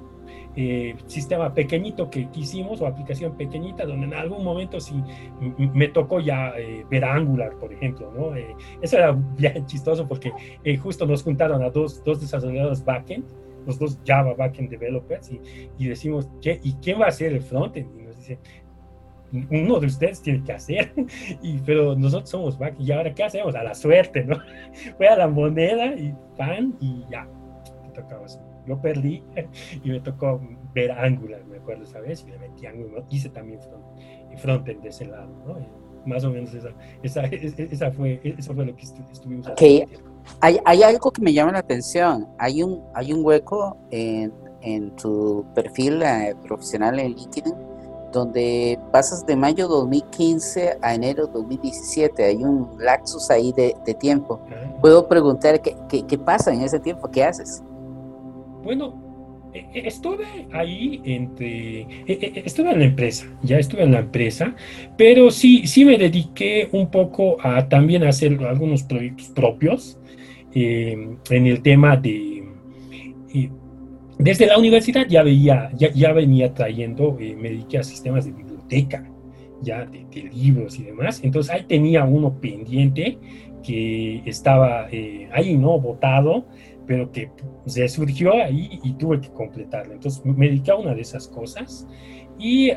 eh, 0.60 0.96
sistema 1.06 1.54
pequeñito 1.54 2.10
que, 2.10 2.28
hicimos 2.34 2.82
o 2.82 2.88
aplicación 2.88 3.38
pequeñita 3.38 3.86
donde 3.86 4.08
en 4.08 4.16
algún 4.16 4.44
momento 4.44 4.80
sí 4.80 4.96
me 5.72 5.88
tocó 5.90 6.20
ya 6.20 6.52
eh, 6.58 6.84
ver 6.90 7.06
Angular, 7.06 7.54
por 7.60 7.72
ejemplo, 7.72 8.12
¿no? 8.12 8.36
Eh, 8.36 8.56
eso 8.82 8.98
era 8.98 9.12
bien 9.12 9.68
chistoso 9.68 10.08
porque 10.08 10.32
justo 10.82 11.06
nos 11.06 11.22
juntaron 11.22 11.62
a 11.62 11.70
dos, 11.70 12.04
dos 12.04 12.22
desarrolladores 12.22 12.84
backend, 12.84 13.26
los 13.68 13.78
dos 13.78 14.00
Java 14.04 14.34
backend 14.34 14.72
developers 14.72 15.32
y, 15.32 15.40
y 15.78 15.90
decimos, 15.90 16.28
¿qué, 16.42 16.60
¿y 16.64 16.74
quién 16.82 17.00
va 17.00 17.06
a 17.06 17.10
hacer 17.10 17.34
el 17.34 17.42
frontend? 17.44 17.96
Y 17.96 18.02
nos 18.02 18.18
dice, 18.18 18.40
uno 19.32 19.80
de 19.80 19.88
ustedes 19.88 20.22
tiene 20.22 20.44
que 20.44 20.54
hacer, 20.54 20.94
y, 21.42 21.58
pero 21.60 21.96
nosotros 21.96 22.30
somos 22.30 22.58
back 22.58 22.76
y 22.80 22.92
ahora 22.92 23.14
qué 23.14 23.24
hacemos 23.24 23.56
a 23.56 23.64
la 23.64 23.76
suerte, 23.76 24.24
¿no? 24.24 24.38
Fue 24.98 25.08
a 25.08 25.18
la 25.18 25.28
moneda 25.28 25.96
y 25.96 26.14
pan 26.38 26.76
y 26.80 27.06
ya, 27.10 27.28
te 27.84 28.02
tocaba 28.02 28.26
así 28.26 28.40
yo 28.68 28.80
perdí 28.82 29.24
y 29.84 29.90
me 29.90 30.00
tocó 30.02 30.42
ver 30.74 30.92
Angular, 30.92 31.44
me 31.46 31.58
acuerdo 31.58 31.84
esa 31.84 32.00
vez, 32.02 32.24
y 32.28 32.32
me 32.32 32.38
metí 32.38 32.66
Angular, 32.66 33.04
hice 33.10 33.30
también 33.30 33.60
front, 33.62 33.86
frontend 34.38 34.82
de 34.82 34.90
ese 34.90 35.06
lado, 35.06 35.30
¿no? 35.48 35.88
más 36.06 36.24
o 36.24 36.32
menos 36.32 36.54
esa, 36.54 36.70
esa, 37.04 37.26
esa 37.26 37.92
fue, 37.92 38.22
eso 38.24 38.54
fue 38.54 38.66
lo 38.66 38.76
que 38.76 38.84
estuvimos 39.12 39.48
haciendo. 39.48 40.00
Hay, 40.40 40.58
hay, 40.64 40.84
algo 40.84 41.12
que 41.12 41.22
me 41.22 41.34
llama 41.34 41.52
la 41.52 41.60
atención. 41.60 42.28
Hay 42.38 42.64
un, 42.64 42.82
hay 42.96 43.12
un 43.12 43.26
hueco 43.26 43.78
en, 43.92 44.34
en 44.62 44.96
tu 44.96 45.46
perfil 45.54 46.02
eh, 46.02 46.34
profesional 46.44 46.98
en 47.00 47.14
LinkedIn 47.14 47.54
donde 48.18 48.80
pasas 48.92 49.26
de 49.26 49.36
mayo 49.36 49.68
2015 49.68 50.78
a 50.82 50.96
enero 50.96 51.28
2017. 51.28 52.24
Hay 52.24 52.44
un 52.44 52.70
lapsus 52.80 53.30
ahí 53.30 53.54
de, 53.54 53.76
de 53.86 53.94
tiempo. 53.94 54.40
Puedo 54.82 55.08
preguntar 55.08 55.62
¿qué, 55.62 55.76
qué, 55.90 56.06
qué 56.06 56.18
pasa 56.18 56.54
en 56.54 56.62
ese 56.62 56.80
tiempo, 56.80 57.10
qué 57.10 57.24
haces. 57.24 57.64
Bueno, 58.64 59.08
e, 59.54 59.60
e, 59.74 59.88
estuve 59.88 60.26
ahí 60.52 61.02
entre, 61.06 61.82
e, 62.06 62.44
estuve 62.46 62.72
en 62.72 62.80
la 62.80 62.86
empresa, 62.86 63.26
ya 63.42 63.58
estuve 63.58 63.84
en 63.84 63.94
la 63.94 64.00
empresa, 64.00 64.56
pero 64.98 65.32
sí, 65.32 65.66
sí 65.68 65.86
me 65.86 65.98
dediqué 65.98 66.70
un 66.72 66.92
poco 66.92 67.38
a 67.42 67.68
también 67.68 68.04
hacer 68.04 68.38
algunos 68.44 68.84
proyectos 68.84 69.30
propios 69.30 69.98
em, 70.54 71.18
en 71.30 71.48
el 71.48 71.62
tema 71.62 71.96
de, 71.96 72.44
desde 74.20 74.48
la 74.48 74.58
universidad 74.58 75.06
ya 75.08 75.24
veía, 75.24 75.70
ya, 75.76 75.92
ya 75.94 76.12
venía 76.14 76.54
trayendo, 76.54 77.18
eh, 77.20 77.36
me 77.36 77.50
dediqué 77.50 77.80
a 77.80 77.84
sistemas 77.84 78.26
de 78.26 78.32
biblioteca, 78.32 79.10
ya 79.62 79.86
de, 79.86 80.06
libros 80.34 80.80
y 80.80 80.84
demás, 80.84 81.22
entonces 81.24 81.54
ahí 81.54 81.64
tenía 81.64 82.04
uno 82.04 82.40
pendiente 82.40 83.18
que 83.64 84.22
estaba 84.26 84.88
eh, 84.92 85.30
ahí, 85.34 85.58
¿no? 85.58 85.80
Votado 85.80 86.46
pero 86.88 87.12
que 87.12 87.30
se 87.66 87.88
surgió 87.90 88.34
ahí 88.34 88.80
y 88.82 88.94
tuve 88.94 89.20
que 89.20 89.30
completarlo. 89.30 89.94
Entonces 89.94 90.26
me 90.26 90.48
dediqué 90.48 90.72
a 90.72 90.76
una 90.76 90.96
de 90.96 91.02
esas 91.02 91.28
cosas. 91.28 91.86
Y, 92.40 92.72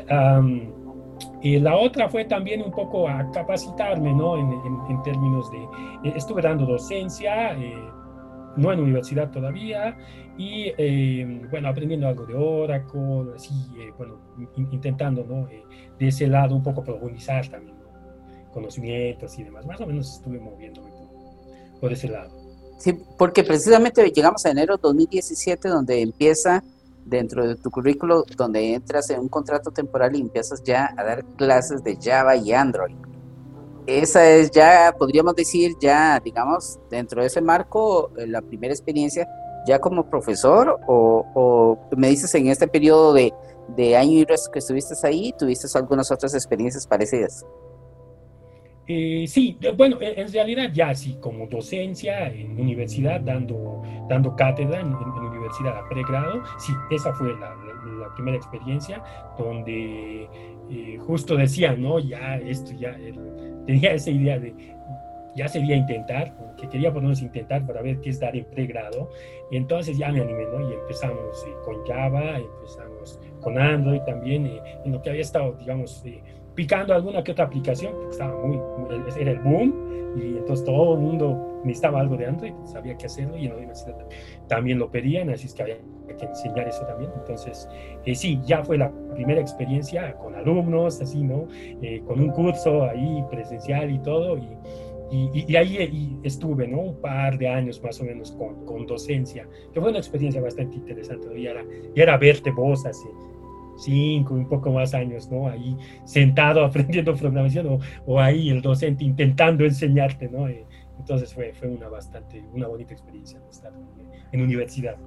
la 1.43 1.77
otra 1.77 2.09
fue 2.09 2.25
también 2.25 2.61
un 2.61 2.71
poco 2.71 3.07
a 3.07 3.31
capacitarme, 3.31 4.13
¿no? 4.13 4.37
En, 4.37 4.51
en, 4.89 5.01
términos 5.03 5.49
de, 5.51 6.09
eh, 6.09 6.13
estuve 6.15 6.41
dando 6.41 6.65
docencia, 6.65 7.53
eh, 7.53 7.73
no 8.57 8.71
en 8.71 8.79
universidad 8.79 9.31
todavía, 9.31 9.97
y 10.37 10.73
eh, 10.77 11.41
bueno, 11.49 11.69
aprendiendo 11.69 12.07
algo 12.07 12.25
de 12.25 12.33
Oracle, 12.35 13.33
así, 13.35 13.53
bueno, 13.97 14.19
intentando, 14.71 15.23
¿no? 15.23 15.47
de 15.99 16.07
ese 16.07 16.27
lado 16.27 16.55
un 16.55 16.63
poco 16.63 16.83
profundizar 16.83 17.47
también, 17.47 17.77
conocimientos 18.51 19.37
y 19.37 19.43
demás. 19.43 19.65
Más 19.65 19.79
o 19.81 19.85
menos 19.85 20.15
estuve 20.15 20.39
moviéndome 20.39 20.89
por 21.79 21.91
ese 21.93 22.07
lado. 22.07 22.31
Sí, 22.77 22.97
porque 23.17 23.43
precisamente 23.43 24.03
llegamos 24.09 24.43
a 24.45 24.49
enero 24.49 24.77
2017, 24.77 25.69
donde 25.69 26.01
empieza 26.01 26.63
dentro 27.05 27.47
de 27.47 27.55
tu 27.55 27.69
currículo, 27.69 28.23
donde 28.35 28.73
entras 28.73 29.09
en 29.11 29.19
un 29.19 29.29
contrato 29.29 29.69
temporal 29.69 30.15
y 30.15 30.21
empiezas 30.21 30.63
ya 30.63 30.91
a 30.97 31.03
dar 31.03 31.23
clases 31.35 31.83
de 31.83 31.97
Java 32.01 32.35
y 32.35 32.51
Android. 32.53 32.95
Esa 33.99 34.29
es 34.29 34.51
ya, 34.51 34.95
podríamos 34.97 35.35
decir, 35.35 35.73
ya, 35.81 36.17
digamos, 36.23 36.79
dentro 36.89 37.21
de 37.21 37.27
ese 37.27 37.41
marco, 37.41 38.09
eh, 38.17 38.25
la 38.25 38.41
primera 38.41 38.73
experiencia 38.73 39.27
ya 39.67 39.79
como 39.79 40.09
profesor 40.09 40.79
o, 40.87 41.77
me 41.97 42.07
dices 42.07 42.33
en 42.35 42.47
este 42.47 42.67
periodo 42.67 43.13
de, 43.13 43.33
de 43.75 43.97
año 43.97 44.13
y 44.19 44.23
resto 44.23 44.49
que 44.49 44.59
estuviste 44.59 44.95
ahí, 45.05 45.33
tuviste 45.37 45.67
algunas 45.77 46.09
otras 46.09 46.33
experiencias 46.33 46.87
parecidas. 46.87 47.45
Eh, 48.87 49.25
sí, 49.27 49.57
bueno, 49.77 49.97
en 50.01 50.31
realidad 50.31 50.69
ya 50.73 50.93
sí, 50.95 51.17
como 51.21 51.47
docencia 51.47 52.27
en 52.29 52.59
universidad, 52.59 53.21
dando, 53.21 53.83
dando 54.09 54.35
cátedra 54.35 54.79
en, 54.79 54.93
universidad 54.93 55.77
a 55.77 55.87
pregrado, 55.87 56.43
sí, 56.57 56.73
esa 56.89 57.13
fue 57.13 57.33
la, 57.39 57.55
primera 58.15 58.35
experiencia 58.35 59.01
donde 59.37 60.27
eh, 60.69 60.97
justo 60.99 61.35
decía, 61.35 61.73
¿no? 61.73 61.99
Ya 61.99 62.35
esto, 62.37 62.73
ya 62.73 62.97
tenía 63.65 63.93
esa 63.93 64.11
idea 64.11 64.39
de, 64.39 64.53
ya 65.35 65.47
sería 65.47 65.75
intentar, 65.75 66.33
que 66.57 66.67
quería 66.67 66.89
lo 66.89 67.01
menos 67.01 67.21
intentar 67.21 67.65
para 67.65 67.81
ver 67.81 67.99
qué 68.01 68.09
es 68.09 68.19
dar 68.19 68.35
en 68.35 68.45
pregrado, 68.45 69.09
y 69.49 69.57
entonces 69.57 69.97
ya 69.97 70.11
me 70.11 70.21
animé, 70.21 70.45
¿no? 70.45 70.69
Y 70.69 70.73
empezamos 70.73 71.45
eh, 71.47 71.53
con 71.63 71.85
Java, 71.85 72.37
empezamos 72.37 73.19
con 73.41 73.57
Android 73.57 74.01
también, 74.01 74.45
en 74.85 74.91
lo 74.91 75.01
que 75.01 75.09
había 75.09 75.21
estado, 75.21 75.53
digamos, 75.53 76.03
picando 76.55 76.93
alguna 76.93 77.23
que 77.23 77.31
otra 77.31 77.45
aplicación, 77.45 77.93
porque 77.93 78.11
estaba 78.11 78.45
muy, 78.45 78.59
era 79.19 79.31
el 79.31 79.39
boom, 79.39 80.17
y 80.17 80.37
entonces 80.37 80.65
todo 80.65 80.95
el 80.95 80.99
mundo 80.99 81.61
necesitaba 81.63 82.01
algo 82.01 82.17
de 82.17 82.25
Android, 82.25 82.53
sabía 82.65 82.97
qué 82.97 83.05
hacerlo, 83.05 83.37
y 83.37 83.45
en 83.45 83.51
la 83.51 83.57
universidad 83.57 83.95
también 84.47 84.79
lo 84.79 84.91
pedían, 84.91 85.29
así 85.29 85.47
es 85.47 85.53
que 85.53 85.63
había 85.63 85.77
que 86.07 86.25
enseñar 86.25 86.67
eso 86.67 86.85
también. 86.85 87.11
Entonces, 87.15 87.67
eh, 88.05 88.15
sí, 88.15 88.39
ya 88.45 88.63
fue 88.63 88.77
la 88.77 88.91
primera 89.13 89.41
experiencia 89.41 90.13
con 90.15 90.35
alumnos, 90.35 91.01
así, 91.01 91.23
¿no? 91.23 91.47
Eh, 91.81 92.01
con 92.05 92.19
un 92.19 92.29
curso 92.29 92.83
ahí 92.83 93.23
presencial 93.29 93.91
y 93.91 93.99
todo, 93.99 94.37
y, 94.37 95.45
y, 95.47 95.55
ahí 95.57 96.17
estuve, 96.23 96.67
¿no? 96.67 96.79
Un 96.79 97.01
par 97.01 97.37
de 97.37 97.47
años 97.47 97.83
más 97.83 97.99
o 97.99 98.05
menos 98.05 98.31
con, 98.31 98.65
con 98.65 98.85
docencia, 98.85 99.45
que 99.73 99.81
fue 99.81 99.89
una 99.89 99.99
experiencia 99.99 100.41
bastante 100.41 100.77
interesante, 100.77 101.27
y 101.37 101.47
era, 101.47 101.63
y 101.93 101.99
era 101.99 102.17
verte 102.17 102.51
vos 102.51 102.85
así 102.85 103.07
cinco, 103.81 104.35
un 104.35 104.47
poco 104.47 104.71
más 104.71 104.93
años, 104.93 105.29
¿no? 105.29 105.47
Ahí 105.47 105.75
sentado 106.05 106.63
aprendiendo 106.65 107.15
programación 107.15 107.67
o, 107.67 107.79
o 108.05 108.19
ahí 108.19 108.49
el 108.49 108.61
docente 108.61 109.03
intentando 109.03 109.65
enseñarte, 109.65 110.29
¿no? 110.29 110.47
Eh, 110.47 110.65
entonces 110.99 111.33
fue, 111.33 111.51
fue 111.53 111.67
una 111.67 111.87
bastante, 111.89 112.43
una 112.53 112.67
bonita 112.67 112.93
experiencia 112.93 113.41
estar 113.49 113.73
en 114.31 114.41
universidad. 114.41 114.97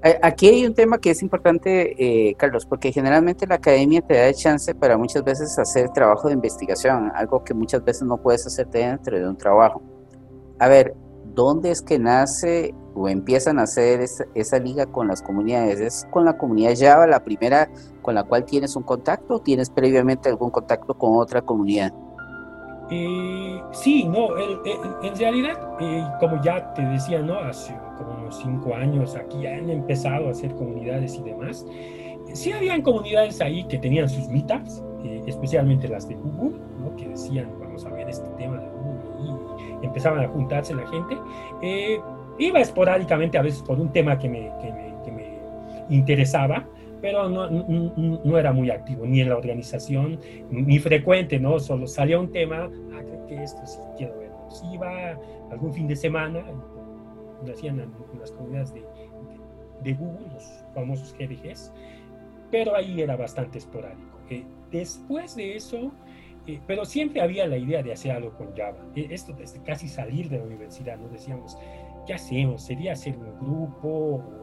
Aquí 0.00 0.46
hay 0.46 0.64
un 0.64 0.74
tema 0.74 0.98
que 0.98 1.10
es 1.10 1.22
importante, 1.22 2.28
eh, 2.28 2.34
Carlos, 2.36 2.64
porque 2.64 2.92
generalmente 2.92 3.48
la 3.48 3.56
academia 3.56 4.00
te 4.00 4.14
da 4.14 4.28
el 4.28 4.34
chance 4.34 4.72
para 4.72 4.96
muchas 4.96 5.24
veces 5.24 5.58
hacer 5.58 5.88
trabajo 5.90 6.28
de 6.28 6.34
investigación, 6.34 7.10
algo 7.16 7.42
que 7.42 7.52
muchas 7.52 7.84
veces 7.84 8.02
no 8.02 8.16
puedes 8.16 8.46
hacer 8.46 8.68
dentro 8.68 9.18
de 9.18 9.28
un 9.28 9.36
trabajo. 9.36 9.82
A 10.60 10.68
ver, 10.68 10.94
¿dónde 11.34 11.72
es 11.72 11.82
que 11.82 11.98
nace 11.98 12.74
o 12.94 13.08
empiezan 13.08 13.58
a 13.58 13.62
hacer 13.62 14.00
esa, 14.34 14.58
liga 14.60 14.86
con 14.86 15.08
las 15.08 15.20
comunidades? 15.20 15.80
¿Es 15.80 16.06
con 16.12 16.24
la 16.24 16.38
comunidad 16.38 16.74
Java 16.78 17.08
la 17.08 17.24
primera 17.24 17.68
con 18.00 18.14
la 18.14 18.22
cual 18.22 18.44
tienes 18.44 18.76
un 18.76 18.84
contacto 18.84 19.34
o 19.34 19.40
tienes 19.40 19.68
previamente 19.68 20.28
algún 20.28 20.50
contacto 20.50 20.94
con 20.94 21.16
otra 21.16 21.42
comunidad? 21.42 21.92
Eh, 22.90 23.60
sí, 23.72 24.04
no, 24.04 24.28
en 24.38 25.16
realidad, 25.16 25.58
eh, 25.80 26.04
como 26.20 26.40
ya 26.42 26.72
te 26.72 26.82
decía, 26.82 27.20
¿no? 27.20 27.38
Hace 27.38 27.74
como 27.98 28.12
unos 28.14 28.38
cinco 28.38 28.74
años 28.74 29.14
aquí 29.14 29.46
han 29.46 29.68
empezado 29.68 30.28
a 30.28 30.30
hacer 30.30 30.54
comunidades 30.54 31.16
y 31.16 31.22
demás. 31.22 31.66
Sí 32.32 32.52
habían 32.52 32.82
comunidades 32.82 33.40
ahí 33.40 33.64
que 33.64 33.78
tenían 33.78 34.08
sus 34.08 34.28
meetups, 34.28 34.82
eh, 35.04 35.22
especialmente 35.26 35.88
las 35.88 36.08
de 36.08 36.14
Google, 36.14 36.58
¿no? 36.80 36.94
que 36.96 37.08
decían, 37.08 37.50
vamos 37.60 37.84
a 37.84 37.90
ver 37.90 38.08
este 38.08 38.28
tema 38.36 38.58
de 38.58 38.68
Google 38.68 39.78
y 39.82 39.86
empezaban 39.86 40.24
a 40.24 40.28
juntarse 40.28 40.74
la 40.74 40.86
gente. 40.86 41.18
Iba 42.38 42.60
esporádicamente 42.60 43.36
a 43.36 43.42
veces 43.42 43.62
por 43.62 43.80
un 43.80 43.90
tema 43.92 44.18
que 44.18 44.28
me, 44.28 44.52
que 44.60 44.72
me, 44.72 44.94
que 45.04 45.10
me 45.10 45.38
interesaba, 45.90 46.64
pero 47.00 47.28
no, 47.28 47.48
no, 47.50 47.94
no, 47.96 48.38
era 48.38 48.52
muy 48.52 48.70
activo, 48.70 49.06
ni 49.06 49.20
en 49.20 49.28
la 49.28 49.36
organización, 49.36 50.18
ni 50.50 50.78
frecuente, 50.78 51.38
¿no? 51.38 51.58
Solo 51.58 51.86
salía 51.86 52.18
un 52.18 52.30
tema, 52.32 52.70
ah, 52.94 53.02
creo 53.04 53.26
que 53.26 53.42
esto 53.42 53.60
sí 53.66 53.78
quiero 53.96 54.18
ver. 54.18 54.30
Pues 54.48 54.62
iba 54.72 55.18
algún 55.50 55.72
fin 55.72 55.86
de 55.86 55.96
semana, 55.96 56.42
lo 57.44 57.52
hacían 57.52 57.80
en, 57.80 57.90
las 58.18 58.32
comunidades 58.32 58.74
de, 58.74 58.84
de, 59.82 59.94
Google, 59.94 60.26
los 60.32 60.64
famosos 60.74 61.14
GDGs, 61.14 61.72
pero 62.50 62.74
ahí 62.74 63.00
era 63.00 63.16
bastante 63.16 63.58
esporádico. 63.58 64.18
Eh, 64.30 64.44
después 64.70 65.36
de 65.36 65.56
eso, 65.56 65.92
eh, 66.46 66.60
pero 66.66 66.84
siempre 66.84 67.20
había 67.20 67.46
la 67.46 67.58
idea 67.58 67.82
de 67.82 67.92
hacer 67.92 68.12
algo 68.12 68.32
con 68.32 68.54
Java. 68.56 68.78
Eh, 68.96 69.08
esto 69.10 69.32
desde 69.32 69.62
casi 69.62 69.88
salir 69.88 70.28
de 70.28 70.38
la 70.38 70.44
universidad, 70.44 70.98
¿no? 70.98 71.08
Decíamos, 71.08 71.58
¿qué 72.06 72.14
hacemos? 72.14 72.62
¿Sería 72.62 72.92
hacer 72.92 73.16
un 73.16 73.38
grupo 73.38 74.37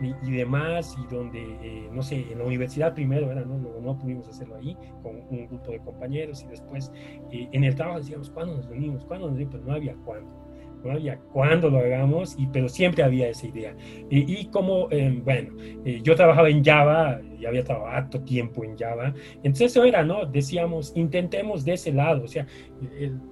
y, 0.00 0.30
demás? 0.30 0.96
Y 0.98 1.14
donde, 1.14 1.40
eh, 1.62 1.88
no 1.92 2.02
sé, 2.02 2.26
en 2.30 2.38
la 2.38 2.44
universidad 2.44 2.94
primero, 2.94 3.28
¿verdad? 3.28 3.46
No, 3.46 3.58
no, 3.80 3.98
pudimos 3.98 4.28
hacerlo 4.28 4.56
ahí 4.56 4.76
con 5.02 5.16
un 5.30 5.46
grupo 5.46 5.72
de 5.72 5.80
compañeros 5.80 6.42
y 6.42 6.48
después 6.48 6.92
eh, 7.30 7.48
en 7.52 7.64
el 7.64 7.74
trabajo 7.74 7.98
decíamos, 7.98 8.30
¿cuándo 8.30 8.56
nos 8.56 8.66
reunimos? 8.66 9.04
¿Cuándo 9.04 9.28
nos 9.28 9.36
reunimos? 9.36 9.54
Pero 9.60 9.70
no 9.70 9.74
había 9.74 9.94
cuándo. 10.04 10.50
No 10.82 10.92
había 10.92 11.18
cuándo 11.18 11.68
lo 11.68 11.78
hagamos, 11.78 12.36
y, 12.38 12.46
pero 12.46 12.66
siempre 12.66 13.02
había 13.02 13.28
esa 13.28 13.46
idea. 13.46 13.76
y 14.08 14.46
como, 14.46 14.88
em, 14.90 15.22
bueno, 15.22 15.50
eh, 15.84 16.00
yo 16.02 16.16
trabajaba 16.16 16.48
en 16.48 16.64
Java, 16.64 17.20
y 17.38 17.44
había 17.44 17.62
trabajado 17.62 17.96
harto 17.96 18.20
tiempo 18.22 18.64
en 18.64 18.78
Java, 18.78 19.12
entonces 19.42 19.72
eso 19.72 19.84
era, 19.84 20.02
¿no? 20.02 20.24
Decíamos, 20.24 20.94
intentemos 20.96 21.66
de 21.66 21.74
ese 21.74 21.92
lado, 21.92 22.24
o 22.24 22.28
sea, 22.28 22.46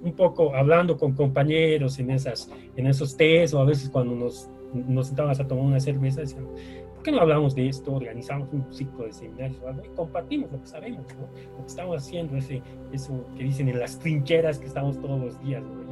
un 0.03 0.13
poco 0.15 0.55
hablando 0.55 0.99
con 0.99 1.15
compañeros 1.15 1.99
en, 1.99 2.11
esas, 2.11 2.53
en 2.77 2.87
esos 2.87 3.17
test, 3.17 3.55
o 3.55 3.61
a 3.61 3.65
veces 3.65 3.89
cuando 3.89 4.15
nos, 4.15 4.51
nos 4.75 5.09
sentábamos 5.09 5.41
a 5.41 5.47
tomar 5.47 5.65
una 5.65 5.81
cerveza, 5.81 6.21
decíamos, 6.21 6.51
¿por 6.95 7.03
qué 7.03 7.13
no 7.13 7.21
hablamos 7.21 7.55
de 7.55 7.69
esto? 7.69 7.95
Organizamos 7.95 8.49
un 8.53 8.73
ciclo 8.73 9.05
de 9.05 9.13
seminarios 9.13 9.61
o 9.63 9.69
algo 9.69 9.83
y 9.85 9.89
compartimos 9.97 10.53
lo 10.53 10.61
que 10.61 10.67
sabemos, 10.67 11.07
¿no? 11.15 11.27
Lo 11.53 11.59
que 11.59 11.67
estamos 11.67 11.97
haciendo, 11.97 12.37
ese, 12.37 12.63
eso 12.93 13.25
que 13.37 13.45
dicen 13.45 13.69
en 13.69 13.79
las 13.79 13.99
trincheras 13.99 14.59
que 14.59 14.67
estamos 14.67 15.01
todos 15.01 15.21
los 15.21 15.41
días, 15.43 15.63
¿no? 15.63 15.89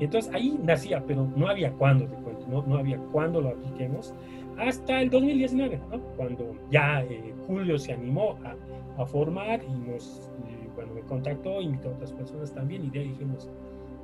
Entonces 0.00 0.32
ahí 0.34 0.58
nacía, 0.62 1.04
pero 1.06 1.28
no 1.36 1.46
había 1.48 1.72
cuándo, 1.72 2.06
te 2.06 2.16
cuento, 2.16 2.46
no, 2.48 2.62
no 2.62 2.78
había 2.78 2.96
cuándo 3.12 3.40
lo 3.42 3.50
apliquemos, 3.50 4.14
hasta 4.58 5.00
el 5.00 5.10
2019, 5.10 5.78
¿no? 5.90 6.00
cuando 6.16 6.54
ya 6.70 7.02
eh, 7.02 7.34
Julio 7.46 7.78
se 7.78 7.92
animó 7.92 8.38
a, 8.44 9.02
a, 9.02 9.06
formar 9.06 9.60
y 9.62 9.90
nos, 9.90 10.30
eh, 10.48 10.68
bueno, 10.74 10.94
me 10.94 11.00
contactó, 11.02 11.60
invitó 11.60 11.90
a 11.90 11.92
otras 11.92 12.12
personas 12.12 12.52
también 12.52 12.84
y 12.86 12.90
de 12.90 13.00
ahí 13.00 13.08
dijimos, 13.08 13.50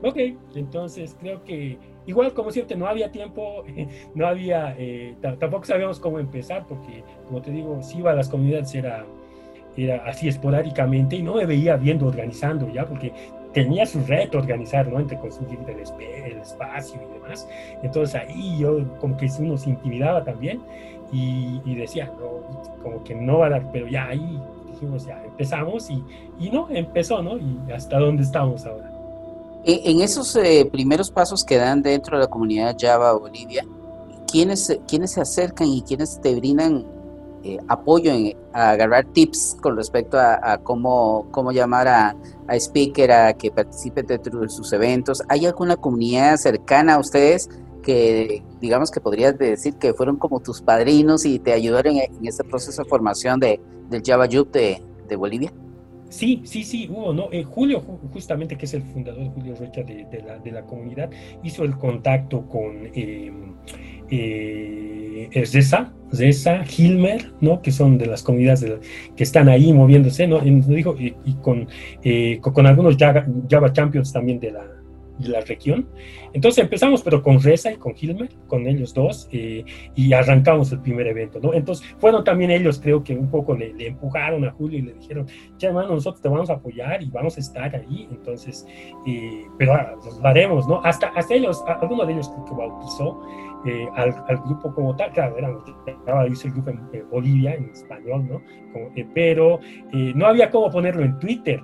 ok, 0.02 0.16
entonces 0.54 1.16
creo 1.18 1.42
que 1.44 1.78
igual 2.06 2.32
como 2.32 2.50
siempre 2.50 2.76
no 2.76 2.86
había 2.86 3.10
tiempo, 3.10 3.64
no 4.14 4.26
había, 4.26 4.74
eh, 4.78 5.14
tampoco 5.20 5.64
sabíamos 5.64 6.00
cómo 6.00 6.18
empezar 6.18 6.66
porque 6.66 7.02
como 7.26 7.42
te 7.42 7.50
digo, 7.50 7.82
si 7.82 7.98
iba 7.98 8.12
a 8.12 8.14
las 8.14 8.28
comunidades 8.28 8.74
era, 8.74 9.04
era 9.76 10.04
así 10.06 10.28
esporádicamente 10.28 11.16
y 11.16 11.22
no 11.22 11.34
me 11.34 11.46
veía 11.46 11.76
viendo 11.76 12.06
organizando 12.06 12.68
ya 12.72 12.86
porque 12.86 13.12
tenía 13.52 13.86
su 13.86 14.04
reto 14.04 14.36
organizar, 14.36 14.86
¿no? 14.86 15.00
Entre 15.00 15.18
conseguir 15.18 15.58
el, 15.66 16.30
el 16.30 16.38
espacio 16.40 17.00
y 17.00 17.14
demás. 17.14 17.48
Entonces 17.82 18.14
ahí 18.14 18.58
yo 18.58 18.84
como 18.98 19.16
que 19.16 19.30
uno 19.38 19.56
se 19.56 19.70
intimidaba 19.70 20.22
también 20.24 20.60
y, 21.10 21.60
y 21.64 21.74
decía, 21.74 22.12
no, 22.20 22.82
como 22.82 23.02
que 23.02 23.14
no 23.14 23.38
va 23.38 23.46
a 23.46 23.50
dar, 23.50 23.72
pero 23.72 23.88
ya 23.88 24.08
ahí 24.08 24.38
dijimos, 24.70 25.06
ya 25.06 25.22
empezamos 25.24 25.88
y, 25.90 26.04
y 26.38 26.50
no, 26.50 26.68
empezó, 26.70 27.22
¿no? 27.22 27.38
Y 27.38 27.72
hasta 27.72 27.98
dónde 27.98 28.24
estamos 28.24 28.66
ahora. 28.66 28.95
En 29.68 30.00
esos 30.00 30.36
eh, 30.36 30.68
primeros 30.70 31.10
pasos 31.10 31.42
que 31.42 31.56
dan 31.56 31.82
dentro 31.82 32.16
de 32.16 32.22
la 32.22 32.30
comunidad 32.30 32.76
Java 32.78 33.14
Bolivia, 33.14 33.66
¿quiénes, 34.30 34.78
quiénes 34.86 35.10
se 35.10 35.20
acercan 35.20 35.66
y 35.66 35.82
quiénes 35.82 36.20
te 36.20 36.36
brindan 36.36 36.86
eh, 37.42 37.58
apoyo 37.66 38.12
en, 38.12 38.36
a 38.52 38.70
agarrar 38.70 39.06
tips 39.06 39.56
con 39.60 39.76
respecto 39.76 40.18
a, 40.20 40.58
cómo, 40.62 41.26
cómo 41.32 41.50
llamar 41.50 41.88
a, 41.88 42.16
a, 42.46 42.54
speaker 42.54 43.10
a 43.10 43.32
que 43.32 43.50
participe 43.50 44.04
dentro 44.04 44.38
de 44.38 44.48
sus 44.50 44.72
eventos? 44.72 45.20
¿Hay 45.28 45.46
alguna 45.46 45.74
comunidad 45.74 46.36
cercana 46.36 46.94
a 46.94 47.00
ustedes 47.00 47.50
que 47.82 48.44
digamos 48.60 48.92
que 48.92 49.00
podrías 49.00 49.36
decir 49.36 49.74
que 49.78 49.94
fueron 49.94 50.16
como 50.16 50.38
tus 50.38 50.62
padrinos 50.62 51.24
y 51.24 51.40
te 51.40 51.52
ayudaron 51.52 51.96
en, 51.96 52.24
este 52.24 52.44
proceso 52.44 52.84
de 52.84 52.88
formación 52.88 53.40
de, 53.40 53.60
del 53.90 54.00
Java 54.06 54.26
Youth 54.26 54.52
de, 54.52 54.80
de 55.08 55.16
Bolivia? 55.16 55.52
Sí, 56.16 56.40
sí, 56.44 56.64
sí, 56.64 56.88
hubo, 56.90 57.12
¿no? 57.12 57.28
Eh, 57.30 57.44
Julio, 57.44 57.82
justamente, 58.10 58.56
que 58.56 58.64
es 58.64 58.72
el 58.72 58.82
fundador, 58.82 59.28
Julio 59.34 59.54
Rocha, 59.54 59.82
de, 59.82 60.22
la, 60.26 60.38
de 60.38 60.50
la, 60.50 60.62
comunidad, 60.62 61.10
hizo 61.42 61.62
el 61.62 61.76
contacto 61.76 62.48
con 62.48 62.88
eh, 62.94 63.30
eh, 64.08 65.44
Zesa, 65.44 65.92
Zesa, 66.14 66.64
Hilmer, 66.64 67.34
¿no? 67.42 67.60
Que 67.60 67.70
son 67.70 67.98
de 67.98 68.06
las 68.06 68.22
comunidades 68.22 68.64
que 69.14 69.24
están 69.24 69.50
ahí 69.50 69.74
moviéndose, 69.74 70.26
¿no? 70.26 70.42
Y, 70.42 70.52
dijo, 70.62 70.96
y, 70.98 71.12
con, 71.42 71.68
eh, 72.02 72.38
con, 72.40 72.54
con, 72.54 72.66
algunos 72.66 72.96
Java, 72.96 73.26
Java 73.46 73.70
Champions 73.74 74.10
también 74.10 74.40
de 74.40 74.52
la, 74.52 74.64
de 75.18 75.28
la 75.28 75.40
región. 75.40 75.88
Entonces 76.32 76.62
empezamos, 76.62 77.02
pero 77.02 77.22
con 77.22 77.40
Reza 77.40 77.72
y 77.72 77.76
con 77.76 77.94
Hilmer, 77.98 78.28
con 78.46 78.66
ellos 78.66 78.92
dos, 78.92 79.28
eh, 79.32 79.64
y 79.94 80.12
arrancamos 80.12 80.72
el 80.72 80.80
primer 80.80 81.06
evento, 81.06 81.40
¿no? 81.40 81.54
Entonces 81.54 81.86
fueron 81.98 82.24
también 82.24 82.50
ellos, 82.50 82.80
creo 82.80 83.02
que 83.02 83.14
un 83.14 83.30
poco 83.30 83.54
le, 83.54 83.74
empujaron 83.86 84.44
a 84.44 84.52
Julio 84.52 84.78
y 84.78 84.82
le 84.82 84.94
dijeron, 84.94 85.26
ya 85.58 85.68
hermano, 85.68 85.94
nosotros 85.94 86.20
te 86.20 86.28
vamos 86.28 86.50
a 86.50 86.54
apoyar 86.54 87.02
y 87.02 87.10
vamos 87.10 87.36
a 87.36 87.40
estar 87.40 87.74
ahí, 87.74 88.08
entonces, 88.10 88.66
eh, 89.06 89.44
pero 89.58 89.74
ah, 89.74 89.94
lo 90.20 90.28
haremos, 90.28 90.68
¿no? 90.68 90.80
Hasta, 90.84 91.08
hasta 91.08 91.34
ellos, 91.34 91.62
alguno 91.66 92.04
de 92.04 92.12
ellos 92.12 92.30
que 92.46 92.54
bautizó 92.54 93.20
eh, 93.66 93.86
al, 93.96 94.14
al, 94.28 94.36
grupo 94.38 94.72
como 94.74 94.94
tal, 94.96 95.10
claro, 95.12 95.36
era, 95.38 96.24
dice 96.24 96.48
el 96.48 96.54
grupo 96.54 96.70
en 96.70 97.08
Bolivia, 97.10 97.54
en 97.54 97.70
español, 97.70 98.26
¿no? 98.28 98.42
Como, 98.72 98.90
pero 99.14 99.58
no 99.92 100.26
había 100.26 100.50
cómo 100.50 100.70
ponerlo 100.70 101.02
en 101.02 101.18
Twitter, 101.18 101.62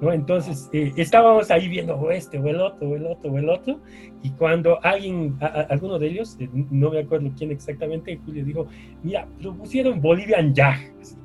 ¿no? 0.00 0.12
Entonces, 0.12 0.68
eh, 0.72 0.92
estábamos 0.96 1.50
ahí 1.50 1.68
viendo 1.68 2.10
este 2.10 2.38
o 2.38 2.46
el 2.46 2.60
otro, 2.60 2.88
o 2.88 2.96
el 2.96 3.06
otro, 3.06 3.30
o 3.30 3.38
el 3.38 3.48
otro, 3.48 3.80
y 4.22 4.30
cuando 4.30 4.82
alguien, 4.82 5.36
alguno 5.68 5.98
de 5.98 6.08
ellos, 6.08 6.36
eh, 6.40 6.48
no 6.70 6.90
me 6.90 7.00
acuerdo 7.00 7.30
quién 7.36 7.50
exactamente, 7.50 8.18
Julio 8.24 8.44
dijo, 8.44 8.66
mira, 9.02 9.26
propusieron 9.40 10.00
Bolivian 10.00 10.54
Jag, 10.54 10.78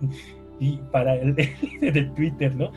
y 0.59 0.77
para 0.91 1.15
el 1.15 1.35
de, 1.35 2.11
Twitter, 2.15 2.55
¿no? 2.55 2.71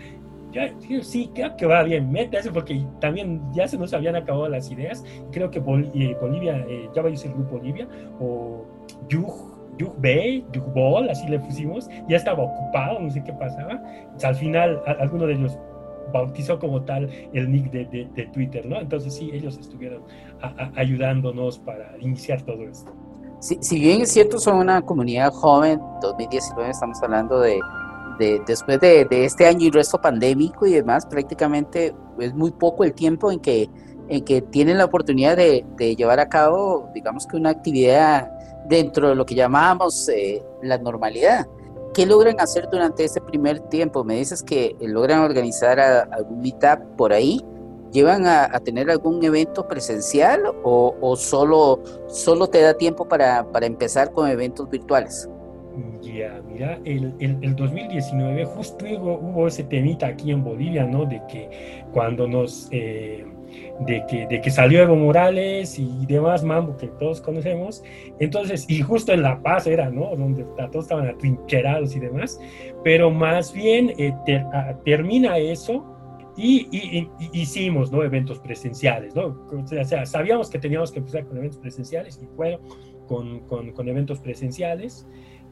Yo, 0.50 0.62
sí, 1.02 1.30
creo 1.34 1.54
que 1.56 1.66
va 1.66 1.82
bien, 1.82 2.10
mete 2.10 2.38
eso 2.38 2.52
porque 2.52 2.82
también 3.00 3.42
ya 3.52 3.68
se 3.68 3.76
nos 3.76 3.92
habían 3.92 4.16
acabado 4.16 4.48
las 4.48 4.70
ideas. 4.70 5.04
Creo 5.30 5.50
que 5.50 5.58
eh, 5.58 6.16
Bolivia, 6.18 6.66
ya 6.96 7.02
va 7.02 7.08
a 7.10 7.12
el 7.12 7.32
grupo 7.34 7.58
Bolivia, 7.58 7.86
o 8.18 8.64
Yug, 9.10 9.76
Yug 9.76 9.94
Bay, 10.00 10.44
Yug 10.52 10.72
Ball, 10.72 11.10
así 11.10 11.28
le 11.28 11.38
pusimos, 11.38 11.90
ya 12.08 12.16
estaba 12.16 12.44
ocupado, 12.44 12.98
no 12.98 13.10
sé 13.10 13.22
qué 13.22 13.32
pasaba. 13.34 13.82
al 14.22 14.34
final, 14.36 14.80
alguno 14.98 15.26
de 15.26 15.34
ellos 15.34 15.58
bautizó 16.12 16.58
como 16.58 16.82
tal 16.82 17.08
el 17.32 17.50
nick 17.50 17.70
de, 17.70 18.08
de, 18.14 18.26
Twitter, 18.26 18.66
¿no? 18.66 18.80
Entonces 18.80 19.14
sí, 19.14 19.30
ellos 19.32 19.58
estuvieron 19.58 20.02
ayudándonos 20.76 21.58
para 21.58 21.96
iniciar 22.00 22.42
todo 22.42 22.62
esto. 22.62 22.92
Si, 23.40 23.56
si, 23.60 23.78
bien 23.78 24.02
es 24.02 24.12
cierto, 24.12 24.38
son 24.38 24.56
una 24.56 24.82
comunidad 24.82 25.32
joven, 25.32 25.80
2019 26.02 26.70
estamos 26.70 27.00
hablando 27.02 27.40
de, 27.40 27.60
de 28.18 28.40
después 28.46 28.80
de, 28.80 29.04
de, 29.04 29.24
este 29.24 29.46
año 29.46 29.66
y 29.66 29.70
resto 29.70 30.00
pandémico 30.00 30.66
y 30.66 30.72
demás, 30.72 31.06
prácticamente 31.06 31.94
es 32.18 32.34
muy 32.34 32.50
poco 32.50 32.82
el 32.82 32.94
tiempo 32.94 33.30
en 33.30 33.38
que, 33.38 33.70
en 34.08 34.24
que 34.24 34.42
tienen 34.42 34.78
la 34.78 34.86
oportunidad 34.86 35.36
de, 35.36 35.64
de 35.76 35.94
llevar 35.94 36.18
a 36.18 36.28
cabo, 36.28 36.90
digamos 36.94 37.26
que 37.26 37.36
una 37.36 37.50
actividad 37.50 38.28
dentro 38.68 39.08
de 39.08 39.14
lo 39.14 39.24
que 39.24 39.34
llamábamos 39.34 40.08
eh, 40.08 40.42
la 40.62 40.78
normalidad. 40.78 41.46
¿Qué 41.94 42.06
logran 42.06 42.40
hacer 42.40 42.68
durante 42.70 43.04
ese 43.04 43.20
primer 43.20 43.60
tiempo? 43.60 44.04
Me 44.04 44.16
dices 44.16 44.42
que 44.42 44.76
logran 44.80 45.20
organizar 45.20 45.80
algún 45.80 46.40
meetup 46.40 46.80
por 46.96 47.12
ahí. 47.12 47.40
¿Llevan 47.92 48.26
a, 48.26 48.50
tener 48.60 48.90
algún 48.90 49.24
evento 49.24 49.66
presencial 49.66 50.42
o, 50.62 51.16
solo, 51.16 51.82
solo 52.08 52.46
te 52.46 52.60
da 52.60 52.74
tiempo 52.74 53.08
para, 53.08 53.46
empezar 53.62 54.12
con 54.12 54.28
eventos 54.28 54.68
virtuales? 54.68 55.28
Ya, 56.02 56.42
mira, 56.46 56.78
el, 56.84 57.14
el, 57.20 57.56
2019 57.56 58.44
justo 58.44 58.84
hubo, 58.84 59.46
ese 59.46 59.64
temita 59.64 60.08
aquí 60.08 60.32
en 60.32 60.44
Bolivia, 60.44 60.84
¿no? 60.84 61.06
De 61.06 61.22
que 61.28 61.84
cuando 61.92 62.28
nos... 62.28 62.68
Eh, 62.72 63.24
de 63.80 64.04
que, 64.08 64.26
de 64.26 64.40
que 64.40 64.50
salió 64.50 64.82
Evo 64.82 64.96
Morales 64.96 65.78
y 65.78 66.06
demás 66.06 66.44
mambo 66.44 66.76
que 66.76 66.88
todos 66.88 67.20
conocemos. 67.20 67.82
Entonces, 68.18 68.64
y 68.68 68.80
justo 68.80 69.12
en 69.12 69.22
La 69.22 69.42
Paz 69.42 69.66
era, 69.66 69.90
¿no? 69.90 70.14
Donde 70.16 70.44
todos 70.70 70.84
estaban 70.84 71.06
atrincherados 71.08 71.94
y 71.96 72.00
demás, 72.00 72.40
pero 72.84 73.10
más 73.10 73.52
bien 73.52 73.92
eh, 73.98 74.12
ah, 74.52 74.74
termina 74.84 75.38
eso 75.38 75.84
y, 76.36 77.08
hicimos, 77.32 77.90
¿no? 77.90 78.02
Eventos 78.04 78.38
presenciales, 78.38 79.14
¿no? 79.14 79.38
O 79.50 79.66
sea, 79.84 80.06
sabíamos 80.06 80.50
que 80.50 80.58
teníamos 80.58 80.92
que 80.92 81.00
empezar 81.00 81.26
con 81.26 81.38
eventos 81.38 81.58
presenciales 81.58 82.20
y 82.22 82.26
fue 82.36 82.58
con, 83.06 83.40
con, 83.40 83.72
con 83.72 83.88
eventos 83.88 84.20
presenciales 84.20 85.06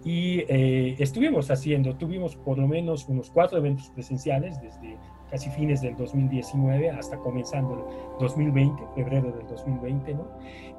y 0.05 0.45
eh, 0.49 0.95
estuvimos 1.01 1.51
haciendo, 1.51 1.97
tuvimos 1.97 2.37
por 2.37 2.59
lo 2.59 2.69
menos 2.69 3.09
unos 3.09 3.29
cuatro 3.29 3.59
eventos 3.59 3.91
presenciales 3.91 4.61
desde 4.61 4.97
casi 5.31 5.51
fines 5.51 5.81
del 5.81 5.97
2019 5.97 6.91
hasta 6.91 7.17
comenzando 7.19 7.75
el 7.75 8.21
2020, 8.21 8.83
febrero 8.95 9.33
del 9.33 9.47
2020, 9.47 10.15
¿no? 10.15 10.27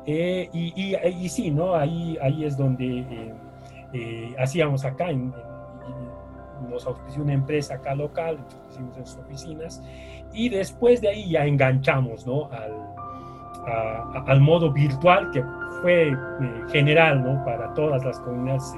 Eh, 0.05 0.49
y, 0.53 0.95
y, 0.95 1.29
sí, 1.29 1.51
¿no? 1.51 1.75
Ahí, 1.75 2.17
ahí 2.21 2.45
es 2.45 2.55
donde 2.57 2.99
eh, 2.99 3.33
eh, 3.93 4.35
hacíamos 4.39 4.85
acá, 4.85 5.09
en, 5.09 5.33
nos 6.69 6.87
auspició 6.87 7.23
una 7.23 7.33
empresa 7.33 7.75
acá 7.75 7.93
local, 7.93 8.39
hicimos 8.69 8.97
en 8.97 9.05
sus 9.05 9.17
oficinas, 9.17 9.83
y 10.33 10.49
después 10.49 11.01
de 11.01 11.09
ahí 11.09 11.29
ya 11.29 11.45
enganchamos, 11.45 12.25
¿no? 12.25 12.49
Al, 12.51 12.73
al 14.27 14.39
modo 14.39 14.71
virtual 14.71 15.29
que 15.31 15.43
fue 15.81 16.15
general, 16.71 17.21
¿no? 17.21 17.43
Para 17.43 17.73
todas 17.73 18.03
las 18.05 18.17
comunidades 18.19 18.63
se, 18.63 18.77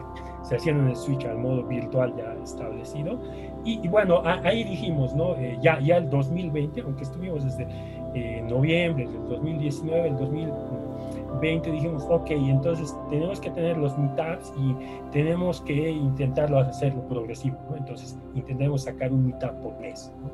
se 0.49 0.55
hacían 0.55 0.87
el 0.87 0.95
switch 0.95 1.25
al 1.25 1.37
modo 1.37 1.63
virtual 1.63 2.13
ya 2.17 2.33
establecido 2.43 3.19
y, 3.65 3.87
bueno, 3.87 4.21
ahí 4.23 4.63
dijimos, 4.63 5.13
¿no? 5.15 5.35
Eh, 5.35 5.57
ya, 5.61 5.79
ya 5.79 5.97
el 5.97 6.09
2020, 6.09 6.81
aunque 6.81 7.03
estuvimos 7.03 7.43
desde 7.43 7.67
eh, 8.15 8.41
noviembre 8.47 9.07
del 9.07 9.27
2019, 9.27 10.07
el 10.07 10.17
2020 10.17 11.71
dijimos, 11.71 12.03
ok, 12.09 12.31
entonces 12.31 12.95
tenemos 13.09 13.39
que 13.39 13.49
tener 13.51 13.77
los 13.77 13.97
meetups 13.97 14.53
y 14.57 14.75
tenemos 15.11 15.61
que 15.61 15.91
intentarlo 15.91 16.59
hacerlo 16.59 17.07
progresivo, 17.07 17.57
¿no? 17.69 17.77
Entonces 17.77 18.17
intentemos 18.33 18.83
sacar 18.83 19.11
un 19.11 19.27
meetup 19.27 19.53
por 19.61 19.79
mes, 19.79 20.11
¿no? 20.21 20.29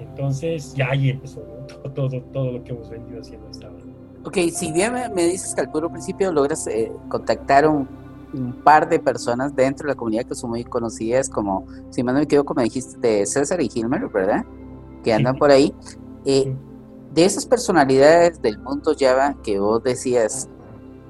Entonces 0.00 0.74
ya 0.74 0.90
ahí 0.90 1.10
empezó 1.10 1.40
todo, 1.94 2.20
todo, 2.32 2.52
lo 2.52 2.62
que 2.62 2.72
hemos 2.72 2.90
venido 2.90 3.20
haciendo 3.20 3.48
hasta 3.48 3.66
ahora. 3.68 3.84
Ok, 4.24 4.38
si 4.52 4.72
bien 4.72 4.92
me, 5.14 5.24
dices 5.24 5.54
que 5.54 5.60
al 5.60 5.70
puro 5.70 5.88
principio 5.88 6.32
logras 6.32 6.66
eh, 6.66 6.92
contactar 7.08 7.66
un, 7.66 7.88
un 8.32 8.52
par 8.62 8.88
de 8.88 8.98
personas 8.98 9.54
dentro 9.54 9.86
de 9.86 9.94
la 9.94 9.96
comunidad 9.96 10.24
que 10.24 10.34
son 10.34 10.50
muy 10.50 10.64
conocidas, 10.64 11.28
como, 11.28 11.66
si 11.90 12.02
mal 12.02 12.14
no 12.14 12.20
me 12.20 12.24
equivoco, 12.24 12.54
me 12.54 12.64
dijiste 12.64 12.98
de 12.98 13.26
César 13.26 13.60
y 13.60 13.70
Hilmer, 13.72 14.08
¿verdad? 14.08 14.44
Que 15.02 15.12
andan 15.12 15.36
por 15.36 15.50
ahí. 15.50 15.74
Eh, 16.24 16.54
de 17.12 17.24
esas 17.24 17.46
personalidades 17.46 18.42
del 18.42 18.58
mundo 18.58 18.94
Java 18.98 19.36
que 19.42 19.58
vos 19.58 19.82
decías, 19.82 20.48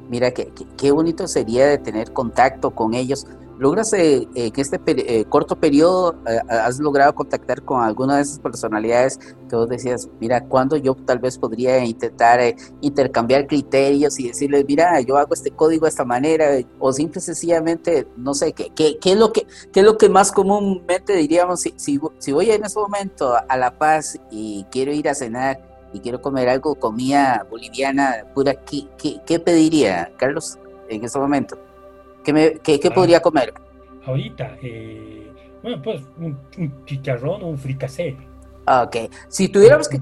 mira, 0.08 0.30
qué 0.30 0.90
bonito 0.92 1.26
sería 1.26 1.66
de 1.66 1.78
tener 1.78 2.12
contacto 2.12 2.70
con 2.70 2.94
ellos. 2.94 3.26
¿Logras 3.58 3.90
eh, 3.94 4.28
en 4.34 4.52
este 4.54 4.78
eh, 4.86 5.24
corto 5.24 5.58
periodo, 5.58 6.14
eh, 6.26 6.40
has 6.48 6.78
logrado 6.78 7.14
contactar 7.14 7.62
con 7.62 7.82
alguna 7.82 8.16
de 8.16 8.22
esas 8.22 8.38
personalidades 8.38 9.18
que 9.48 9.56
vos 9.56 9.66
decías, 9.66 10.10
mira, 10.20 10.44
cuando 10.44 10.76
yo 10.76 10.94
tal 10.94 11.20
vez 11.20 11.38
podría 11.38 11.82
intentar 11.82 12.38
intercambiar 12.82 13.46
criterios 13.46 14.20
y 14.20 14.28
decirles, 14.28 14.66
mira, 14.68 15.00
yo 15.00 15.16
hago 15.16 15.32
este 15.32 15.52
código 15.52 15.86
de 15.86 15.90
esta 15.90 16.04
manera, 16.04 16.50
o 16.78 16.92
simple 16.92 17.18
y 17.18 17.22
sencillamente, 17.22 18.06
no 18.18 18.34
sé, 18.34 18.52
¿qué, 18.52 18.70
qué, 18.74 18.98
qué 18.98 19.12
es, 19.12 19.18
lo 19.18 19.32
que, 19.32 19.46
qué 19.72 19.80
es 19.80 19.86
lo 19.86 19.96
que 19.96 20.10
más 20.10 20.32
comúnmente 20.32 21.14
diríamos, 21.14 21.62
si, 21.62 21.72
si, 21.76 21.98
si 22.18 22.32
voy 22.32 22.50
en 22.50 22.62
este 22.62 22.78
momento 22.78 23.36
a 23.48 23.56
La 23.56 23.78
Paz 23.78 24.18
y 24.30 24.66
quiero 24.70 24.92
ir 24.92 25.08
a 25.08 25.14
cenar 25.14 25.58
y 25.94 26.00
quiero 26.00 26.20
comer 26.20 26.50
algo, 26.50 26.74
comida 26.74 27.46
boliviana 27.48 28.26
pura, 28.34 28.54
¿qué, 28.54 28.86
qué, 28.98 29.18
qué 29.24 29.40
pediría, 29.40 30.12
Carlos, 30.18 30.58
en 30.90 31.02
este 31.02 31.18
momento? 31.18 31.65
¿Qué, 32.26 32.60
qué, 32.60 32.80
qué 32.80 32.88
ah, 32.88 32.94
podría 32.94 33.20
comer? 33.20 33.54
Ahorita, 34.04 34.58
eh, 34.60 35.32
bueno, 35.62 35.80
pues 35.80 36.02
un, 36.18 36.36
chicharrón 36.84 37.40
o 37.44 37.46
un 37.46 37.56
fricasé. 37.56 38.16
Ah, 38.66 38.82
ok. 38.82 39.12
Si 39.28 39.48
tuviéramos 39.48 39.88
que 39.88 40.00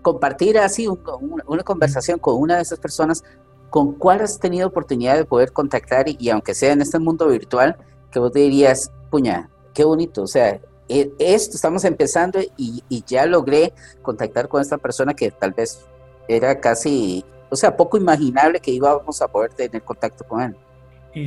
compartir 0.00 0.56
así 0.56 0.88
una 0.88 1.62
conversación 1.62 2.18
con 2.18 2.40
una 2.40 2.56
de 2.56 2.62
esas 2.62 2.78
personas, 2.78 3.22
¿con 3.68 3.92
cuál 3.92 4.22
has 4.22 4.38
tenido 4.38 4.68
oportunidad 4.68 5.16
de 5.16 5.26
poder 5.26 5.52
contactar? 5.52 6.06
Y, 6.08 6.30
aunque 6.30 6.54
sea 6.54 6.72
en 6.72 6.80
este 6.80 6.98
mundo 6.98 7.28
virtual, 7.28 7.76
que 8.10 8.20
vos 8.20 8.32
dirías, 8.32 8.90
puña, 9.10 9.50
qué 9.74 9.84
bonito. 9.84 10.22
O 10.22 10.26
sea, 10.26 10.58
e, 10.88 11.12
esto 11.18 11.56
estamos 11.56 11.84
empezando 11.84 12.40
y, 12.56 12.82
y, 12.88 13.04
ya 13.06 13.26
logré 13.26 13.74
contactar 14.00 14.48
con 14.48 14.62
esta 14.62 14.78
persona 14.78 15.12
que 15.12 15.30
tal 15.30 15.52
vez 15.52 15.84
era 16.26 16.58
casi, 16.58 17.22
o 17.50 17.56
sea, 17.56 17.76
poco 17.76 17.98
imaginable 17.98 18.60
que 18.60 18.70
íbamos 18.70 19.20
a 19.20 19.28
poder 19.28 19.52
tener 19.52 19.82
contacto 19.82 20.24
con 20.24 20.40
él 20.40 20.56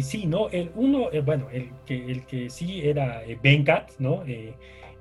sí, 0.02 0.28
¿no? 0.28 0.50
El 0.50 0.72
uno, 0.76 1.12
eh, 1.12 1.22
bueno, 1.22 1.48
el 1.52 1.72
que, 1.86 2.12
el 2.12 2.24
que 2.26 2.50
sí 2.50 2.82
era 2.82 3.26
eh, 3.26 3.38
Bencat, 3.42 3.92
¿no? 3.98 4.24
Eh, 4.26 4.54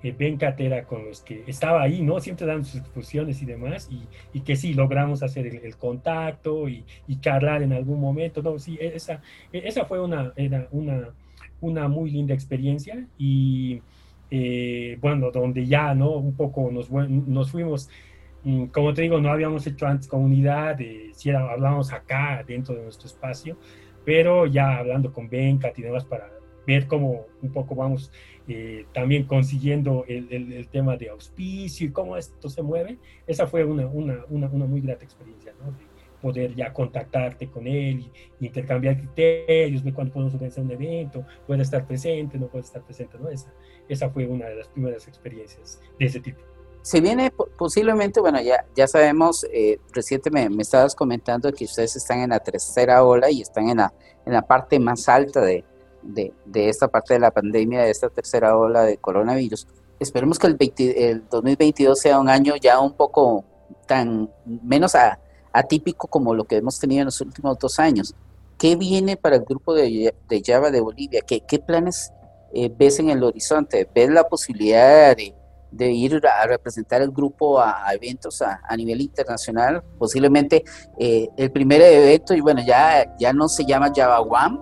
eh, 0.03 0.15
Bencat 0.19 0.59
era 0.61 0.85
con 0.85 1.05
los 1.05 1.21
que 1.21 1.45
estaba 1.47 1.83
ahí, 1.83 2.01
¿no? 2.01 2.19
Siempre 2.21 2.47
dando 2.47 2.65
sus 2.65 2.81
exposiciones 2.81 3.43
y 3.43 3.45
demás, 3.45 3.91
y, 4.33 4.41
que 4.41 4.57
sí, 4.57 4.73
logramos 4.73 5.23
hacer 5.23 5.47
el, 5.47 5.77
contacto 5.77 6.69
y, 6.69 6.85
charlar 7.21 7.63
en 7.63 7.75
algún 7.75 8.01
momento, 8.01 8.43
¿no? 8.43 8.59
Sí, 8.59 8.79
e, 8.81 8.97
esa, 8.97 9.21
e, 9.53 9.69
esa 9.69 9.85
fue 9.85 10.01
una, 10.01 10.33
era 10.37 10.69
una, 10.71 11.11
una 11.61 11.89
muy 11.89 12.11
linda 12.11 12.33
experiencia 12.33 13.07
y, 13.19 13.83
bueno, 15.01 15.31
donde 15.31 15.67
ya, 15.67 15.95
¿no? 15.95 16.13
Un 16.13 16.35
poco 16.35 16.71
nos, 16.71 16.91
nos 16.91 17.51
fuimos 17.51 17.91
mm, 18.45 18.67
como 18.67 18.95
te 18.95 19.03
digo, 19.03 19.21
no 19.21 19.31
habíamos 19.31 19.67
hecho 19.67 19.87
antes 19.87 20.09
comunidad, 20.09 20.79
si 21.13 21.29
era, 21.29 21.51
hablábamos 21.51 21.93
acá 21.93 22.43
dentro 22.47 22.75
de 22.75 22.85
nuestro 22.85 23.07
espacio, 23.07 23.59
pero 24.09 24.47
ya 24.47 24.79
hablando 24.79 25.13
con 25.13 25.29
Bencat 25.29 25.79
y 25.79 25.83
demás 25.83 26.03
para 26.03 26.31
ver 26.67 26.87
cómo 26.87 27.27
un 27.43 27.53
poco 27.53 27.75
vamos 27.75 28.11
eh, 28.49 28.87
también 28.95 29.25
consiguiendo 29.25 30.07
el, 30.09 30.33
el, 30.33 30.67
tema 30.69 30.97
de 30.97 31.11
auspicio 31.11 31.87
y 31.87 31.91
cómo 31.91 32.17
esto 32.17 32.49
se 32.49 32.63
mueve, 32.63 32.97
esa 33.27 33.47
fue 33.47 33.67
una, 33.67 33.87
una, 33.87 34.25
una, 34.31 34.47
una 34.49 34.65
muy 34.65 34.81
grata 34.81 35.05
experiencia, 35.05 35.53
¿no? 35.61 35.73
De 35.73 35.85
poder 36.23 36.55
ya 36.55 36.73
contactarte 36.73 37.49
con 37.49 37.67
él 37.67 38.11
y, 38.41 38.47
intercambiar 38.47 38.97
criterios, 38.97 39.85
de 39.85 39.93
cuándo 39.93 40.15
podemos 40.15 40.33
organizar 40.33 40.65
un 40.65 40.71
evento, 40.71 41.27
puede 41.47 41.61
estar 41.61 41.87
presente, 41.87 42.39
no 42.39 42.47
puede 42.47 42.65
estar 42.65 42.81
presente, 42.83 43.19
¿no? 43.19 43.29
Esa, 43.29 43.53
esa 43.91 44.09
fue 44.09 44.27
una 44.27 44.47
de 44.47 44.57
las 44.57 44.69
primeras 44.69 45.07
experiencias 45.07 45.83
de 45.99 46.07
ese 46.07 46.21
tipo 46.21 46.41
se 46.83 47.01
viene 47.01 47.33
posiblemente, 47.59 48.21
bueno, 48.21 48.41
ya, 48.41 48.65
ya 48.75 48.87
sabemos, 48.87 49.45
eh, 49.53 49.79
recientemente 49.93 50.55
me, 50.55 50.63
estabas 50.63 50.95
comentando 50.95 51.53
que 51.53 51.65
ustedes 51.65 51.97
están 51.97 52.21
en 52.21 52.31
la 52.31 52.41
tercera 52.41 53.05
ola 53.05 53.31
y 53.31 53.43
están 53.43 53.69
en 53.69 53.79
la, 53.79 53.93
en 54.25 54.33
la 54.33 54.43
parte 54.43 54.79
más 54.79 55.09
alta 55.09 55.41
de, 55.41 55.65
de, 56.03 56.69
esta 56.69 56.89
parte 56.89 57.15
de 57.15 57.21
la 57.21 57.31
pandemia, 57.31 57.83
de 57.83 57.91
esta 57.91 58.09
tercera 58.09 58.57
ola 58.57 58.83
de 58.83 58.97
coronavirus. 58.97 59.67
Esperemos 59.99 60.39
que 60.39 60.47
el, 60.47 60.57
el 60.97 61.29
2022 61.29 61.99
sea 61.99 62.19
un 62.19 62.29
año 62.29 62.55
ya 62.57 62.79
un 62.79 62.93
poco 62.93 63.45
tan 63.87 64.31
menos 64.45 64.95
atípico 65.53 66.07
como 66.07 66.35
lo 66.35 66.45
que 66.45 66.57
hemos 66.57 66.79
tenido 66.79 67.01
en 67.01 67.07
los 67.07 67.21
últimos 67.21 67.59
dos 67.59 67.79
años. 67.79 68.15
¿Qué 68.59 68.77
viene 68.77 69.17
para 69.17 69.37
el 69.37 69.45
grupo 69.45 69.75
de, 69.75 70.15
de 70.29 70.43
Java 70.45 70.71
de 70.71 70.81
Bolivia? 70.81 71.21
¿Qué, 71.23 71.41
qué 71.41 71.59
planes 71.59 72.13
eh, 72.53 72.73
ves 72.77 72.99
en 72.99 73.11
el 73.11 73.23
horizonte? 73.23 73.89
¿Ves 73.95 74.11
la 74.11 74.25
posibilidad 74.25 75.17
de 75.17 75.35
de 75.71 75.91
ir 75.91 76.21
a 76.27 76.47
representar 76.47 77.03
el 77.03 77.11
grupo 77.11 77.61
a, 77.61 77.85
eventos 77.93 78.43
a, 78.43 78.77
nivel 78.77 79.01
internacional. 79.01 79.83
Posiblemente 79.99 80.65
eh, 80.99 81.29
el 81.37 81.51
primer 81.51 81.81
evento, 81.81 82.35
y 82.35 82.41
bueno, 82.41 82.63
ya, 82.67 83.17
ya 83.19 83.33
no 83.33 83.49
se 83.49 83.65
llama 83.65 83.93
Java 83.95 84.21
One, 84.21 84.59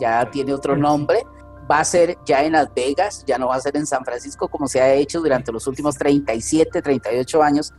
ya 0.00 0.28
tiene 0.30 0.52
otro 0.52 0.76
nombre. 0.76 1.24
Va 1.70 1.80
a 1.80 1.84
ser 1.84 2.18
ya 2.26 2.44
en 2.44 2.52
Las 2.52 2.72
Vegas, 2.74 3.24
ya 3.26 3.38
no 3.38 3.48
va 3.48 3.56
a 3.56 3.60
ser 3.60 3.76
en 3.76 3.86
San 3.86 4.04
Francisco 4.04 4.48
como 4.48 4.68
se 4.68 4.80
ha 4.82 4.92
hecho 4.92 5.20
durante 5.20 5.50
los 5.50 5.66
últimos 5.66 5.96
37, 5.96 6.82
38 6.82 7.42
años. 7.42 7.72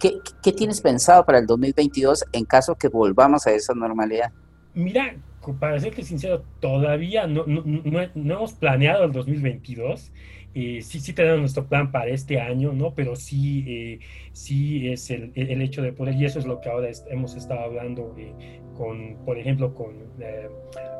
¿Qué, 0.00 0.18
qué 0.42 0.52
tienes 0.52 0.80
pensado 0.80 1.24
para 1.24 1.38
el 1.38 1.46
2022 1.46 2.24
en 2.32 2.44
caso 2.44 2.74
que 2.74 2.88
volvamos 2.88 3.46
a 3.46 3.52
esa 3.52 3.74
normalidad? 3.74 4.32
Mira, 4.74 5.16
para 5.54 5.78
ser 5.80 5.94
sincero, 6.04 6.44
todavía 6.60 7.26
no, 7.26 7.44
no, 7.46 7.62
no, 7.64 8.00
no 8.14 8.34
hemos 8.34 8.52
planeado 8.52 9.04
el 9.04 9.12
2022 9.12 10.12
eh, 10.58 10.82
sí, 10.82 11.00
sí 11.00 11.12
tenemos 11.12 11.40
nuestro 11.40 11.66
plan 11.66 11.92
para 11.92 12.10
este 12.10 12.40
año, 12.40 12.72
¿no? 12.72 12.94
Pero 12.94 13.16
sí, 13.16 13.64
eh, 13.66 13.98
sí 14.32 14.88
es 14.88 15.10
el, 15.10 15.32
el, 15.34 15.62
hecho 15.62 15.82
de 15.82 15.92
poder, 15.92 16.14
y 16.14 16.24
eso 16.24 16.38
es 16.38 16.46
lo 16.46 16.60
que 16.60 16.68
ahora 16.68 16.88
hemos 17.10 17.36
estado 17.36 17.60
hablando 17.60 18.14
eh, 18.18 18.60
con, 18.76 19.16
por 19.24 19.38
ejemplo, 19.38 19.74
con, 19.74 19.96
eh, 20.20 20.48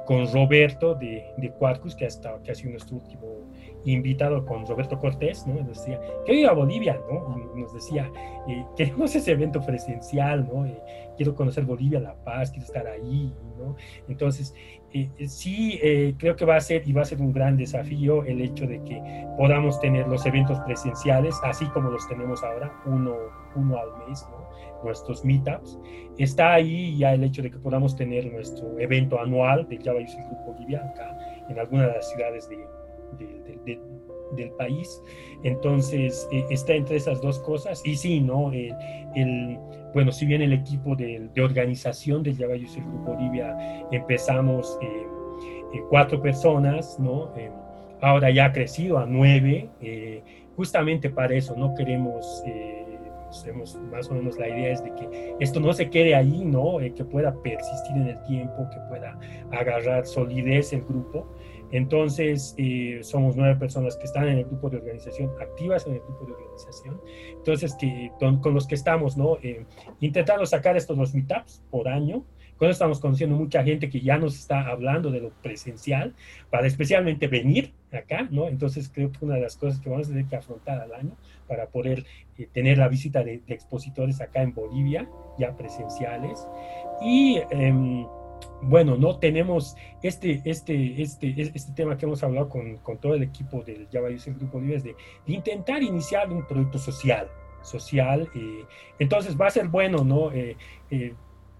con 0.06 0.30
Roberto 0.32 0.94
de, 0.94 1.24
de 1.36 1.50
Quarkus, 1.52 1.94
que 1.94 2.04
ha, 2.04 2.09
estado, 2.09 2.42
que 2.42 2.50
ha 2.50 2.54
sido 2.54 2.70
nuestro 2.70 2.96
último 2.96 3.48
invitado 3.84 4.44
con 4.44 4.66
Roberto 4.66 4.98
Cortés, 4.98 5.46
¿no? 5.46 5.54
Nos 5.54 5.78
decía, 5.78 6.00
quiero 6.24 6.40
ir 6.40 6.46
a 6.46 6.52
Bolivia, 6.52 7.00
¿no? 7.11 7.36
Nos 7.54 7.72
decía, 7.72 8.11
eh, 8.48 8.64
queremos 8.76 9.14
ese 9.14 9.32
evento 9.32 9.61
presencial, 9.61 10.48
¿no? 10.52 10.66
Eh, 10.66 10.80
quiero 11.16 11.34
conocer 11.34 11.64
Bolivia, 11.64 12.00
La 12.00 12.14
Paz, 12.24 12.50
quiero 12.50 12.66
estar 12.66 12.86
ahí, 12.86 13.32
¿no? 13.59 13.76
Entonces, 14.09 14.54
eh, 14.93 15.28
sí, 15.28 15.78
creo 16.18 16.36
que 16.36 16.45
va 16.45 16.57
a 16.57 16.61
ser 16.61 16.86
y 16.89 16.93
va 16.93 17.03
a 17.03 17.05
ser 17.05 17.20
un 17.20 17.32
gran 17.32 17.57
desafío 17.57 18.24
el 18.24 18.41
hecho 18.41 18.66
de 18.66 18.82
que 18.84 19.01
podamos 19.36 19.80
tener 19.80 20.09
los 20.09 20.24
eventos 20.26 20.59
presenciales, 20.61 21.34
así 21.45 21.66
como 21.66 21.91
los 21.91 22.09
tenemos 22.09 22.43
ahora, 22.43 22.72
uno, 22.86 23.14
uno 23.55 23.78
al 23.78 24.09
mes. 24.09 24.26
Nuestros 24.84 25.24
meetups. 25.24 25.76
Está 26.18 26.55
ahí 26.55 26.97
ya 26.97 27.12
el 27.12 27.24
hecho 27.24 27.43
de 27.43 27.51
que 27.51 27.59
podamos 27.59 27.97
tener 27.97 28.32
nuestro 28.32 28.78
evento 28.78 29.20
anual 29.20 29.68
de 29.68 29.76
Java 29.82 30.01
User 30.01 30.22
Group 30.22 30.55
Bolivia 30.55 30.89
acá 30.95 31.18
en 31.49 31.59
alguna 31.59 31.89
de 31.89 31.95
las 31.95 32.09
ciudades 32.11 32.49
de, 32.49 33.78
del 34.33 34.51
país. 34.53 35.03
Entonces, 35.43 36.29
eh, 36.33 36.45
está 36.51 36.74
entre 36.74 36.97
esas 36.97 37.20
dos 37.20 37.39
cosas. 37.41 37.83
Y 37.85 37.97
sí, 37.97 38.20
¿no? 38.20 38.53
El, 38.53 39.59
bueno, 39.95 40.12
si 40.12 40.26
bien 40.26 40.43
el 40.43 40.53
equipo 40.53 40.95
de, 40.95 41.29
de 41.35 41.43
organización 41.43 42.22
del 42.22 42.35
User 42.35 42.83
Group 42.83 43.05
Bolivia 43.07 43.57
empezamos 43.91 44.79
eh, 44.83 44.87
eh, 45.74 45.83
cuatro 45.89 46.20
personas, 46.20 46.99
¿no? 46.99 47.33
ahora 48.01 48.31
ya 48.31 48.47
ha 48.47 48.53
crecido 48.53 48.99
a 48.99 49.07
nueve, 49.07 49.68
justamente 50.55 51.11
para 51.11 51.35
eso, 51.35 51.57
no 51.57 51.74
queremos 51.74 52.45
más 53.91 54.11
o 54.11 54.14
menos 54.14 54.39
la 54.39 54.49
idea 54.49 54.72
es 54.72 54.83
de 54.83 54.95
que 54.95 55.35
esto 55.41 55.61
no 55.61 55.72
se 55.72 55.91
quede 55.91 56.14
ahí, 56.14 56.45
¿no? 56.45 56.79
que 56.79 57.05
pueda 57.05 57.35
persistir 57.43 57.97
en 57.97 58.09
el 58.09 58.22
tiempo, 58.24 58.68
que 58.70 58.79
pueda 58.89 59.18
agarrar 59.51 60.07
solidez 60.07 60.72
el 60.72 60.83
grupo. 60.83 61.26
Entonces, 61.70 62.54
eh, 62.56 63.00
somos 63.02 63.36
nueve 63.36 63.56
personas 63.56 63.96
que 63.96 64.04
están 64.04 64.28
en 64.28 64.38
el 64.38 64.44
grupo 64.44 64.70
de 64.70 64.78
organización, 64.78 65.30
activas 65.40 65.86
en 65.86 65.94
el 65.94 66.00
grupo 66.00 66.26
de 66.26 66.32
organización. 66.32 67.00
Entonces, 67.30 67.74
que, 67.74 68.10
con, 68.18 68.54
los 68.54 68.66
que 68.66 68.74
estamos, 68.74 69.16
¿no? 69.16 69.38
Eh, 69.42 69.64
intentando 70.00 70.46
sacar 70.46 70.76
estos 70.76 70.96
dos 70.96 71.14
meetups 71.14 71.62
por 71.70 71.88
año. 71.88 72.24
Con 72.56 72.70
estamos 72.70 72.98
conociendo 72.98 73.36
mucha 73.36 73.62
gente 73.62 73.88
que 73.88 74.00
ya 74.00 74.18
nos 74.18 74.36
está 74.36 74.66
hablando 74.66 75.12
de 75.12 75.20
lo 75.20 75.30
presencial, 75.30 76.14
para 76.50 76.66
especialmente 76.66 77.28
venir 77.28 77.72
acá, 77.92 78.26
¿no? 78.32 78.48
Entonces, 78.48 78.90
creo 78.92 79.12
que 79.12 79.24
una 79.24 79.36
de 79.36 79.42
las 79.42 79.56
cosas 79.56 79.78
que 79.78 79.88
vamos 79.88 80.08
a 80.08 80.10
tener 80.10 80.26
que 80.26 80.34
afrontar 80.34 80.80
al 80.80 80.92
año 80.92 81.12
para 81.46 81.66
poder 81.66 82.04
eh, 82.36 82.48
tener 82.52 82.78
la 82.78 82.88
visita 82.88 83.22
de, 83.22 83.42
de, 83.46 83.54
expositores 83.54 84.20
acá 84.20 84.42
en 84.42 84.54
Bolivia, 84.54 85.08
ya 85.38 85.56
presenciales. 85.56 86.48
Y 87.00 87.40
em, 87.50 88.06
bueno, 88.62 88.97
no 88.97 89.18
tenemos 89.18 89.76
este, 90.03 90.43
este, 90.45 91.01
este, 91.01 91.34
este 91.55 91.72
tema 91.72 91.97
que 91.97 92.07
hemos 92.07 92.22
hablado 92.22 92.49
con, 92.49 92.78
todo 93.01 93.14
el 93.14 93.22
equipo 93.22 93.62
del 93.62 93.89
Java 93.93 94.09
User 94.09 94.34
Grupo 94.34 94.61
Libre, 94.61 94.80
de, 94.80 94.97
de 95.26 95.32
intentar 95.32 95.82
iniciar 95.82 96.30
un 96.30 96.47
producto 96.47 96.78
social, 96.78 97.28
social. 97.62 98.28
Eh, 98.34 98.64
entonces 98.99 99.36
va 99.41 99.47
a 99.47 99.51
ser 99.51 99.68
bueno, 99.68 100.05
¿no? 100.05 100.32
Eh, 100.32 100.57
eh, 100.91 101.14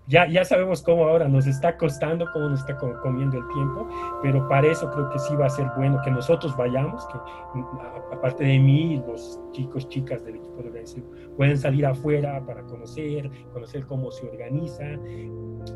ya, 0.09 0.26
ya 0.26 0.42
sabemos 0.42 0.82
cómo 0.82 1.04
ahora 1.04 1.28
nos 1.28 1.46
está 1.46 1.76
costando, 1.76 2.26
cómo 2.32 2.48
nos 2.48 2.61
está 2.61 2.76
comiendo 2.76 3.36
el 3.36 3.46
tiempo, 3.48 3.86
pero 4.22 4.48
para 4.48 4.66
eso 4.66 4.90
creo 4.90 5.11
que 5.11 5.18
sí 5.18 5.36
va 5.36 5.46
a 5.46 5.50
ser 5.50 5.66
bueno 5.76 6.00
que 6.02 6.11
nosotros 6.11 6.56
vayamos, 6.56 7.06
que 7.09 7.18
aparte 8.14 8.42
de 8.42 8.59
mí, 8.59 9.02
los 9.06 9.38
chicos, 9.52 9.86
chicas 9.88 10.24
del 10.24 10.36
equipo 10.36 10.62
de 10.62 10.68
organización 10.68 11.06
pueden 11.36 11.59
salir 11.59 11.84
afuera 11.86 12.42
para 12.46 12.62
conocer, 12.62 13.30
conocer 13.52 13.86
cómo 13.86 14.11
se 14.11 14.26
organiza. 14.26 14.84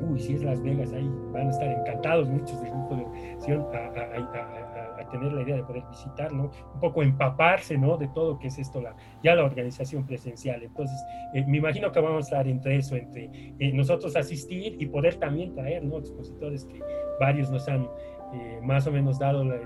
Uy, 0.01 0.19
si 0.19 0.35
es 0.35 0.43
Las 0.43 0.63
Vegas, 0.63 0.93
ahí 0.93 1.09
van 1.33 1.49
a 1.49 1.51
estar 1.51 1.69
encantados 1.69 2.29
muchos 2.29 2.61
del 2.63 2.71
grupo 2.71 2.97
de 2.97 3.03
organización 3.05 3.67
a, 3.75 5.01
a, 5.01 5.11
tener 5.11 5.33
la 5.33 5.43
idea 5.43 5.57
de 5.57 5.65
poder 5.65 5.83
visitar, 5.91 6.33
¿no? 6.33 6.51
Un 6.75 6.81
poco 6.81 7.03
empaparse, 7.03 7.77
¿no? 7.77 7.99
De 7.99 8.09
todo 8.09 8.39
que 8.39 8.49
es 8.49 8.59
esto, 8.59 8.81
la, 8.81 8.97
ya 9.23 9.35
la 9.35 9.45
organización 9.45 10.07
presencial. 10.07 10.63
Entonces, 10.63 10.99
eh, 11.35 11.45
me 11.47 11.59
imagino 11.59 11.93
que 11.93 12.01
vamos 12.01 12.25
a 12.25 12.29
estar 12.29 12.49
entre 12.49 12.77
eso, 12.77 12.97
entre 12.97 13.31
eh, 13.59 13.73
nosotros 13.75 14.17
asistir 14.23 14.77
y 14.81 14.87
poder 14.87 15.17
también 15.17 15.55
traer, 15.55 15.85
¿no? 15.85 15.99
Expositores 15.99 16.65
que 16.65 16.81
varios 17.21 17.51
nos 17.51 17.69
han 17.69 17.89
eh, 18.35 18.61
más 18.63 18.87
o 18.87 18.93
menos 18.93 19.19
dado 19.19 19.45
la 19.45 19.57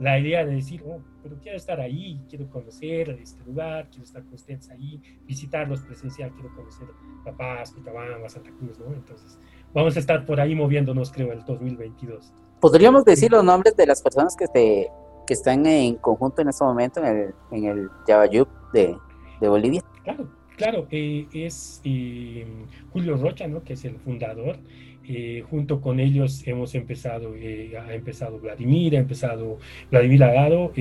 la 0.00 0.18
idea 0.18 0.44
de 0.44 0.54
decir, 0.54 0.82
oh, 0.86 1.00
pero 1.22 1.36
quiero 1.40 1.56
estar 1.56 1.80
ahí, 1.80 2.20
quiero 2.28 2.48
conocer 2.48 3.10
este 3.10 3.44
lugar, 3.44 3.88
quiero 3.90 4.04
estar 4.04 4.22
con 4.24 4.34
ustedes 4.34 4.70
ahí, 4.70 5.00
visitarlos 5.26 5.80
presencial, 5.82 6.32
quiero 6.32 6.54
conocer 6.54 6.88
papás, 7.24 7.72
Cochabamba, 7.72 8.28
Santa 8.28 8.50
Cruz, 8.58 8.78
¿no? 8.78 8.86
Entonces, 8.94 9.38
vamos 9.74 9.96
a 9.96 9.98
estar 9.98 10.24
por 10.24 10.40
ahí 10.40 10.54
moviéndonos, 10.54 11.12
creo, 11.12 11.32
el 11.32 11.44
2022. 11.44 12.32
¿Podríamos 12.60 13.04
decir 13.04 13.30
los 13.30 13.44
nombres 13.44 13.76
de 13.76 13.86
las 13.86 14.00
personas 14.00 14.34
que, 14.36 14.46
te, 14.46 14.90
que 15.26 15.34
están 15.34 15.66
en 15.66 15.96
conjunto 15.96 16.40
en 16.40 16.48
este 16.48 16.64
momento 16.64 17.04
en 17.04 17.06
el, 17.06 17.34
en 17.50 17.64
el 17.64 17.88
Javayup 18.06 18.48
de, 18.72 18.96
de 19.40 19.48
Bolivia? 19.48 19.82
Claro, 20.02 20.30
claro, 20.56 20.86
eh, 20.90 21.26
es 21.32 21.80
eh, 21.84 22.46
Julio 22.92 23.16
Rocha, 23.16 23.46
¿no? 23.46 23.62
Que 23.62 23.74
es 23.74 23.84
el 23.84 23.96
fundador 23.96 24.58
eh, 25.06 25.44
junto 25.50 25.82
con 25.82 26.00
ellos 26.00 26.42
hemos 26.46 26.74
empezado, 26.74 27.34
eh, 27.36 27.72
ha 27.76 27.92
empezado 27.92 28.38
Vladimir, 28.38 28.96
ha 28.96 29.00
empezado 29.00 29.58
Vladimir 29.90 30.20
Lagado, 30.20 30.72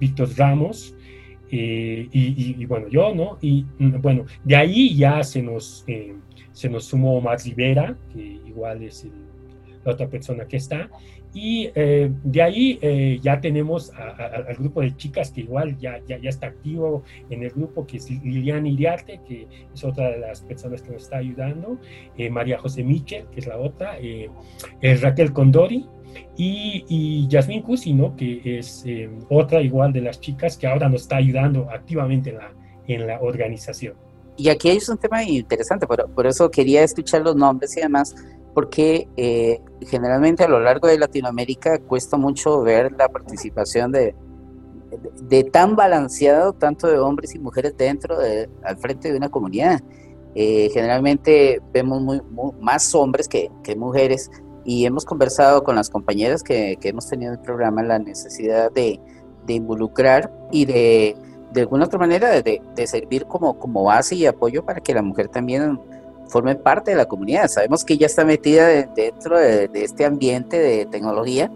Víctor 0.00 0.28
Ramos, 0.36 0.96
y, 1.52 2.64
bueno, 2.64 2.88
yo, 2.88 3.14
¿no? 3.14 3.38
Y 3.40 3.64
mm, 3.78 4.00
bueno, 4.00 4.24
de 4.44 4.56
ahí 4.56 4.96
ya 4.96 5.22
se 5.22 5.40
nos, 5.42 5.84
se 6.52 6.68
nos 6.68 6.84
sumó 6.84 7.20
Max 7.20 7.44
Rivera, 7.44 7.96
que 8.12 8.40
igual 8.44 8.82
es 8.82 9.06
la 9.84 9.92
otra 9.92 10.08
persona 10.08 10.46
que 10.46 10.56
está, 10.56 10.90
y 11.32 11.70
eh, 11.76 12.10
de 12.24 12.42
ahí 12.42 12.78
eh, 12.82 13.18
ya 13.22 13.40
tenemos 13.40 13.92
al 13.94 14.56
grupo 14.56 14.80
de 14.80 14.96
chicas 14.96 15.30
que 15.30 15.42
igual 15.42 15.78
ya, 15.78 16.00
ya, 16.08 16.18
ya, 16.18 16.28
está 16.28 16.48
activo 16.48 17.04
en 17.28 17.44
el 17.44 17.50
grupo, 17.50 17.86
que 17.86 17.98
es 17.98 18.10
Liliana 18.10 18.68
Iriarte, 18.68 19.20
que 19.26 19.46
es 19.72 19.84
otra 19.84 20.10
de 20.10 20.18
las 20.18 20.40
personas 20.42 20.82
que 20.82 20.90
nos 20.90 21.04
está 21.04 21.18
ayudando, 21.18 21.78
eh, 22.16 22.30
María 22.30 22.58
José 22.58 22.82
Michel, 22.82 23.26
que 23.32 23.40
es 23.40 23.46
la 23.46 23.58
otra, 23.58 23.96
Raquel 24.82 25.32
Condori. 25.32 25.86
Y, 26.36 26.84
y 26.88 27.28
Yasmín 27.28 27.62
Cusino, 27.62 28.16
que 28.16 28.58
es 28.58 28.84
otra 29.28 29.60
igual 29.62 29.92
de 29.92 30.00
las 30.00 30.20
chicas 30.20 30.56
que 30.56 30.66
ahora 30.66 30.88
nos 30.88 31.02
está 31.02 31.16
ayudando 31.16 31.70
activamente 31.70 32.30
en 32.30 32.38
la, 32.38 32.52
en 32.88 33.06
la 33.06 33.20
organización. 33.20 33.94
Y 34.36 34.48
aquí 34.48 34.70
hay 34.70 34.78
un 34.88 34.98
tema 34.98 35.22
interesante, 35.22 35.86
por, 35.86 36.10
por 36.10 36.26
eso 36.26 36.50
quería 36.50 36.82
escuchar 36.82 37.22
los 37.22 37.36
nombres 37.36 37.76
y 37.76 37.80
además 37.80 38.16
porque 38.54 39.08
eh, 39.16 39.60
generalmente 39.82 40.44
a 40.44 40.48
lo 40.48 40.60
largo 40.60 40.88
de 40.88 40.98
Latinoamérica 40.98 41.78
cuesta 41.78 42.16
mucho 42.16 42.62
ver 42.62 42.92
la 42.92 43.08
participación 43.08 43.92
de, 43.92 44.14
de, 45.22 45.44
tan 45.44 45.76
balanceado 45.76 46.52
tanto 46.52 46.88
de 46.88 46.98
hombres 46.98 47.34
y 47.34 47.38
mujeres 47.38 47.76
dentro 47.76 48.18
de, 48.18 48.48
al 48.62 48.76
frente 48.78 49.10
de 49.10 49.18
una 49.18 49.28
comunidad. 49.28 49.80
Eh, 50.34 50.70
generalmente 50.72 51.60
vemos 51.72 52.00
muy, 52.02 52.20
más 52.60 52.94
hombres 52.94 53.28
que, 53.28 53.50
mujeres 53.76 54.30
y 54.64 54.84
hemos 54.84 55.04
conversado 55.04 55.64
con 55.64 55.76
las 55.76 55.90
compañeras 55.90 56.42
que, 56.42 56.78
hemos 56.82 57.08
tenido 57.08 57.32
en 57.32 57.38
el 57.38 57.44
programa 57.44 57.82
la 57.82 57.98
necesidad 57.98 58.70
de, 58.72 59.00
de 59.46 59.54
involucrar 59.54 60.32
y 60.52 60.64
de, 60.66 61.16
de 61.52 61.60
alguna 61.60 61.84
otra 61.84 61.98
manera 61.98 62.30
de, 62.42 62.62
de, 62.74 62.86
servir 62.86 63.26
como, 63.26 63.58
como 63.58 63.84
base 63.84 64.14
y 64.14 64.26
apoyo 64.26 64.64
para 64.64 64.80
que 64.80 64.94
la 64.94 65.02
mujer 65.02 65.28
también 65.28 65.80
forme 66.30 66.54
parte 66.56 66.92
de 66.92 66.96
la 66.96 67.06
comunidad. 67.06 67.48
Sabemos 67.48 67.84
que 67.84 67.94
ella 67.94 68.06
está 68.06 68.24
metida 68.24 68.68
dentro 68.68 69.38
de, 69.38 69.68
este 69.74 70.04
ambiente 70.04 70.58
de 70.58 70.86
tecnología, 70.86 71.50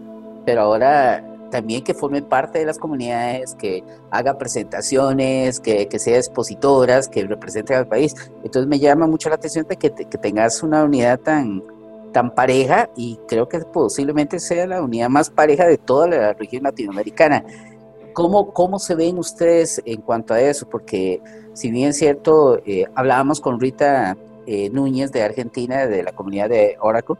pero 0.45 0.61
ahora 0.61 1.23
también 1.49 1.83
que 1.83 1.93
forme 1.93 2.21
parte 2.21 2.59
de 2.59 2.65
las 2.65 2.77
comunidades, 2.77 3.55
que 3.55 3.83
haga 4.11 4.37
presentaciones, 4.37 5.59
que, 5.59 5.87
que 5.87 5.99
sea 5.99 6.17
expositoras, 6.17 7.07
que 7.07 7.25
represente 7.25 7.73
al 7.73 7.87
país. 7.87 8.13
Entonces 8.43 8.67
me 8.67 8.79
llama 8.79 9.07
mucho 9.07 9.29
la 9.29 9.35
atención 9.35 9.65
de 9.67 9.77
que, 9.77 9.91
que 9.91 10.17
tengas 10.17 10.61
una 10.63 10.83
unidad 10.83 11.19
tan, 11.19 11.63
tan 12.11 12.33
pareja 12.33 12.89
y 12.95 13.17
creo 13.27 13.47
que 13.47 13.59
posiblemente 13.59 14.39
sea 14.39 14.67
la 14.67 14.81
unidad 14.81 15.09
más 15.09 15.29
pareja 15.29 15.65
de 15.65 15.77
toda 15.77 16.07
la 16.07 16.33
región 16.33 16.63
latinoamericana. 16.63 17.43
¿Cómo, 18.13 18.53
cómo 18.53 18.79
se 18.79 18.95
ven 18.95 19.17
ustedes 19.17 19.81
en 19.85 20.01
cuanto 20.01 20.33
a 20.33 20.39
eso? 20.41 20.67
Porque 20.69 21.21
si 21.53 21.71
bien 21.71 21.89
es 21.89 21.97
cierto, 21.97 22.61
eh, 22.65 22.85
hablábamos 22.95 23.41
con 23.41 23.59
Rita 23.59 24.15
eh, 24.45 24.69
Núñez 24.69 25.11
de 25.11 25.23
Argentina, 25.23 25.87
de 25.87 26.03
la 26.03 26.11
comunidad 26.11 26.49
de 26.49 26.77
Oracle, 26.79 27.15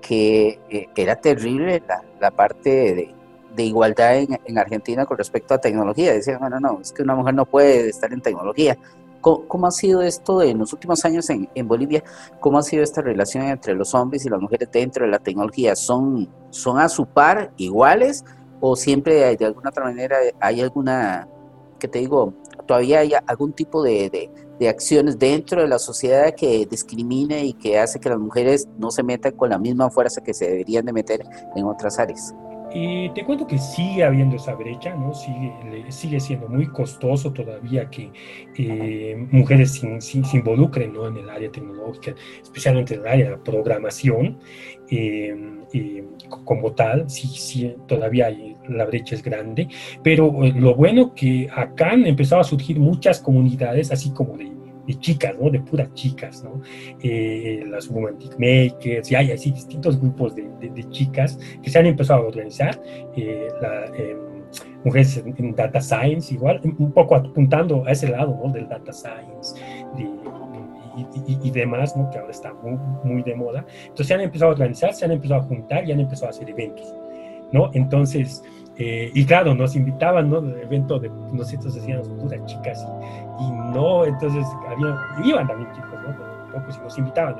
que, 0.00 0.58
eh, 0.70 0.88
era 0.96 1.16
terrible 1.16 1.82
la, 2.20 2.30
parte 2.30 3.14
de, 3.54 3.62
igualdad 3.62 4.16
en, 4.16 4.58
Argentina 4.58 5.04
con 5.04 5.18
respecto 5.18 5.54
a 5.54 5.58
tecnología. 5.58 6.12
Decían, 6.12 6.38
bueno, 6.40 6.58
no, 6.60 6.80
es 6.80 6.92
que 6.92 7.02
una 7.02 7.14
mujer 7.14 7.34
no 7.34 7.44
puede 7.44 7.88
estar 7.88 8.12
en 8.12 8.20
tecnología. 8.20 8.78
¿Cómo, 9.20 9.66
ha 9.66 9.70
sido 9.70 10.00
esto 10.00 10.40
en 10.40 10.58
los 10.58 10.72
últimos 10.72 11.04
años 11.04 11.28
en, 11.28 11.68
Bolivia? 11.68 12.02
¿Cómo 12.40 12.58
ha 12.58 12.62
sido 12.62 12.82
esta 12.82 13.02
relación 13.02 13.44
entre 13.44 13.74
los 13.74 13.94
hombres 13.94 14.24
y 14.24 14.30
las 14.30 14.40
mujeres 14.40 14.70
dentro 14.72 15.04
de 15.04 15.10
la 15.10 15.18
tecnología? 15.18 15.76
¿Son, 15.76 16.26
son 16.48 16.78
a 16.78 16.88
su 16.88 17.04
par, 17.04 17.52
iguales? 17.58 18.24
¿O 18.60 18.76
siempre 18.76 19.36
de 19.36 19.44
alguna 19.44 19.68
otra 19.68 19.84
manera 19.84 20.16
hay 20.40 20.62
alguna, 20.62 21.28
que 21.78 21.86
te 21.86 21.98
digo, 21.98 22.32
todavía 22.66 23.00
hay 23.00 23.12
algún 23.26 23.52
tipo 23.52 23.82
de 23.82 24.08
de 24.08 24.30
acciones 24.68 25.18
dentro 25.18 25.62
de 25.62 25.68
la 25.68 25.78
sociedad 25.78 26.34
que 26.34 26.66
discrimine 26.66 27.44
y 27.44 27.52
que 27.54 27.78
hace 27.78 27.98
que 27.98 28.08
las 28.08 28.18
mujeres 28.18 28.68
no 28.78 28.90
se 28.90 29.02
metan 29.02 29.32
con 29.32 29.50
la 29.50 29.58
misma 29.58 29.90
fuerza 29.90 30.22
que 30.22 30.34
se 30.34 30.48
deberían 30.48 30.84
de 30.84 30.92
meter 30.92 31.22
en 31.56 31.64
otras 31.64 31.98
áreas. 31.98 32.34
Y 32.72 33.08
te 33.10 33.24
cuento 33.24 33.46
que 33.46 33.58
sigue 33.58 34.04
habiendo 34.04 34.36
esa 34.36 34.54
brecha, 34.54 34.94
¿no? 34.94 35.12
Sigue, 35.12 35.52
sigue 35.88 36.20
siendo 36.20 36.48
muy 36.48 36.68
costoso 36.68 37.32
todavía 37.32 37.90
que 37.90 38.12
eh, 38.56 39.26
mujeres 39.32 39.72
se, 39.72 40.36
involucren 40.36 40.92
¿no? 40.92 41.08
en 41.08 41.16
el 41.16 41.28
área 41.28 41.50
tecnológica, 41.50 42.14
especialmente 42.40 42.94
en 42.94 43.00
el 43.00 43.06
área 43.08 43.30
de 43.30 43.36
programación. 43.38 44.38
Eh, 44.88 45.34
como 46.30 46.72
tal, 46.72 47.08
sí, 47.10 47.26
sí, 47.28 47.74
todavía 47.86 48.26
hay, 48.26 48.56
la 48.68 48.84
brecha 48.86 49.14
es 49.14 49.22
grande, 49.22 49.68
pero 50.02 50.44
eh, 50.44 50.52
lo 50.54 50.74
bueno 50.74 51.14
que 51.14 51.48
acá 51.54 51.90
han 51.90 52.06
empezado 52.06 52.40
a 52.40 52.44
surgir 52.44 52.78
muchas 52.78 53.20
comunidades, 53.20 53.90
así 53.92 54.10
como 54.10 54.36
de, 54.36 54.50
chicas, 54.98 55.36
¿no? 55.40 55.50
De 55.50 55.60
puras 55.60 55.94
chicas, 55.94 56.42
¿no? 56.42 56.62
Eh, 57.00 57.62
las 57.68 57.86
Romantic 57.86 58.32
Makers, 58.32 59.12
y 59.12 59.14
hay 59.14 59.30
así 59.30 59.52
distintos 59.52 60.00
grupos 60.00 60.34
de, 60.34 60.50
chicas 60.90 61.38
que 61.62 61.70
se 61.70 61.78
han 61.78 61.86
empezado 61.86 62.22
a 62.22 62.26
organizar, 62.26 62.80
eh, 63.16 63.48
mujeres 64.82 65.22
en, 65.24 65.54
Data 65.54 65.80
Science, 65.80 66.34
igual, 66.34 66.60
un 66.64 66.92
poco 66.92 67.14
apuntando 67.14 67.84
a 67.86 67.92
ese 67.92 68.08
lado, 68.08 68.40
¿no? 68.42 68.52
Del 68.52 68.68
Data 68.68 68.92
Science, 68.92 69.54
y, 70.96 71.50
demás, 71.50 71.96
¿no? 71.96 72.10
que 72.10 72.18
ahora 72.18 72.30
está 72.30 72.52
muy, 72.54 72.78
muy, 73.04 73.22
de 73.22 73.34
moda. 73.34 73.64
Entonces 73.82 74.06
se 74.06 74.14
han 74.14 74.20
empezado 74.20 74.50
a 74.50 74.54
organizar, 74.54 74.92
se 74.94 75.04
han 75.04 75.12
empezado 75.12 75.40
a 75.40 75.44
juntar 75.44 75.86
y 75.88 75.92
han 75.92 76.00
empezado 76.00 76.28
a 76.28 76.30
hacer 76.30 76.48
eventos. 76.50 76.94
¿no? 77.52 77.70
Entonces, 77.74 78.42
eh, 78.76 79.10
y 79.12 79.24
claro, 79.26 79.54
nos 79.54 79.76
invitaban, 79.76 80.30
¿no? 80.30 80.38
El 80.38 80.58
evento 80.62 80.98
de 80.98 81.10
nosotros 81.32 81.76
hacíamos 81.76 82.08
puras 82.08 82.44
chicas 82.46 82.86
y, 83.38 83.50
no, 83.74 84.06
entonces 84.06 84.46
había, 84.68 84.96
iban 85.22 85.46
también 85.46 85.70
chicos, 85.72 86.00
¿no? 86.02 86.50
Pocos 86.52 86.78
y 86.78 86.80
nos 86.80 86.98
invitaban. 86.98 87.36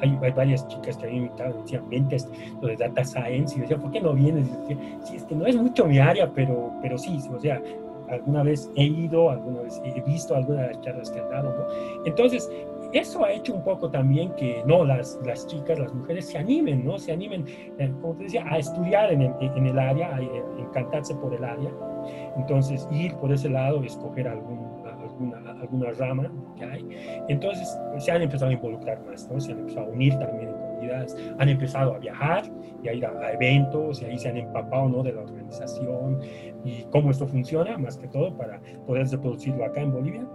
Hay, 0.00 0.18
hay, 0.22 0.30
varias 0.32 0.66
chicas 0.68 0.96
que 0.96 1.04
habían 1.04 1.24
invitado, 1.24 1.60
decían, 1.62 1.88
vente 1.90 2.16
lo 2.62 2.68
de 2.68 2.76
Data 2.76 3.04
Science, 3.04 3.56
y 3.56 3.60
decían, 3.60 3.80
¿por 3.80 3.90
qué 3.90 4.00
no 4.00 4.14
vienes? 4.14 4.48
Y 4.48 4.50
decía, 4.50 4.98
sí, 5.04 5.16
es 5.16 5.24
que 5.24 5.34
no 5.34 5.46
es 5.46 5.56
mucho 5.56 5.84
mi 5.84 5.98
área, 5.98 6.30
pero, 6.32 6.72
pero 6.80 6.96
sí, 6.96 7.18
o 7.30 7.38
sea, 7.38 7.60
alguna 8.08 8.42
vez 8.42 8.70
he 8.76 8.84
ido, 8.84 9.30
alguna 9.30 9.60
vez 9.60 9.80
he 9.84 10.00
visto 10.00 10.34
algunas 10.34 10.68
de 10.68 10.74
las 10.74 10.80
charlas 10.80 11.10
que 11.10 11.20
han 11.20 11.30
dado, 11.30 11.50
¿no? 11.50 12.04
Entonces, 12.06 12.50
eso 12.92 13.24
ha 13.24 13.32
hecho 13.32 13.54
un 13.54 13.62
poco 13.64 13.90
también 13.90 14.32
que 14.36 14.62
no 14.66 14.84
las, 14.84 15.18
las 15.24 15.46
chicas, 15.46 15.78
las 15.78 15.92
mujeres 15.92 16.26
se 16.26 16.38
animen, 16.38 16.84
¿no? 16.84 16.98
Se 16.98 17.12
animen, 17.12 17.44
eh, 17.78 17.92
como 18.00 18.14
te 18.14 18.24
decía, 18.24 18.44
a 18.48 18.58
estudiar 18.58 19.12
en 19.12 19.22
el, 19.22 19.32
en 19.40 19.66
el 19.66 19.78
área, 19.78 20.14
a 20.14 20.22
eh, 20.22 20.42
encantarse 20.58 21.14
por 21.16 21.34
el 21.34 21.44
área. 21.44 21.70
Entonces, 22.36 22.88
ir 22.90 23.14
por 23.16 23.32
ese 23.32 23.50
lado, 23.50 23.82
escoger 23.82 24.28
algún, 24.28 24.82
alguna, 24.86 25.38
alguna 25.60 25.90
rama 25.92 26.32
que 26.56 26.64
hay. 26.64 26.88
Entonces, 27.28 27.78
se 27.98 28.10
han 28.10 28.22
empezado 28.22 28.50
a 28.50 28.54
involucrar 28.54 29.04
más, 29.04 29.28
¿no? 29.30 29.38
Se 29.38 29.52
han 29.52 29.58
empezado 29.58 29.86
a 29.86 29.90
unir 29.90 30.18
también 30.18 30.48
en 30.48 30.54
comunidades, 30.54 31.16
han 31.38 31.48
empezado 31.48 31.94
a 31.94 31.98
viajar 31.98 32.44
y 32.82 32.88
a 32.88 32.94
ir 32.94 33.04
a, 33.04 33.32
eventos 33.32 34.00
y 34.00 34.06
ahí 34.06 34.18
se 34.18 34.28
han 34.28 34.36
empapado, 34.38 34.88
¿no? 34.88 35.02
De 35.02 35.12
la 35.12 35.22
organización 35.22 36.20
y 36.64 36.84
cómo 36.84 37.10
esto 37.10 37.26
funciona, 37.26 37.76
más 37.76 37.98
que 37.98 38.08
todo, 38.08 38.36
para 38.36 38.60
poder 38.86 39.06
reproducirlo 39.08 39.64
acá 39.64 39.82
en 39.82 39.92
Bolivia. 39.92 40.26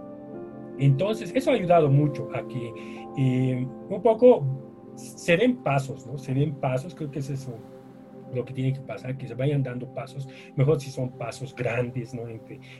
Entonces, 0.78 1.32
eso 1.34 1.50
ha 1.50 1.54
ayudado 1.54 1.88
mucho 1.88 2.28
a 2.34 2.46
que 2.46 2.72
eh, 3.16 3.66
un 3.88 4.02
poco 4.02 4.44
se 4.96 5.36
den 5.36 5.62
pasos, 5.62 6.06
¿no? 6.06 6.18
Se 6.18 6.34
den 6.34 6.54
pasos, 6.56 6.94
creo 6.94 7.10
que 7.10 7.18
es 7.20 7.30
eso 7.30 7.56
lo 8.34 8.44
que 8.44 8.52
tiene 8.52 8.72
que 8.72 8.80
pasar, 8.80 9.16
que 9.16 9.26
se 9.26 9.34
vayan 9.34 9.62
dando 9.62 9.92
pasos, 9.94 10.28
mejor 10.56 10.80
si 10.80 10.90
son 10.90 11.10
pasos 11.16 11.54
grandes, 11.54 12.14
¿no? 12.14 12.22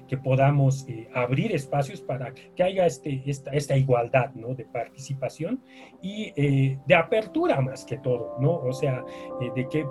que 0.08 0.18
podamos 0.18 0.86
eh, 0.88 1.08
abrir 1.14 1.52
espacios 1.52 2.00
para 2.00 2.32
que 2.34 2.62
haya 2.62 2.86
este, 2.86 3.22
esta, 3.26 3.52
esta 3.52 3.76
igualdad, 3.76 4.32
¿no? 4.34 4.54
De 4.54 4.64
participación 4.64 5.62
y 6.02 6.32
eh, 6.36 6.78
de 6.86 6.94
apertura 6.94 7.60
más 7.60 7.84
que 7.84 7.98
todo, 7.98 8.36
¿no? 8.40 8.56
O 8.56 8.72
sea, 8.72 9.04
eh, 9.40 9.50
de 9.54 9.68
que 9.68 9.86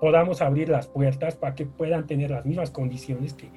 podamos 0.00 0.40
abrir 0.40 0.68
las 0.68 0.86
puertas 0.86 1.36
para 1.36 1.54
que 1.54 1.66
puedan 1.66 2.06
tener 2.06 2.30
las 2.30 2.46
mismas 2.46 2.70
condiciones 2.70 3.34
que, 3.34 3.50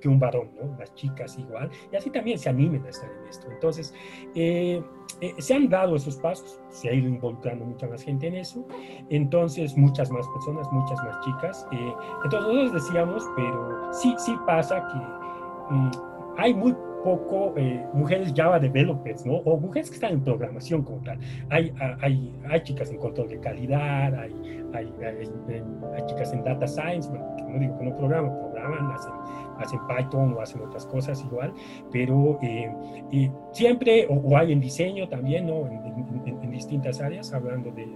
que, 0.00 0.08
un 0.08 0.18
varón, 0.18 0.50
¿no? 0.60 0.76
Las 0.78 0.94
chicas 0.94 1.38
igual, 1.38 1.70
y 1.92 1.96
así 1.96 2.10
también 2.10 2.38
se 2.38 2.48
animen 2.48 2.84
a 2.86 2.88
estar 2.88 3.10
en 3.10 3.28
esto. 3.28 3.46
Entonces, 3.50 3.94
eh, 4.34 4.82
eh, 5.20 5.34
se 5.38 5.54
han 5.54 5.68
dado 5.68 5.96
esos 5.96 6.16
pasos, 6.16 6.60
se 6.70 6.88
ha 6.88 6.94
ido 6.94 7.08
involucrando 7.08 7.64
mucha 7.64 7.86
más 7.86 8.02
gente 8.02 8.26
en 8.26 8.36
eso, 8.36 8.66
entonces 9.10 9.76
muchas 9.76 10.10
más 10.10 10.26
personas, 10.28 10.66
muchas 10.72 11.02
más 11.04 11.20
chicas. 11.20 11.66
Eh, 11.72 11.92
entonces 12.24 12.52
nosotros 12.54 12.72
decíamos, 12.72 13.24
pero 13.36 13.92
sí, 13.92 14.14
sí 14.18 14.34
pasa 14.46 14.86
que 14.88 15.74
mm, 15.74 15.90
hay 16.38 16.54
muy 16.54 16.74
poco 17.04 17.54
eh, 17.56 17.84
mujeres 17.92 18.32
Java 18.34 18.58
developers, 18.58 19.24
¿no? 19.26 19.36
O 19.36 19.58
mujeres 19.58 19.90
que 19.90 19.94
están 19.94 20.12
en 20.12 20.20
programación 20.22 20.82
como 20.82 21.02
tal. 21.02 21.18
Hay, 21.48 21.72
hay, 22.00 22.34
hay 22.48 22.62
chicas 22.62 22.90
en 22.90 22.98
control 22.98 23.28
de 23.28 23.40
calidad, 23.40 24.14
hay, 24.14 24.32
hay, 24.74 24.92
hay, 25.02 26.06
chicas 26.06 26.32
en 26.32 26.44
data 26.44 26.66
science, 26.66 27.08
bueno, 27.08 27.26
no 27.48 27.58
digo 27.58 27.78
que 27.78 27.84
no 27.84 27.96
programan, 27.96 28.32
hacen, 28.60 29.12
hacen 29.58 29.80
Python 29.86 30.34
o 30.34 30.40
hacen 30.40 30.62
otras 30.62 30.86
cosas 30.86 31.22
igual, 31.24 31.52
pero 31.90 32.38
eh, 32.42 33.30
siempre, 33.52 34.06
o, 34.08 34.36
hay 34.36 34.52
en 34.52 34.60
diseño 34.60 35.08
también, 35.08 35.46
¿no? 35.46 35.66
En, 35.66 36.38
en 36.42 36.50
distintas 36.50 37.00
áreas, 37.00 37.32
hablando 37.32 37.70
de, 37.70 37.86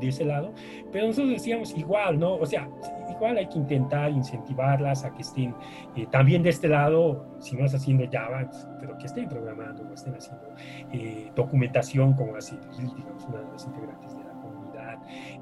de 0.00 0.08
ese 0.08 0.24
lado, 0.24 0.52
pero 0.92 1.06
nosotros 1.06 1.32
decíamos 1.32 1.76
igual, 1.76 2.18
¿no? 2.18 2.34
O 2.34 2.46
sea, 2.46 2.68
igual 3.10 3.38
hay 3.38 3.46
que 3.48 3.58
intentar 3.58 4.10
incentivarlas 4.10 5.04
a 5.04 5.14
que 5.14 5.22
estén 5.22 5.54
eh, 5.96 6.06
también 6.10 6.42
de 6.42 6.50
este 6.50 6.68
lado, 6.68 7.26
si 7.38 7.56
no 7.56 7.64
es 7.64 7.74
haciendo 7.74 8.04
Java, 8.10 8.44
pues, 8.44 8.68
pero 8.80 8.96
que 8.98 9.06
estén 9.06 9.28
programando 9.28 9.82
o 9.88 9.92
estén 9.92 10.14
haciendo 10.14 10.46
eh, 10.92 11.30
documentación 11.34 12.14
como 12.14 12.36
así, 12.36 12.58
digamos, 12.78 13.24
una 13.24 13.38
de 13.38 13.52
las 13.52 13.66
integrantes 13.66 14.16
de 14.16 14.24
la 14.24 14.32
comunidad, 14.32 14.98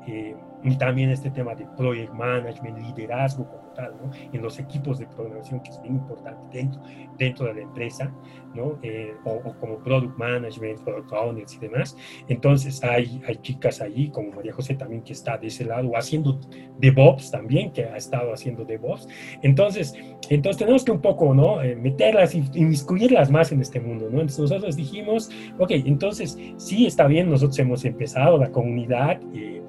eh, 0.07 0.35
y 0.65 0.77
también 0.77 1.11
este 1.11 1.31
tema 1.31 1.55
de 1.55 1.67
project 1.77 2.13
management, 2.13 2.79
liderazgo 2.79 3.49
como 3.49 3.63
tal, 3.75 3.95
¿no? 4.03 4.11
En 4.33 4.43
los 4.43 4.59
equipos 4.59 4.99
de 4.99 5.07
programación, 5.07 5.61
que 5.61 5.71
es 5.71 5.83
bien 5.83 5.97
importante 5.97 6.59
dentro, 6.59 6.81
dentro 7.19 7.47
de 7.47 7.55
la 7.55 7.61
empresa, 7.63 8.13
¿no? 8.55 8.79
Eh, 8.83 9.15
o, 9.25 9.41
como 9.59 9.79
product 9.79 10.17
management, 10.17 10.81
product 10.83 11.13
owners 11.13 11.55
y 11.55 11.59
demás. 11.59 11.97
Entonces 12.29 12.83
hay, 12.85 13.21
hay 13.27 13.37
chicas 13.37 13.81
allí, 13.81 14.11
como 14.11 14.31
María 14.33 14.53
José 14.53 14.75
también, 14.75 15.03
que 15.03 15.13
está 15.13 15.37
de 15.37 15.49
ese 15.49 15.65
lado, 15.65 15.97
haciendo 15.97 16.39
DevOps 16.79 17.31
también, 17.31 17.73
que 17.73 17.85
ha 17.85 17.97
estado 17.97 18.33
haciendo 18.33 18.65
DevOps. 18.65 19.09
Entonces, 19.43 19.95
entonces 20.29 20.59
tenemos 20.59 20.85
que 20.85 20.93
un 20.93 21.01
poco, 21.01 21.35
¿no? 21.35 21.61
Eh, 21.63 21.75
meterlas 21.75 22.35
y 22.35 22.45
inmiscuirlas 22.55 23.31
más 23.31 23.51
en 23.51 23.61
este 23.61 23.81
mundo, 23.81 24.09
¿no? 24.11 24.21
Entonces 24.21 24.39
nosotros 24.41 24.77
dijimos, 24.77 25.31
ok, 25.59 25.71
entonces 25.73 26.39
sí 26.57 26.87
está 26.87 27.07
bien, 27.07 27.31
nosotros 27.31 27.59
hemos 27.59 27.85
empezado 27.85 28.39
la 28.39 28.51
comunidad. 28.51 29.21
Eh, 29.35 29.63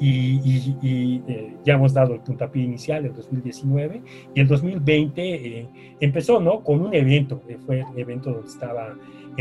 y, 0.00 1.22
eh, 1.28 1.56
ya 1.64 1.74
hemos 1.74 1.92
dado 1.92 2.14
el 2.14 2.20
puntapié 2.20 2.62
inicial 2.64 3.04
en 3.04 3.12
2019 3.12 4.02
y 4.34 4.40
el 4.40 4.48
2020 4.48 5.34
eh, 5.34 5.68
empezó 6.00 6.40
¿no? 6.40 6.64
con 6.64 6.80
un 6.80 6.94
evento, 6.94 7.42
eh, 7.48 7.58
fue 7.66 7.80
el 7.80 7.98
evento 7.98 8.32
donde 8.32 8.48
estaba 8.48 8.96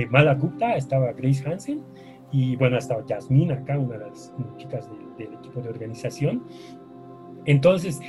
Mala 0.09 0.35
Gupta, 0.35 0.75
estaba 0.75 1.11
Grace 1.13 1.43
Hansen 1.49 1.81
y 2.31 2.55
bueno, 2.57 2.77
estaba 2.77 3.03
Jasmine 3.07 3.53
acá, 3.53 3.77
una 3.79 3.97
de 3.97 4.05
las 4.05 4.33
chicas 4.57 4.89
del 5.17 5.33
equipo 5.33 5.61
de 5.61 5.69
organización. 5.69 6.43
Entonces, 7.45 7.99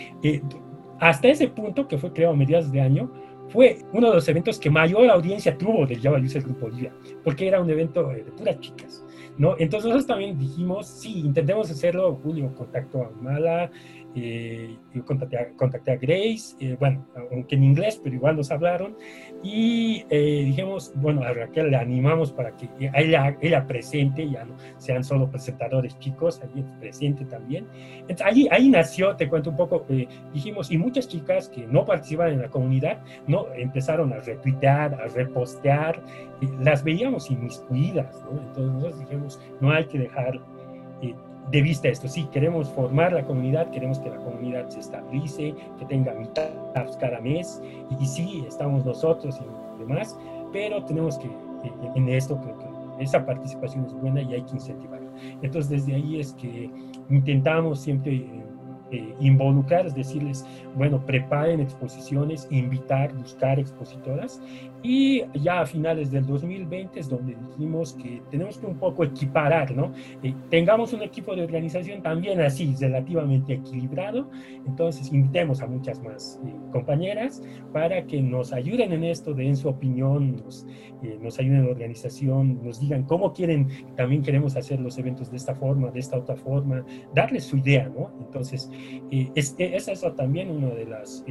hasta 0.98 1.28
ese 1.28 1.48
punto, 1.48 1.88
que 1.88 1.98
fue 1.98 2.12
creado 2.12 2.34
a 2.34 2.36
mediados 2.36 2.70
de 2.70 2.80
año, 2.80 3.10
fue 3.48 3.78
uno 3.92 4.08
de 4.08 4.14
los 4.14 4.28
eventos 4.28 4.58
que 4.58 4.70
mayor 4.70 5.10
audiencia 5.10 5.56
tuvo 5.56 5.86
del 5.86 6.00
Java 6.00 6.20
User 6.20 6.42
Group 6.42 6.60
Bolivia, 6.60 6.92
porque 7.24 7.48
era 7.48 7.60
un 7.60 7.68
evento 7.70 8.06
de 8.08 8.22
puras 8.24 8.60
chicas. 8.60 9.04
¿No? 9.40 9.54
Entonces 9.58 9.88
nosotros 9.88 10.06
también 10.06 10.38
dijimos, 10.38 10.86
sí, 10.86 11.20
intentemos 11.20 11.70
hacerlo, 11.70 12.14
Julio 12.22 12.54
contactó 12.54 13.04
a 13.04 13.10
Mala, 13.22 13.70
eh, 14.14 14.76
yo 14.92 15.04
contacté 15.04 15.92
a, 15.92 15.96
Grace, 15.96 16.56
eh, 16.60 16.76
bueno, 16.78 17.06
aunque 17.30 17.54
en 17.54 17.64
inglés, 17.64 18.00
pero 18.02 18.16
igual 18.16 18.36
nos 18.36 18.50
hablaron, 18.50 18.96
y 19.42 20.04
eh, 20.10 20.42
dijimos, 20.46 20.92
bueno, 20.96 21.22
a 21.22 21.32
Raquel 21.32 21.70
le 21.70 21.76
animamos 21.76 22.32
para 22.32 22.56
que 22.56 22.68
ella, 22.94 23.36
ella 23.40 23.66
presente, 23.66 24.28
ya 24.28 24.44
no 24.44 24.56
sean 24.78 25.04
solo 25.04 25.30
presentadores 25.30 25.98
chicos, 25.98 26.40
allí 26.42 26.64
presente 26.80 27.24
también. 27.24 27.66
Entonces, 28.00 28.26
ahí, 28.26 28.48
ahí 28.50 28.68
nació, 28.68 29.14
te 29.16 29.28
cuento 29.28 29.50
un 29.50 29.56
poco, 29.56 29.86
dijimos, 30.32 30.70
y 30.70 30.78
muchas 30.78 31.06
chicas 31.06 31.48
que 31.48 31.66
no 31.66 31.84
participan 31.84 32.32
en 32.32 32.42
la 32.42 32.48
comunidad, 32.48 33.02
no 33.26 33.46
empezaron 33.54 34.12
a 34.12 34.20
retuitear, 34.20 34.94
a 34.94 35.06
repostear, 35.06 36.02
las 36.60 36.82
veíamos 36.82 37.30
inmiscuidas, 37.30 38.22
¿no? 38.24 38.40
Entonces 38.40 38.72
nosotros 38.72 38.98
dijimos, 39.00 39.40
no 39.60 39.70
hay 39.70 39.84
que 39.84 39.98
dejar 39.98 40.40
de 41.50 41.62
vista 41.62 41.88
esto. 41.88 42.08
Sí, 42.08 42.28
queremos 42.32 42.68
formar 42.70 43.12
la 43.12 43.24
comunidad, 43.24 43.70
queremos 43.70 43.98
que 43.98 44.10
la 44.10 44.16
comunidad 44.16 44.68
se 44.68 44.80
estabilice, 44.80 45.54
que 45.78 45.84
tenga 45.86 46.14
mitad 46.14 46.48
cada 46.98 47.20
mes, 47.20 47.60
y, 47.98 48.06
sí, 48.06 48.44
estamos 48.46 48.84
nosotros 48.84 49.40
y 49.40 49.80
demás, 49.80 50.16
pero 50.52 50.84
tenemos 50.84 51.18
que, 51.18 51.30
en 51.94 52.08
esto, 52.08 52.40
creo 52.40 52.58
que 52.58 53.04
esa 53.04 53.24
participación 53.24 53.86
es 53.86 53.94
buena 53.94 54.22
y 54.22 54.34
hay 54.34 54.42
que 54.42 54.54
incentivarla. 54.54 55.10
Entonces, 55.42 55.70
desde 55.70 55.94
ahí 55.94 56.20
es 56.20 56.32
que 56.34 56.70
intentamos 57.08 57.80
siempre 57.80 58.16
eh, 58.16 58.42
eh, 58.92 59.14
involucrar, 59.20 59.86
es 59.86 59.94
decirles, 59.94 60.44
bueno, 60.76 61.04
preparen 61.06 61.60
exposiciones, 61.60 62.46
invitar, 62.50 63.12
buscar 63.14 63.58
expositoras 63.58 64.40
y 64.82 65.22
ya 65.34 65.60
a 65.60 65.66
finales 65.66 66.10
del 66.10 66.26
2020 66.26 67.00
es 67.00 67.08
donde 67.08 67.36
dijimos 67.48 67.92
que 67.94 68.22
tenemos 68.30 68.58
que 68.58 68.66
un 68.66 68.78
poco 68.78 69.04
equiparar, 69.04 69.74
¿no? 69.74 69.92
Eh, 70.22 70.34
tengamos 70.48 70.92
un 70.92 71.02
equipo 71.02 71.36
de 71.36 71.44
organización 71.44 72.02
también 72.02 72.40
así, 72.40 72.74
relativamente 72.80 73.54
equilibrado, 73.54 74.30
entonces 74.66 75.12
invitemos 75.12 75.60
a 75.60 75.66
muchas 75.66 76.02
más 76.02 76.40
eh, 76.46 76.54
compañeras 76.72 77.42
para 77.72 78.06
que 78.06 78.22
nos 78.22 78.52
ayuden 78.52 78.92
en 78.92 79.04
esto, 79.04 79.34
den 79.34 79.56
su 79.56 79.68
opinión, 79.68 80.36
nos, 80.36 80.66
eh, 81.02 81.18
nos 81.20 81.38
ayuden 81.38 81.58
en 81.58 81.64
la 81.66 81.72
organización, 81.72 82.64
nos 82.64 82.80
digan 82.80 83.02
cómo 83.02 83.32
quieren, 83.32 83.68
también 83.96 84.22
queremos 84.22 84.56
hacer 84.56 84.80
los 84.80 84.96
eventos 84.98 85.30
de 85.30 85.36
esta 85.36 85.54
forma, 85.54 85.90
de 85.90 86.00
esta 86.00 86.16
otra 86.16 86.36
forma, 86.36 86.84
darles 87.14 87.44
su 87.44 87.58
idea, 87.58 87.88
¿no? 87.88 88.10
Entonces, 88.20 88.70
es, 89.10 89.54
es 89.58 89.88
eso 89.88 90.12
también 90.12 90.50
una 90.50 90.68
de 90.70 90.86
las 90.86 91.24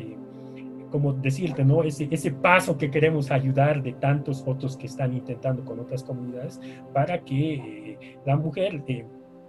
como 0.90 1.14
decirte, 1.14 1.64
¿no? 1.64 1.84
Ese, 1.84 2.08
ese 2.12 2.32
paso 2.32 2.78
que 2.78 2.90
queremos 2.90 3.32
ayudar 3.32 3.82
de 3.82 3.94
tantos 3.94 4.44
otros 4.46 4.76
que 4.76 4.88
están 4.88 5.14
intentando 5.14 5.64
con 5.64 5.80
otras 5.80 6.04
comunidades 6.04 6.60
para 6.94 7.24
que 7.24 7.54
eh, 7.56 8.20
la 8.26 8.36
mujer 8.36 8.84
eh, 8.88 9.06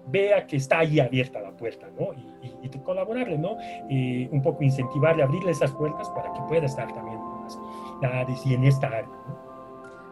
vea 0.08 0.46
que 0.46 0.56
está 0.56 0.80
ahí 0.80 1.00
abierta 1.00 1.40
la 1.40 1.56
puerta, 1.56 1.88
¿no? 1.98 2.12
Y, 2.42 2.66
y, 2.66 2.78
colaborarle, 2.80 3.38
¿no? 3.38 3.56
Eh, 3.88 4.28
un 4.30 4.42
poco 4.42 4.62
incentivarle, 4.64 5.22
abrirle 5.22 5.50
esas 5.50 5.72
puertas 5.72 6.08
para 6.10 6.32
que 6.32 6.40
pueda 6.48 6.66
estar 6.66 6.92
también 6.92 7.18
en 7.18 8.50
y 8.50 8.54
en 8.54 8.64
esta 8.64 8.86
área, 8.86 9.06
¿no? 9.28 9.50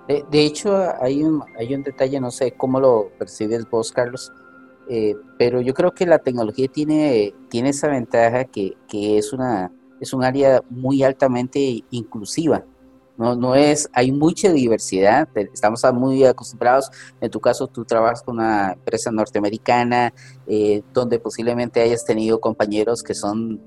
de, 0.07 0.45
hecho, 0.45 0.75
hay 1.03 1.23
un, 1.23 1.43
hay 1.59 1.75
un 1.75 1.83
detalle, 1.83 2.19
no 2.19 2.31
sé 2.31 2.53
cómo 2.53 2.81
lo 2.81 3.11
percibes 3.19 3.69
vos, 3.69 3.93
Carlos, 3.93 4.33
pero 5.39 5.61
yo 5.61 5.75
creo 5.75 5.93
que 5.93 6.07
la 6.07 6.19
tecnología 6.19 6.67
tiene, 6.69 7.35
tiene 7.51 7.71
esa 7.71 7.89
ventaja 7.89 8.45
que, 8.45 8.75
que 8.89 9.19
es 9.19 9.35
una 9.35 9.71
es 10.01 10.13
un 10.13 10.25
área 10.25 10.63
muy 10.71 11.03
altamente 11.03 11.85
inclusiva. 11.91 12.65
No, 13.17 13.35
no 13.35 13.57
es, 13.57 13.91
hay 13.93 14.13
mucha 14.13 14.53
diversidad, 14.53 15.29
estamos 15.35 15.83
muy 15.93 16.25
acostumbrados, 16.25 16.89
en 17.21 17.29
tu 17.29 17.41
caso 17.41 17.67
tú 17.67 17.85
trabajas 17.85 18.23
con 18.23 18.37
una 18.37 18.75
empresa 18.75 19.11
norteamericana, 19.11 20.15
eh, 20.47 20.83
donde 20.95 21.19
posiblemente 21.19 21.81
hayas 21.81 22.05
tenido 22.05 22.41
compañeros 22.41 23.03
que 23.03 23.15
son 23.15 23.61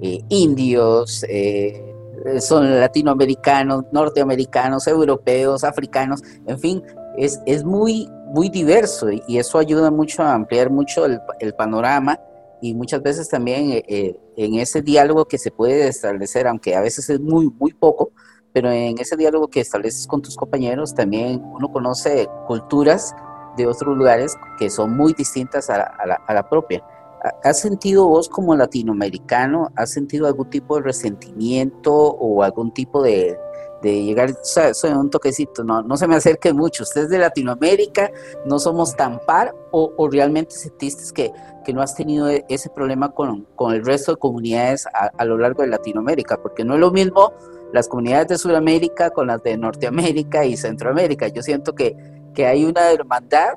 eh, 0.00 0.20
indios, 0.28 1.24
eh, 1.28 1.94
son 2.40 2.80
latinoamericanos, 2.80 3.84
norteamericanos, 3.92 4.88
europeos, 4.88 5.62
africanos, 5.62 6.20
en 6.48 6.58
fin, 6.58 6.82
es, 7.16 7.38
es 7.46 7.62
muy, 7.62 8.10
muy 8.34 8.48
diverso 8.48 9.10
y, 9.12 9.38
eso 9.38 9.58
ayuda 9.58 9.92
mucho 9.92 10.24
a 10.24 10.34
ampliar 10.34 10.70
mucho 10.70 11.06
el 11.06 11.54
panorama 11.54 12.18
y 12.60 12.74
muchas 12.74 13.02
veces 13.02 13.28
también 13.28 13.70
eh, 13.70 13.84
eh, 13.88 14.20
en 14.36 14.54
ese 14.54 14.82
diálogo 14.82 15.26
que 15.26 15.38
se 15.38 15.50
puede 15.50 15.88
establecer, 15.88 16.46
aunque 16.46 16.74
a 16.74 16.80
veces 16.80 17.08
es 17.10 17.20
muy, 17.20 17.50
muy 17.58 17.72
poco, 17.72 18.12
pero 18.52 18.70
en 18.70 18.98
ese 18.98 19.16
diálogo 19.16 19.48
que 19.48 19.60
estableces 19.60 20.06
con 20.06 20.22
tus 20.22 20.36
compañeros 20.36 20.94
también 20.94 21.42
uno 21.44 21.70
conoce 21.70 22.28
culturas 22.46 23.14
de 23.56 23.66
otros 23.66 23.96
lugares 23.96 24.36
que 24.58 24.70
son 24.70 24.96
muy 24.96 25.12
distintas 25.12 25.70
a 25.70 25.78
la, 25.78 26.14
a 26.26 26.34
la, 26.34 26.48
propia. 26.48 26.82
¿Has 27.42 27.60
sentido 27.60 28.06
vos 28.06 28.28
como 28.28 28.54
latinoamericano, 28.54 29.70
has 29.76 29.92
sentido 29.92 30.26
algún 30.26 30.48
tipo 30.50 30.76
de 30.76 30.82
resentimiento 30.82 31.92
o 31.92 32.42
algún 32.42 32.72
tipo 32.72 33.02
de, 33.02 33.36
de 33.82 34.02
llegar, 34.02 34.34
soy 34.42 34.90
un 34.90 35.10
toquecito, 35.10 35.62
no, 35.62 35.82
no 35.82 35.96
se 35.96 36.08
me 36.08 36.16
acerque 36.16 36.52
mucho, 36.52 36.82
ustedes 36.82 37.10
de 37.10 37.18
Latinoamérica 37.18 38.10
no 38.44 38.58
somos 38.58 38.96
tan 38.96 39.20
par 39.20 39.54
o, 39.70 39.92
o 39.96 40.08
realmente 40.08 40.54
sentiste 40.54 41.04
que, 41.14 41.32
que, 41.64 41.72
no 41.72 41.80
has 41.80 41.94
tenido 41.94 42.28
e, 42.28 42.44
ese 42.48 42.70
problema 42.70 43.12
con, 43.12 43.46
con 43.54 43.72
el 43.72 43.84
resto 43.84 44.12
de 44.12 44.18
comunidades 44.18 44.86
a, 44.86 45.10
a, 45.16 45.24
lo 45.24 45.38
largo 45.38 45.62
de 45.62 45.68
Latinoamérica, 45.68 46.36
porque 46.42 46.64
no 46.64 46.74
es 46.74 46.80
lo 46.80 46.90
mismo 46.90 47.32
las 47.72 47.88
comunidades 47.88 48.28
de 48.28 48.38
Sudamérica 48.38 49.10
con 49.10 49.28
las 49.28 49.42
de 49.42 49.56
Norteamérica 49.56 50.44
y 50.44 50.56
Centroamérica, 50.56 51.28
yo 51.28 51.42
siento 51.42 51.74
que, 51.74 51.94
que 52.34 52.46
hay 52.46 52.64
una 52.64 52.90
hermandad, 52.90 53.54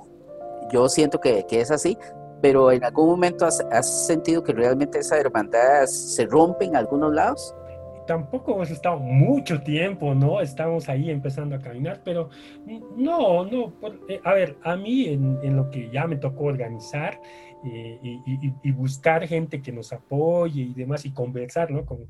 yo 0.72 0.88
siento 0.88 1.20
que, 1.20 1.46
que 1.48 1.62
es 1.62 1.72
así, 1.72 1.98
pero 2.42 2.72
en 2.72 2.84
algún 2.84 3.08
momento 3.08 3.46
has, 3.46 3.62
has 3.72 4.08
sentido 4.08 4.44
que 4.44 4.54
realmente 4.54 5.00
esa 5.00 5.18
hermandad 5.18 5.86
se 5.86 6.26
rompe 6.26 6.66
en 6.66 6.76
algunos 6.76 7.14
lados 7.14 7.56
tampoco 8.12 8.55
hemos 8.55 8.70
estado 8.70 8.99
mucho 8.99 9.62
tiempo, 9.62 10.14
¿no? 10.14 10.41
Estamos 10.41 10.89
ahí 10.89 11.09
empezando 11.09 11.55
a 11.55 11.59
caminar, 11.59 12.01
pero 12.03 12.30
no, 12.97 13.45
no, 13.45 13.74
eh, 14.09 14.20
a 14.26 14.34
ver, 14.34 14.57
a 14.64 14.76
mí 14.76 15.05
en, 15.07 15.55
lo 15.55 15.70
que 15.70 15.89
ya 15.89 16.07
me 16.07 16.18
tocó 16.18 16.43
organizar 16.43 17.22
eh, 17.64 17.97
y, 18.01 18.72
buscar 18.72 19.26
gente 19.26 19.62
que 19.62 19.72
nos 19.72 19.93
apoye 19.93 20.64
y 20.64 20.74
demás 20.74 21.05
y 21.05 21.14
conversar, 21.14 21.72
¿no? 21.72 21.86
Con, 21.86 22.05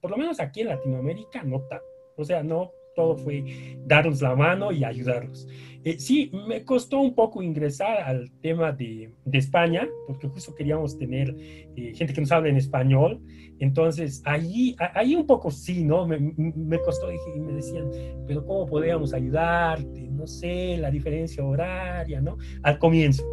por 0.00 0.10
lo 0.10 0.16
menos 0.16 0.40
aquí 0.40 0.62
en 0.62 0.68
Latinoamérica, 0.68 1.42
no 1.42 1.60
tanto. 1.60 1.84
O 2.16 2.24
sea, 2.24 2.42
no 2.42 2.72
todo 2.96 3.16
fue 3.16 3.76
darnos 3.86 4.20
la 4.20 4.34
mano 4.34 4.72
y 4.72 4.82
ayudarlos. 4.82 5.46
Eh, 5.84 6.00
sí, 6.00 6.32
me 6.48 6.64
costó 6.64 6.98
un 6.98 7.14
poco 7.14 7.42
ingresar 7.42 7.98
al 7.98 8.32
tema 8.40 8.72
de, 8.72 9.12
de 9.24 9.38
España, 9.38 9.88
porque 10.08 10.26
justo 10.26 10.52
queríamos 10.52 10.98
tener 10.98 11.32
eh, 11.76 11.92
gente 11.94 12.12
que 12.12 12.20
nos 12.20 12.32
hable 12.32 12.50
en 12.50 12.56
español. 12.56 13.20
Entonces, 13.60 14.20
ahí, 14.24 14.74
ahí 14.94 15.14
un 15.14 15.26
poco 15.26 15.52
sí, 15.52 15.84
¿no? 15.84 16.04
Me, 16.04 16.18
me 16.18 16.78
costó 16.80 17.06
y 17.12 17.40
me 17.40 17.52
decían, 17.52 17.88
pero 18.26 18.44
¿cómo 18.44 18.66
podríamos 18.66 19.14
ayudarte? 19.14 20.08
No 20.10 20.26
sé, 20.26 20.76
la 20.76 20.90
diferencia 20.90 21.44
horaria, 21.44 22.20
¿no? 22.20 22.36
Al 22.64 22.80
comienzo, 22.80 23.24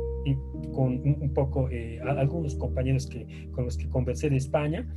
con 0.73 1.01
un, 1.03 1.33
poco 1.33 1.69
eh, 1.69 1.99
algunos 2.01 2.55
compañeros 2.55 3.07
que, 3.07 3.49
con 3.51 3.65
los 3.65 3.77
que 3.77 3.89
conversé 3.89 4.29
de 4.29 4.37
España. 4.37 4.87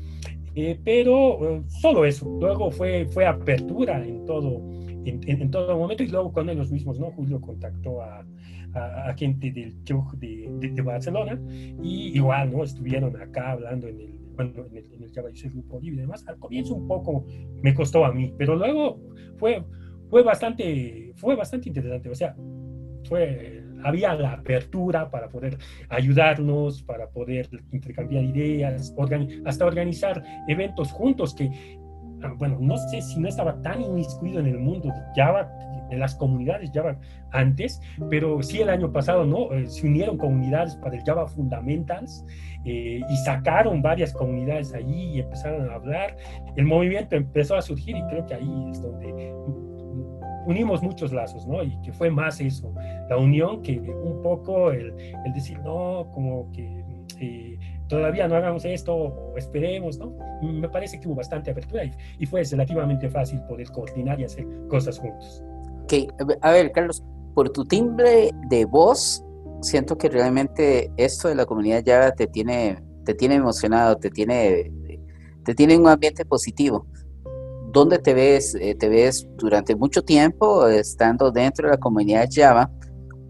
Pero 0.85 1.63
solo 1.69 2.07
eso, 2.07 2.27
luego 2.41 2.71
fue, 2.71 3.07
fue 3.07 3.27
apertura 3.27 4.03
en 4.03 4.25
todo, 4.25 4.63
en, 5.05 5.51
todo 5.51 5.77
momento 5.77 6.03
y 6.03 6.09
luego 6.09 6.33
con 6.33 6.49
ellos 6.49 6.71
mismos, 6.73 6.99
¿no? 6.99 7.11
Julio 7.11 7.41
contactó 7.41 8.01
a, 8.01 8.25
a, 8.73 9.15
gente 9.15 9.53
del 9.53 9.75
club 9.85 10.17
de, 10.19 10.49
de, 10.61 10.83
Barcelona 10.83 11.39
y 11.83 12.17
igual, 12.17 12.53
¿no? 12.53 12.65
Estuvieron 12.65 13.15
acá 13.21 13.53
hablando 13.53 13.87
en 13.87 14.01
el, 14.01 14.19
bueno, 14.35 14.65
en 14.71 14.77
el, 14.79 14.93
en 14.95 15.03
el 15.03 15.53
Grupo 15.53 15.79
Libre 15.79 15.99
y 15.99 16.01
demás. 16.01 16.27
Al 16.27 16.39
comienzo 16.39 16.75
un 16.75 16.89
poco 16.89 17.27
me 17.63 17.75
costó 17.75 18.07
a 18.07 18.13
mí, 18.13 18.33
pero 18.39 18.57
luego 18.57 18.99
fue, 19.37 19.63
fue, 20.09 20.23
bastante, 20.23 21.13
fue 21.17 21.37
bastante 21.37 21.69
interesante, 21.69 22.09
o 22.09 22.15
sea, 22.15 22.35
fue 23.05 23.56
había 23.85 24.15
la 24.15 24.33
apertura 24.33 25.11
para 25.11 25.29
poder 25.29 25.59
ayudarnos, 25.89 26.83
para 26.83 27.09
poder 27.09 27.49
intercambiar 27.73 28.25
ideas, 28.25 28.95
hasta 29.45 29.67
organizar 29.67 30.23
eventos 30.49 30.93
juntos 30.93 31.35
que 31.35 31.51
Ah, 32.23 32.33
bueno, 32.39 32.57
no 32.61 32.77
sé 32.79 33.03
si 33.03 33.21
no 33.21 33.29
estaba 33.29 33.61
tan 33.63 33.83
inmiscuido 33.83 34.41
en 34.41 34.47
el 34.47 34.59
mundo 34.59 34.89
de 34.89 35.23
Java, 35.23 35.51
en 35.91 36.01
las 36.01 36.15
comunidades 36.15 36.71
Java 36.73 36.99
antes, 37.33 37.81
pero 38.11 38.43
sí 38.43 38.61
el 38.63 38.71
año 38.71 38.91
pasado, 38.91 39.25
¿no? 39.27 39.53
Eh, 39.53 39.67
se 39.69 39.87
unieron 39.87 40.17
comunidades 40.17 40.77
para 40.77 40.97
el 40.97 41.05
Java 41.05 41.27
Fundamentals 41.27 42.25
eh, 42.65 43.01
y 43.09 43.17
sacaron 43.19 43.83
varias 43.83 44.13
comunidades 44.13 44.73
allí 44.73 45.17
y 45.17 45.21
empezaron 45.21 45.69
a 45.71 45.75
hablar. 45.75 46.17
El 46.57 46.65
movimiento 46.65 47.17
empezó 47.17 47.55
a 47.55 47.63
surgir 47.63 47.97
y 47.97 48.03
creo 48.09 48.27
que 48.27 48.35
ahí 48.35 48.71
es 48.71 48.81
donde 48.81 49.35
unimos 50.47 50.83
muchos 50.83 51.13
lazos, 51.13 51.47
¿no? 51.47 51.63
Y 51.63 51.79
que 51.83 51.93
fue 51.93 52.11
más 52.11 52.41
eso, 52.41 52.73
la 53.09 53.19
unión 53.19 53.63
que 53.63 53.79
un 53.79 54.23
poco 54.23 54.71
el, 54.71 54.95
el 55.25 55.33
decir, 55.35 55.59
no, 55.61 56.11
como 56.13 56.51
que... 56.53 56.85
Eh, 57.21 57.59
todavía 57.89 58.27
no 58.29 58.37
hagamos 58.37 58.65
esto 58.65 58.95
o 58.95 59.37
esperemos, 59.37 59.99
¿no? 59.99 60.13
Me 60.43 60.69
parece 60.69 60.99
que 60.99 61.09
hubo 61.09 61.17
bastante 61.17 61.51
apertura 61.51 61.85
y, 62.19 62.27
fue 62.27 62.43
relativamente 62.43 63.09
fácil 63.09 63.41
poder 63.43 63.71
coordinar 63.71 64.21
y 64.21 64.25
hacer 64.25 64.47
cosas 64.69 64.99
juntos. 64.99 65.43
Ok, 65.85 65.95
a 66.43 66.51
ver, 66.51 66.73
Carlos, 66.73 67.03
por 67.35 67.51
tu 67.51 67.65
timbre 67.65 68.31
de 68.49 68.65
voz, 68.65 69.25
siento 69.63 69.97
que 69.97 70.09
realmente 70.09 70.91
esto 70.97 71.29
de 71.29 71.37
la 71.37 71.47
comunidad 71.47 71.83
ya 71.85 72.11
te 72.13 72.27
tiene, 72.27 72.83
te 73.05 73.15
tiene 73.15 73.37
emocionado, 73.37 73.97
te 73.97 74.11
tiene, 74.11 74.73
te 75.45 75.55
tiene 75.55 75.77
un 75.77 75.87
ambiente 75.87 76.25
positivo. 76.25 76.87
¿Dónde 77.77 77.99
te 77.99 78.15
ves? 78.15 78.55
Eh, 78.55 78.75
¿Te 78.75 78.89
ves 78.89 79.29
durante 79.37 79.77
mucho 79.77 80.03
tiempo 80.03 80.67
estando 80.67 81.31
dentro 81.31 81.69
de 81.69 81.75
la 81.75 81.79
comunidad 81.79 82.27
Java? 82.33 82.71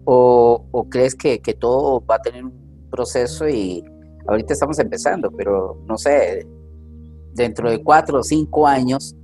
¿O, 0.05 0.65
o 0.71 0.89
crees 0.89 1.15
que, 1.15 1.39
que 1.39 1.53
todo 1.53 2.01
va 2.05 2.15
a 2.15 2.21
tener 2.21 2.45
un 2.45 2.87
proceso 2.89 3.45
y, 3.49 3.83
ahorita 4.25 4.53
estamos 4.53 4.79
empezando, 4.79 5.29
pero 5.31 5.83
no 5.85 5.97
sé, 5.97 6.47
dentro 7.33 7.69
de 7.69 7.83
cuatro 7.83 8.19
o 8.19 8.23
cinco 8.23 8.65
años, 8.65 9.17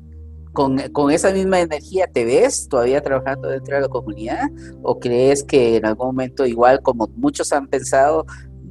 con, 0.52 0.78
con, 0.92 1.10
esa 1.10 1.32
misma 1.32 1.62
energía, 1.62 2.06
¿te 2.12 2.26
ves 2.26 2.68
todavía 2.68 3.02
trabajando 3.02 3.48
dentro 3.48 3.78
de 3.78 3.82
la 3.84 3.88
comunidad? 3.88 4.50
¿O 4.82 5.00
crees 5.00 5.42
que 5.42 5.78
en 5.78 5.86
algún 5.86 6.08
momento, 6.08 6.46
igual 6.46 6.82
como 6.82 7.08
muchos 7.16 7.54
han 7.54 7.68
pensado, 7.68 8.26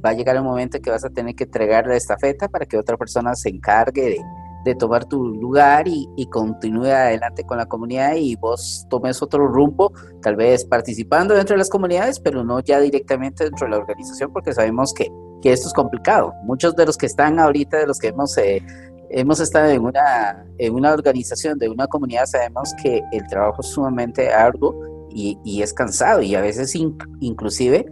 va 0.05 0.11
a 0.11 0.13
llegar 0.13 0.35
el 0.35 0.43
momento 0.43 0.79
que 0.79 0.91
vas 0.91 1.03
a 1.03 1.09
tener 1.09 1.33
que 1.33 1.45
entregar 1.45 1.87
la 1.87 1.95
estafeta 1.95 2.47
para 2.47 2.67
que 2.67 2.77
otra 2.77 2.95
persona 2.95 3.33
se 3.33 3.49
encargue 3.49 4.03
de, 4.03 4.21
de 4.63 4.75
tomar 4.75 5.05
tu 5.05 5.27
lugar 5.27 5.87
y, 5.87 6.07
y, 6.15 6.25
continúe 6.27 6.85
adelante 6.85 7.43
con 7.43 7.57
la 7.57 7.65
comunidad 7.65 8.15
y 8.15 8.35
vos 8.35 8.85
tomes 8.89 9.21
otro 9.21 9.47
rumbo, 9.47 9.91
tal 10.21 10.35
vez 10.35 10.63
participando 10.65 11.33
dentro 11.33 11.55
de 11.55 11.59
las 11.59 11.69
comunidades, 11.69 12.19
pero 12.19 12.43
no 12.43 12.59
ya 12.61 12.79
directamente 12.79 13.43
dentro 13.43 13.67
de 13.67 13.71
la 13.71 13.77
organización, 13.77 14.31
porque 14.31 14.53
sabemos 14.53 14.93
que 14.93 15.11
que 15.43 15.51
esto 15.51 15.67
es 15.67 15.73
complicado. 15.73 16.33
Muchos 16.43 16.73
de 16.75 16.85
los 16.85 16.97
que 16.97 17.05
están 17.05 17.37
ahorita, 17.37 17.77
de 17.77 17.85
los 17.85 17.99
que 17.99 18.07
hemos, 18.07 18.37
eh, 18.37 18.63
hemos 19.09 19.41
estado 19.41 19.69
en 19.69 19.83
una, 19.83 20.45
en 20.57 20.73
una 20.73 20.93
organización, 20.93 21.59
de 21.59 21.67
una 21.67 21.85
comunidad, 21.85 22.25
sabemos 22.25 22.73
que 22.81 23.01
el 23.11 23.27
trabajo 23.27 23.61
es 23.61 23.67
sumamente 23.67 24.31
arduo 24.31 24.73
y, 25.09 25.37
y 25.43 25.61
es 25.61 25.73
cansado 25.73 26.21
y 26.21 26.33
a 26.33 26.41
veces 26.41 26.73
inclusive 27.19 27.85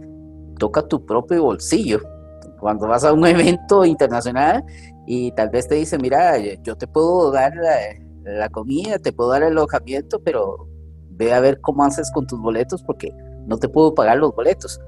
toca 0.58 0.88
tu 0.88 1.04
propio 1.04 1.42
bolsillo. 1.42 2.00
Cuando 2.58 2.88
vas 2.88 3.04
a 3.04 3.12
un 3.12 3.26
evento 3.26 3.84
internacional 3.84 4.64
y 5.06 5.32
tal 5.32 5.50
vez 5.50 5.68
te 5.68 5.74
dicen, 5.74 6.00
mira, 6.02 6.38
yo 6.38 6.76
te 6.76 6.86
puedo 6.86 7.30
dar 7.30 7.54
la, 7.56 7.76
la 8.24 8.48
comida, 8.48 8.98
te 8.98 9.12
puedo 9.12 9.30
dar 9.30 9.42
el 9.42 9.52
alojamiento, 9.52 10.22
pero 10.22 10.68
ve 11.10 11.32
a 11.32 11.40
ver 11.40 11.60
cómo 11.60 11.84
haces 11.84 12.10
con 12.12 12.26
tus 12.26 12.40
boletos 12.40 12.82
porque 12.82 13.12
no 13.46 13.58
te 13.58 13.68
puedo 13.68 13.94
pagar 13.94 14.18
los 14.18 14.34
boletos. 14.34 14.80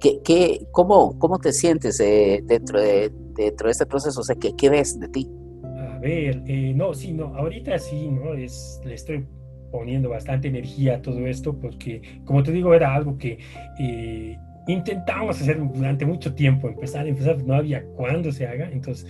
¿Qué, 0.00 0.20
qué, 0.24 0.66
cómo, 0.72 1.18
¿Cómo 1.18 1.38
te 1.38 1.52
sientes 1.52 2.00
eh, 2.00 2.42
dentro, 2.44 2.80
de, 2.80 3.10
dentro 3.34 3.68
de 3.68 3.72
este 3.72 3.86
proceso? 3.86 4.20
O 4.20 4.24
sea, 4.24 4.36
¿qué, 4.36 4.54
qué 4.56 4.68
ves 4.68 4.98
de 4.98 5.08
ti? 5.08 5.30
A 5.64 5.98
ver, 5.98 6.42
eh, 6.46 6.72
no, 6.74 6.92
sí, 6.92 7.12
no, 7.12 7.26
ahorita 7.36 7.78
sí, 7.78 8.08
¿no? 8.08 8.34
Es, 8.34 8.80
le 8.84 8.94
estoy 8.94 9.26
poniendo 9.70 10.10
bastante 10.10 10.48
energía 10.48 10.96
a 10.96 11.02
todo 11.02 11.26
esto 11.26 11.54
porque, 11.58 12.02
como 12.24 12.42
te 12.42 12.52
digo, 12.52 12.74
era 12.74 12.94
algo 12.94 13.16
que 13.16 13.38
eh, 13.78 14.36
intentamos 14.66 15.40
hacer 15.40 15.58
durante 15.72 16.06
mucho 16.06 16.34
tiempo, 16.34 16.68
empezar, 16.68 17.06
empezar, 17.06 17.42
no 17.44 17.54
había 17.54 17.84
cuándo 17.96 18.30
se 18.32 18.46
haga, 18.46 18.70
entonces 18.70 19.06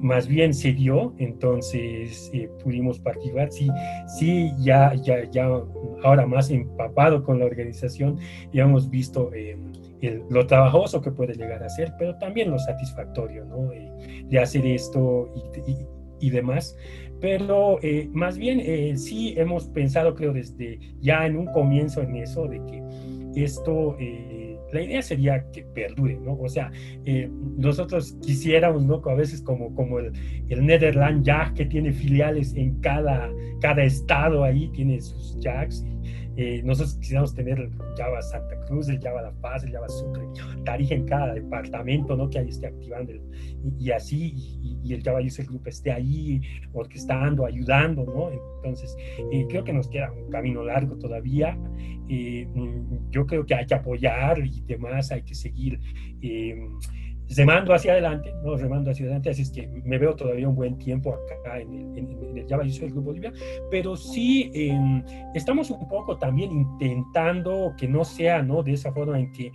más 0.00 0.26
bien 0.26 0.52
se 0.52 0.72
dio, 0.72 1.14
entonces 1.18 2.30
pudimos 2.62 2.98
participar, 2.98 3.50
sí, 3.50 3.68
sí, 4.18 4.52
ya, 4.58 4.94
ya, 4.94 5.24
ya, 5.30 5.48
ahora 6.02 6.26
más 6.26 6.50
empapado 6.50 7.22
con 7.22 7.38
la 7.38 7.46
organización, 7.46 8.18
ya 8.52 8.64
hemos 8.64 8.90
visto 8.90 9.30
lo 10.30 10.46
trabajoso 10.46 11.00
que 11.00 11.10
puede 11.10 11.34
llegar 11.34 11.62
a 11.62 11.68
ser, 11.68 11.92
pero 11.98 12.16
también 12.18 12.50
lo 12.50 12.58
satisfactorio, 12.58 13.44
¿no? 13.44 13.70
de 14.28 14.38
hacer 14.38 14.66
esto 14.66 15.32
y, 16.20 16.30
demás. 16.30 16.76
Pero 17.20 17.78
eh, 17.82 18.08
más 18.12 18.36
bien 18.36 18.60
eh, 18.60 18.96
sí 18.96 19.34
hemos 19.36 19.66
pensado, 19.68 20.14
creo, 20.14 20.32
desde 20.32 20.78
ya 21.00 21.26
en 21.26 21.36
un 21.36 21.46
comienzo 21.46 22.02
en 22.02 22.16
eso, 22.16 22.48
de 22.48 22.60
que 22.66 22.82
esto, 23.44 23.96
eh, 24.00 24.31
la 24.72 24.82
idea 24.82 25.02
sería 25.02 25.44
que 25.52 25.62
perdure, 25.62 26.18
¿no? 26.18 26.34
O 26.34 26.48
sea, 26.48 26.70
nosotros 27.58 28.16
quisiéramos, 28.22 28.84
¿no? 28.84 29.02
A 29.04 29.14
veces 29.14 29.42
como, 29.42 29.74
como 29.74 29.98
el, 29.98 30.12
el 30.48 30.64
Netherland 30.64 31.24
Jack, 31.24 31.54
que 31.54 31.66
tiene 31.66 31.92
filiales 31.92 32.54
en 32.54 32.80
cada, 32.80 33.30
cada 33.60 33.84
estado 33.84 34.44
ahí, 34.44 34.68
tiene 34.72 35.00
sus 35.00 35.38
jacks 35.40 35.84
eh, 36.36 36.62
nosotros 36.64 36.96
quisiéramos 36.96 37.34
tener 37.34 37.58
el 37.58 37.70
Java 37.96 38.22
Santa 38.22 38.58
Cruz, 38.66 38.88
el 38.88 39.00
Java 39.00 39.22
La 39.22 39.32
Paz, 39.32 39.64
el 39.64 39.72
Java 39.72 39.88
Sucre, 39.88 40.24
Tarija 40.64 40.94
en 40.94 41.04
cada 41.04 41.34
departamento, 41.34 42.16
¿no? 42.16 42.30
Que 42.30 42.38
ahí 42.38 42.48
esté 42.48 42.68
activando 42.68 43.12
y, 43.78 43.90
así, 43.90 44.34
y, 44.82 44.94
el 44.94 45.02
Java 45.02 45.20
User 45.20 45.46
Group 45.46 45.66
esté 45.66 45.92
ahí 45.92 46.40
orquestando, 46.72 47.44
ayudando, 47.44 48.04
¿no? 48.04 48.30
Entonces, 48.56 48.96
eh, 49.30 49.46
creo 49.48 49.62
que 49.64 49.72
nos 49.72 49.88
queda 49.88 50.10
un 50.12 50.30
camino 50.30 50.64
largo 50.64 50.96
todavía. 50.96 51.58
Eh, 52.08 52.46
yo 53.10 53.26
creo 53.26 53.46
que 53.46 53.54
hay 53.54 53.66
que 53.66 53.74
apoyar 53.74 54.38
y 54.44 54.62
demás, 54.62 55.12
hay 55.12 55.22
que 55.22 55.34
seguir 55.34 55.78
remando 57.36 57.72
hacia 57.74 57.92
adelante, 57.92 58.32
¿no? 58.42 58.56
Remando 58.56 58.90
hacia 58.90 59.04
adelante, 59.06 59.30
así 59.30 59.42
es 59.42 59.50
que 59.50 59.66
me 59.66 59.98
veo 59.98 60.14
todavía 60.14 60.48
un 60.48 60.54
buen 60.54 60.78
tiempo 60.78 61.14
acá 61.14 61.60
en 61.60 61.72
el, 61.72 61.98
en, 61.98 62.38
el 62.38 62.46
Java 62.48 62.64
User 62.64 62.92
Bolivia, 62.92 63.32
pero 63.70 63.96
sí 63.96 64.50
em, 64.54 65.02
estamos 65.34 65.70
un 65.70 65.88
poco 65.88 66.18
también 66.18 66.52
intentando 66.52 67.74
que 67.78 67.88
no 67.88 68.04
sea, 68.04 68.42
¿no? 68.42 68.62
De 68.62 68.72
esa 68.72 68.92
forma 68.92 69.18
en 69.18 69.32
que 69.32 69.52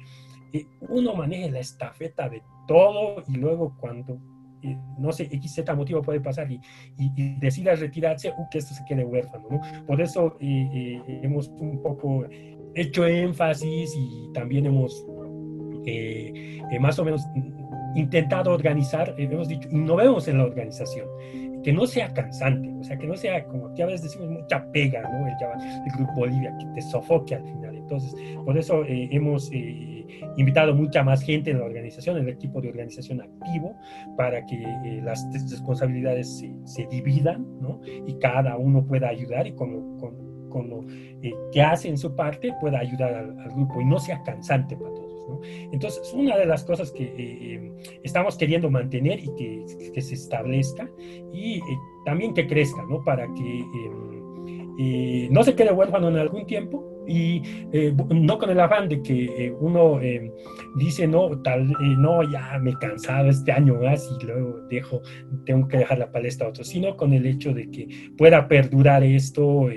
eh, 0.53 0.65
uno 0.89 1.15
maneje 1.15 1.51
la 1.51 1.59
estafeta 1.59 2.29
de 2.29 2.41
todo 2.67 3.23
y 3.27 3.37
luego 3.37 3.75
cuando 3.79 4.19
eh, 4.63 4.75
no 4.97 5.11
sé, 5.11 5.29
X, 5.31 5.53
Z 5.53 5.75
motivo 5.75 6.01
puede 6.01 6.19
pasar 6.19 6.51
y, 6.51 6.59
y, 6.97 7.35
decida 7.39 7.75
retirarse, 7.75 8.31
uh, 8.31 8.49
que 8.49 8.57
esto 8.57 8.73
se 8.73 8.83
quede 8.85 9.05
huérfano, 9.05 9.47
¿no? 9.51 9.85
Por 9.85 10.01
eso 10.01 10.35
eh, 10.39 10.99
hemos 11.21 11.47
un 11.49 11.81
poco 11.83 12.25
hecho 12.73 13.05
énfasis 13.05 13.93
y 13.95 14.31
también 14.33 14.65
hemos 14.65 15.05
más 16.79 16.99
o 16.99 17.05
menos 17.05 17.27
intentado 17.97 18.53
organizar, 18.53 19.15
eh, 19.17 19.27
hemos 19.29 19.47
dicho, 19.47 19.67
innovemos 19.71 20.27
en 20.27 20.37
la 20.37 20.45
organización, 20.45 21.07
que 21.63 21.73
no 21.73 21.87
sea 21.87 22.13
cansante, 22.13 22.69
o 22.79 22.83
sea, 22.83 22.97
que 22.97 23.07
no 23.07 23.15
sea 23.15 23.43
como 23.45 23.73
que 23.73 23.83
a 23.83 23.87
veces 23.87 24.03
decimos 24.03 24.29
mucha 24.29 24.71
pega, 24.71 25.01
¿no? 25.01 25.27
El, 25.27 25.33
el 25.33 25.97
Grupo 25.97 26.13
Bolivia, 26.13 26.55
que 26.59 26.65
te 26.75 26.81
sofoque 26.81 27.35
al 27.35 27.43
final. 27.43 27.75
Entonces, 27.75 28.13
por 28.45 28.57
eso 28.57 28.83
eh, 28.85 29.09
hemos 29.11 29.49
eh, 29.51 30.05
invitado 30.37 30.75
mucha 30.75 31.03
más 31.03 31.21
gente 31.21 31.51
en 31.51 31.59
la 31.59 31.65
organización, 31.65 32.17
el 32.17 32.29
equipo 32.29 32.61
de 32.61 32.69
organización 32.69 33.21
activo, 33.21 33.75
para 34.15 34.45
que 34.45 35.01
las 35.03 35.25
responsabilidades 35.49 36.37
se, 36.37 36.55
se, 36.65 36.85
dividan, 36.87 37.45
¿no? 37.59 37.81
Y 38.05 38.17
cada 38.19 38.57
uno 38.57 38.85
pueda 38.85 39.09
ayudar 39.09 39.47
y 39.47 39.53
con, 39.53 39.97
con, 39.97 40.49
con 40.49 40.69
lo 40.69 40.85
que 41.51 41.61
hace 41.61 41.89
en 41.89 41.97
su 41.97 42.15
parte 42.15 42.53
pueda 42.61 42.79
ayudar 42.79 43.13
al, 43.15 43.39
al 43.39 43.49
grupo 43.49 43.81
y 43.81 43.85
no 43.85 43.99
sea 43.99 44.21
cansante 44.23 44.77
para 44.77 44.93
todos. 44.93 45.06
Entonces, 45.71 46.13
una 46.13 46.37
de 46.37 46.45
las 46.45 46.63
cosas 46.63 46.91
que 46.91 47.03
eh, 47.03 47.53
em, 47.55 47.75
estamos 48.03 48.37
queriendo 48.37 48.69
mantener 48.69 49.19
y 49.19 49.33
que, 49.35 50.01
se 50.01 50.13
establezca 50.13 50.89
y 51.33 51.57
eh, 51.57 51.61
también 52.05 52.33
que 52.33 52.47
crezca, 52.47 52.83
¿no? 52.89 53.03
Para 53.03 53.25
que 53.33 53.59
em, 53.59 54.77
eh, 54.79 55.27
no 55.31 55.43
se 55.43 55.55
quede 55.55 55.71
huérfano 55.71 56.09
en 56.09 56.17
algún 56.17 56.45
tiempo 56.45 56.96
y 57.07 57.41
eh, 57.71 57.95
no 58.09 58.37
con 58.37 58.49
el 58.49 58.59
afán 58.59 58.89
de 58.89 59.01
que 59.01 59.25
eh, 59.25 59.55
uno 59.59 60.01
eh, 60.01 60.31
dice, 60.75 61.07
no, 61.07 61.41
tal, 61.41 61.71
no, 61.97 62.23
ya 62.29 62.59
me 62.59 62.71
he 62.71 62.75
cansado 62.75 63.29
este 63.29 63.51
año 63.51 63.75
más 63.75 64.09
y 64.19 64.25
luego 64.25 64.59
dejo, 64.69 65.01
tengo 65.45 65.67
que 65.67 65.77
dejar 65.77 65.99
la 65.99 66.11
palestra 66.11 66.47
a 66.47 66.49
otro, 66.49 66.63
sino 66.63 66.95
con 66.97 67.13
el 67.13 67.25
hecho 67.25 67.53
de 67.53 67.69
que 67.71 67.87
pueda 68.17 68.47
perdurar 68.47 69.03
esto, 69.03 69.69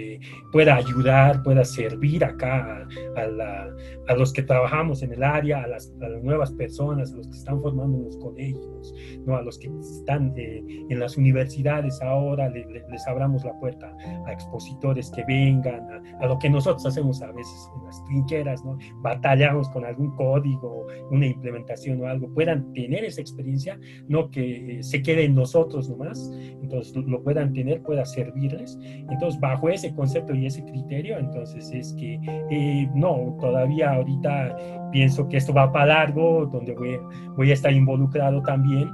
pueda 0.52 0.76
ayudar, 0.76 1.42
pueda 1.42 1.64
servir 1.64 2.24
acá 2.24 2.86
a, 3.16 4.14
los 4.14 4.32
que 4.32 4.42
trabajamos 4.42 5.02
en 5.02 5.12
el 5.12 5.22
área, 5.22 5.62
a 5.62 5.68
las, 5.68 5.92
nuevas 6.22 6.52
personas, 6.52 7.12
a 7.12 7.16
los 7.16 7.28
que 7.28 7.36
están 7.36 7.60
formando 7.60 7.98
en 7.98 8.04
los 8.04 8.16
colegios, 8.16 8.79
¿no? 9.26 9.36
a 9.36 9.42
los 9.42 9.58
que 9.58 9.70
están 9.80 10.32
en 10.36 10.98
las 10.98 11.16
universidades 11.16 12.00
ahora, 12.02 12.48
les 12.48 13.06
abramos 13.06 13.44
la 13.44 13.58
puerta 13.58 13.94
a 14.26 14.32
expositores 14.32 15.10
que 15.10 15.24
vengan, 15.24 15.86
a 16.20 16.26
lo 16.26 16.38
que 16.38 16.50
nosotros 16.50 16.84
hacemos 16.86 17.22
a 17.22 17.32
veces 17.32 17.70
en 17.76 17.84
las 17.84 18.04
trincheras, 18.04 18.64
¿no? 18.64 18.78
batallamos 19.02 19.68
con 19.70 19.84
algún 19.84 20.14
código, 20.16 20.86
una 21.10 21.26
implementación 21.26 22.00
o 22.02 22.06
algo, 22.06 22.32
puedan 22.34 22.72
tener 22.72 23.04
esa 23.04 23.20
experiencia, 23.20 23.78
no 24.08 24.30
que 24.30 24.78
eh, 24.78 24.82
se 24.82 25.02
quede 25.02 25.24
en 25.24 25.34
nosotros 25.34 25.88
nomás, 25.88 26.30
entonces 26.62 26.94
lo 26.96 27.22
puedan 27.22 27.52
tener, 27.52 27.82
pueda 27.82 28.04
servirles. 28.04 28.78
Entonces, 28.82 29.40
bajo 29.40 29.68
ese 29.68 29.94
concepto 29.94 30.34
y 30.34 30.46
ese 30.46 30.64
criterio, 30.64 31.18
entonces 31.18 31.70
es 31.72 31.94
que 31.94 32.20
eh, 32.50 32.88
no, 32.94 33.36
todavía 33.40 33.92
ahorita 33.92 34.56
pienso 34.90 35.28
que 35.28 35.36
esto 35.36 35.52
va 35.52 35.72
para 35.72 35.86
largo, 35.86 36.46
donde 36.46 36.74
voy, 36.74 36.98
voy 37.36 37.50
a 37.50 37.54
estar 37.54 37.72
involucrado 37.72 38.42
también 38.42 38.90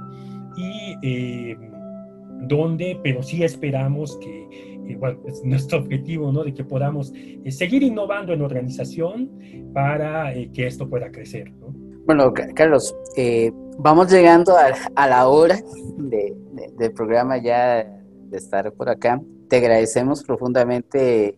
y 0.55 0.95
eh, 1.03 1.57
donde, 2.41 2.99
pero 3.03 3.21
sí 3.23 3.43
esperamos 3.43 4.17
que 4.17 4.77
bueno, 4.95 5.19
es 5.25 5.41
nuestro 5.45 5.79
objetivo, 5.79 6.31
¿no? 6.31 6.43
De 6.43 6.53
que 6.53 6.63
podamos 6.63 7.11
eh, 7.13 7.51
seguir 7.51 7.83
innovando 7.83 8.33
en 8.33 8.41
organización 8.41 9.31
para 9.73 10.33
eh, 10.33 10.49
que 10.53 10.67
esto 10.67 10.89
pueda 10.89 11.11
crecer, 11.11 11.51
¿no? 11.53 11.67
Bueno, 12.05 12.33
Carlos, 12.55 12.95
eh, 13.17 13.51
vamos 13.79 14.09
llegando 14.09 14.55
a, 14.55 15.07
la 15.07 15.27
hora 15.27 15.57
de, 15.97 16.33
del 16.77 16.93
programa 16.93 17.37
ya 17.37 17.83
de 17.83 18.37
estar 18.37 18.71
por 18.71 18.87
acá. 18.87 19.21
Te 19.49 19.57
agradecemos 19.57 20.23
profundamente 20.23 21.37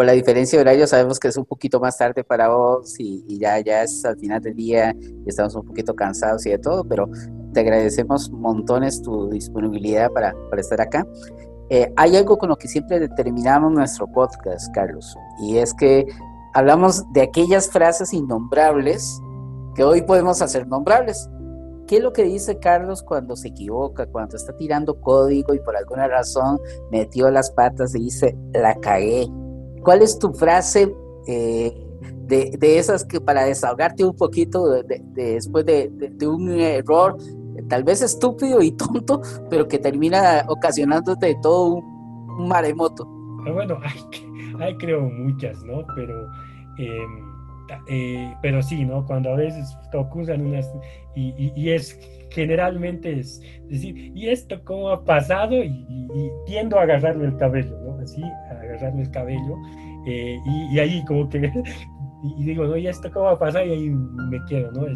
por 0.00 0.06
la 0.06 0.12
diferencia 0.12 0.56
de 0.56 0.62
horario. 0.62 0.86
Sabemos 0.86 1.20
que 1.20 1.28
es 1.28 1.36
un 1.36 1.44
poquito 1.44 1.78
más 1.78 1.98
tarde 1.98 2.24
para 2.24 2.48
vos 2.48 2.98
y, 2.98 3.38
ya, 3.38 3.60
ya 3.60 3.82
es 3.82 4.02
al 4.06 4.16
final 4.16 4.40
del 4.40 4.54
día 4.54 4.96
y 4.98 5.28
estamos 5.28 5.54
un 5.54 5.66
poquito 5.66 5.94
cansados 5.94 6.46
y 6.46 6.50
de 6.52 6.58
todo, 6.58 6.84
pero 6.84 7.06
te 7.52 7.60
agradecemos 7.60 8.30
montones 8.30 9.02
tu 9.02 9.28
disponibilidad 9.28 10.10
para, 10.10 10.34
para 10.48 10.62
estar 10.62 10.80
acá. 10.80 11.06
Eh, 11.68 11.92
hay 11.98 12.16
algo 12.16 12.38
con 12.38 12.48
lo 12.48 12.56
que 12.56 12.66
siempre 12.66 12.98
determinamos 12.98 13.72
nuestro 13.72 14.06
podcast, 14.06 14.74
Carlos, 14.74 15.14
y 15.42 15.58
es 15.58 15.74
que 15.74 16.06
hablamos 16.54 17.04
de 17.12 17.20
aquellas 17.20 17.68
frases 17.68 18.14
innombrables 18.14 19.20
que 19.74 19.84
hoy 19.84 20.00
podemos 20.00 20.40
hacer 20.40 20.66
nombrables. 20.66 21.28
¿Qué 21.86 21.98
es 21.98 22.02
lo 22.02 22.14
que 22.14 22.24
dice 22.24 22.58
Carlos 22.58 23.02
cuando 23.02 23.36
se 23.36 23.48
equivoca, 23.48 24.06
cuando 24.06 24.38
está 24.38 24.56
tirando 24.56 24.98
código 24.98 25.52
y 25.52 25.60
por 25.60 25.76
alguna 25.76 26.08
razón 26.08 26.58
metió 26.90 27.30
las 27.30 27.50
patas 27.50 27.94
y 27.94 28.04
dice, 28.04 28.34
la 28.54 28.74
cagué? 28.76 29.28
¿Cuál 29.82 30.02
es 30.02 30.18
tu 30.18 30.32
frase 30.32 30.94
eh, 31.26 31.86
de, 32.26 32.78
esas 32.78 33.04
que 33.04 33.20
para 33.20 33.44
desahogarte 33.44 34.04
un 34.04 34.14
poquito 34.14 34.82
después 35.14 35.66
de, 35.66 35.90
de, 35.90 36.28
un 36.28 36.50
error 36.50 37.16
tal 37.68 37.84
vez 37.84 38.02
estúpido 38.02 38.62
y 38.62 38.72
tonto, 38.76 39.22
pero 39.48 39.66
que 39.66 39.78
termina 39.78 40.44
ocasionándote 40.48 41.36
todo 41.42 41.74
un, 41.74 42.48
maremoto. 42.48 43.06
Ah, 43.46 43.52
bueno, 43.52 43.78
hay, 44.60 44.76
creo 44.76 45.02
muchas, 45.02 45.62
¿no? 45.64 45.84
Pero, 45.94 46.26
em, 46.78 47.24
eh, 47.88 48.34
pero 48.40 48.62
sí, 48.62 48.84
¿no? 48.84 49.04
Cuando 49.04 49.30
a 49.30 49.36
veces 49.36 49.76
ocurren 49.92 50.46
unas, 50.46 50.70
y, 51.14 51.70
es 51.70 51.98
generalmente 52.30 53.20
es 53.20 53.40
decir, 53.68 54.12
¿y 54.14 54.28
esto 54.28 54.62
cómo 54.64 54.90
ha 54.90 55.04
pasado? 55.04 55.56
Y, 55.62 55.86
tiendo 56.44 56.78
a 56.78 56.82
agarrarle 56.82 57.26
el 57.26 57.36
cabello, 57.36 57.78
¿no? 57.84 58.00
Así, 58.02 58.22
a 58.22 58.50
agarrarle 58.50 59.02
el 59.02 59.10
cabello. 59.10 59.56
Eh, 60.06 60.38
y, 60.72 60.78
ahí 60.78 61.04
como 61.04 61.28
que 61.28 61.38
y, 62.22 62.44
digo, 62.44 62.64
no, 62.64 62.76
¿y 62.76 62.86
esto 62.88 63.10
cómo 63.12 63.28
ha 63.28 63.38
pasado? 63.38 63.64
Y 63.64 63.70
ahí 63.70 63.90
me 63.90 64.44
quedo, 64.48 64.72
¿no? 64.72 64.86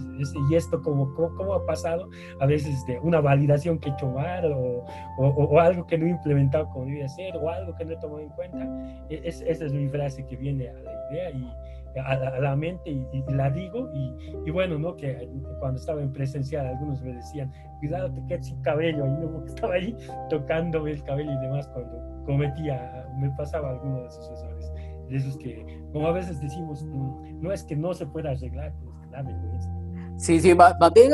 ¿Y 0.51 0.55
esto 0.55 0.83
cómo, 0.83 1.15
cómo, 1.15 1.55
ha 1.55 1.65
pasado? 1.65 2.09
A 2.41 2.47
veces 2.47 2.85
de 2.87 2.99
una 3.01 3.21
validación 3.21 3.79
que 3.79 3.91
he 3.91 3.93
hecho 3.93 4.11
mal 4.11 4.53
o, 4.53 4.85
o, 5.19 5.61
algo 5.61 5.87
que 5.87 5.97
no 5.97 6.07
he 6.07 6.11
implementado 6.11 6.69
como 6.71 6.87
debía 6.87 7.09
ser 7.09 7.37
o 7.37 7.49
algo 7.49 7.75
que 7.77 7.85
no 7.85 7.93
he 7.93 7.97
tomado 7.97 8.21
en 8.21 8.29
cuenta. 8.31 8.67
E, 9.09 9.21
es, 9.25 9.41
esa 9.43 9.67
es 9.67 9.73
mi 9.73 9.89
frase 9.89 10.27
que 10.27 10.37
viene 10.37 10.69
a 10.69 10.73
la 10.75 10.93
idea 11.11 11.31
y 11.31 11.53
a 12.01 12.41
la, 12.41 12.57
mente 12.57 12.91
y, 12.91 13.25
la 13.29 13.51
digo 13.51 13.91
y, 13.95 14.15
y, 14.47 14.51
bueno, 14.51 14.79
¿no? 14.79 14.97
Que 14.97 15.29
cuando 15.61 15.79
estaba 15.79 16.03
en 16.03 16.13
presencial 16.13 16.67
algunos 16.67 17.03
me 17.03 17.15
decían, 17.15 17.53
cuidado, 17.81 18.13
te 18.13 18.25
quedas 18.27 18.47
sin 18.47 18.61
cabello, 18.63 19.07
y 19.07 19.11
no 19.11 19.45
estaba 19.45 19.75
ahí 19.75 19.97
tocándome 20.31 20.93
el 20.93 21.03
cabello 21.05 21.31
y 21.33 21.39
demás 21.39 21.69
cuando 21.69 22.25
cometía, 22.25 23.07
me 23.19 23.31
pasaba 23.31 23.71
alguno 23.71 24.01
de 24.01 24.07
esos 24.07 24.43
errores 24.43 24.73
de 25.09 25.17
esos 25.17 25.37
que, 25.37 25.65
como 25.93 26.07
a 26.09 26.13
veces 26.13 26.41
decimos, 26.41 26.83
no, 26.83 27.53
es 27.53 27.65
que 27.65 27.77
no 27.77 27.95
se 27.95 28.07
pueda 28.07 28.31
arreglar, 28.31 28.69
es 28.69 28.75
que 28.77 29.11
da 29.11 29.23
vergüenza. 29.23 29.71
Sí, 30.17 30.41
sí, 30.41 30.55
más, 30.55 30.75
bien 30.95 31.13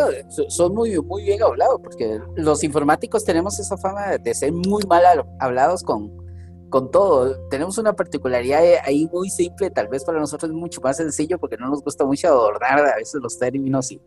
son 0.48 0.74
muy, 0.74 1.00
muy 1.00 1.24
bien 1.24 1.42
hablados, 1.42 1.80
porque 1.82 2.20
los 2.36 2.62
informáticos 2.62 3.24
tenemos 3.24 3.58
esa 3.58 3.76
fama 3.78 4.18
de 4.18 4.34
ser 4.34 4.52
muy 4.52 4.82
mal 4.84 5.02
hablados 5.38 5.82
con, 5.82 6.10
con 6.70 6.90
todo. 6.90 7.48
Tenemos 7.48 7.76
una 7.78 7.92
particularidad 7.92 8.62
ahí 8.84 9.08
muy 9.12 9.28
simple, 9.28 9.70
tal 9.70 9.88
vez 9.88 10.04
para 10.04 10.18
nosotros 10.18 10.50
es 10.50 10.56
mucho 10.56 10.80
más 10.80 10.96
sencillo 10.96 11.38
porque 11.38 11.56
no 11.56 11.68
nos 11.68 11.82
gusta 11.82 12.04
mucho 12.06 12.28
adornar 12.28 12.78
a 12.86 12.96
veces 12.96 13.20
los 13.22 13.38
términos 13.38 13.92
y, 13.92 14.00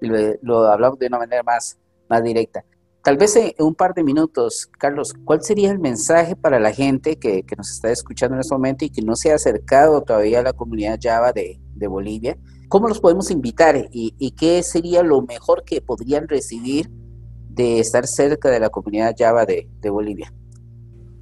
lo, 0.00 0.66
hablamos 0.66 0.98
de 0.98 1.06
una 1.06 1.18
manera 1.18 1.42
más, 1.42 1.78
más 2.08 2.22
directa. 2.22 2.64
Tal 3.02 3.16
vez 3.16 3.36
en 3.36 3.54
un 3.60 3.74
par 3.74 3.94
de 3.94 4.02
minutos, 4.02 4.68
Carlos, 4.78 5.14
¿cuál 5.24 5.42
sería 5.42 5.70
el 5.70 5.78
mensaje 5.78 6.36
para 6.36 6.58
la 6.60 6.72
gente 6.72 7.16
que, 7.16 7.42
nos 7.56 7.70
está 7.70 7.90
escuchando 7.90 8.34
en 8.34 8.40
este 8.40 8.54
momento 8.54 8.84
y 8.84 8.90
que 8.90 9.02
no 9.02 9.16
se 9.16 9.32
ha 9.32 9.36
acercado 9.36 10.02
todavía 10.02 10.40
a 10.40 10.42
la 10.42 10.52
comunidad 10.52 10.98
Java 11.00 11.32
de, 11.32 11.58
Bolivia? 11.88 12.36
¿Cómo 12.68 12.86
los 12.86 13.00
podemos 13.00 13.30
invitar 13.30 13.88
y, 13.92 14.30
qué 14.32 14.62
sería 14.62 15.02
lo 15.02 15.22
mejor 15.22 15.64
que 15.64 15.80
podrían 15.80 16.28
recibir 16.28 16.90
de 17.48 17.80
estar 17.80 18.06
cerca 18.06 18.50
de 18.50 18.60
la 18.60 18.68
comunidad 18.68 19.14
Java 19.16 19.46
de, 19.46 19.68
Bolivia? 19.88 20.30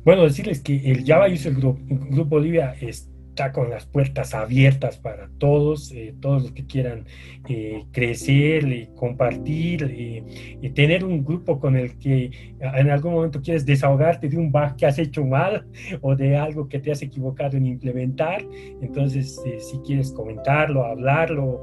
Bueno, 0.07 0.23
decirles 0.23 0.61
que 0.61 0.77
el 0.89 1.05
Java 1.05 1.27
User 1.27 1.53
Group, 1.53 1.81
Group 1.89 2.29
Bolivia 2.29 2.77
es, 2.81 3.11
está 3.37 3.53
con 3.53 3.69
las 3.69 3.85
puertas 3.85 4.33
abiertas 4.33 4.97
para 4.97 5.29
todos, 5.37 5.93
eh, 5.93 6.15
todos 6.21 6.45
los 6.45 6.53
que 6.53 6.65
quieran 6.65 7.05
eh, 7.51 7.85
crecer, 7.93 8.89
compartir, 8.95 9.83
y 10.63 10.71
tener 10.71 11.05
un 11.05 11.23
grupo 11.23 11.61
con 11.61 11.77
el 11.77 11.99
que 11.99 12.31
en 12.61 12.91
algún 12.91 13.13
momento 13.13 13.43
quieres 13.43 13.67
desahogarte 13.67 14.29
de 14.29 14.39
un 14.39 14.51
bug 14.51 14.77
que 14.77 14.87
has 14.87 14.99
hecho 14.99 15.23
mal 15.25 15.67
o 16.01 16.17
de 16.17 16.35
algo 16.35 16.67
que 16.67 16.79
te 16.79 16.91
has 16.91 17.03
equivocado 17.03 17.59
en 17.59 17.67
implementar. 17.67 18.43
Entonces, 18.81 19.39
si 19.59 19.79
quieres 19.81 20.13
comentarlo, 20.13 20.87
hablarlo, 20.87 21.61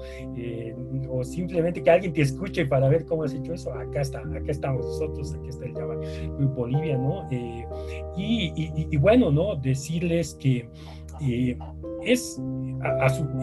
o 1.10 1.24
simplemente 1.24 1.82
que 1.82 1.90
alguien 1.90 2.14
te 2.14 2.22
escuche 2.22 2.68
para 2.68 2.88
ver 2.88 3.06
cómo 3.06 3.24
has 3.24 3.34
hecho 3.34 3.54
eso, 3.54 3.74
acá 3.74 4.02
está, 4.02 4.20
acá 4.20 4.52
estamos 4.52 4.86
nosotros, 4.86 5.34
aquí 5.34 5.50
está 5.50 5.66
el 5.66 5.74
Java 5.74 5.96
Bolivia, 6.56 6.98
¿no? 6.98 7.28
y, 7.32 7.66
y, 8.92 8.98
bueno, 8.98 9.32
¿no? 9.32 9.56
Decirles 9.56 10.36
que 10.36 10.70
eh, 11.22 11.58
es, 12.06 12.42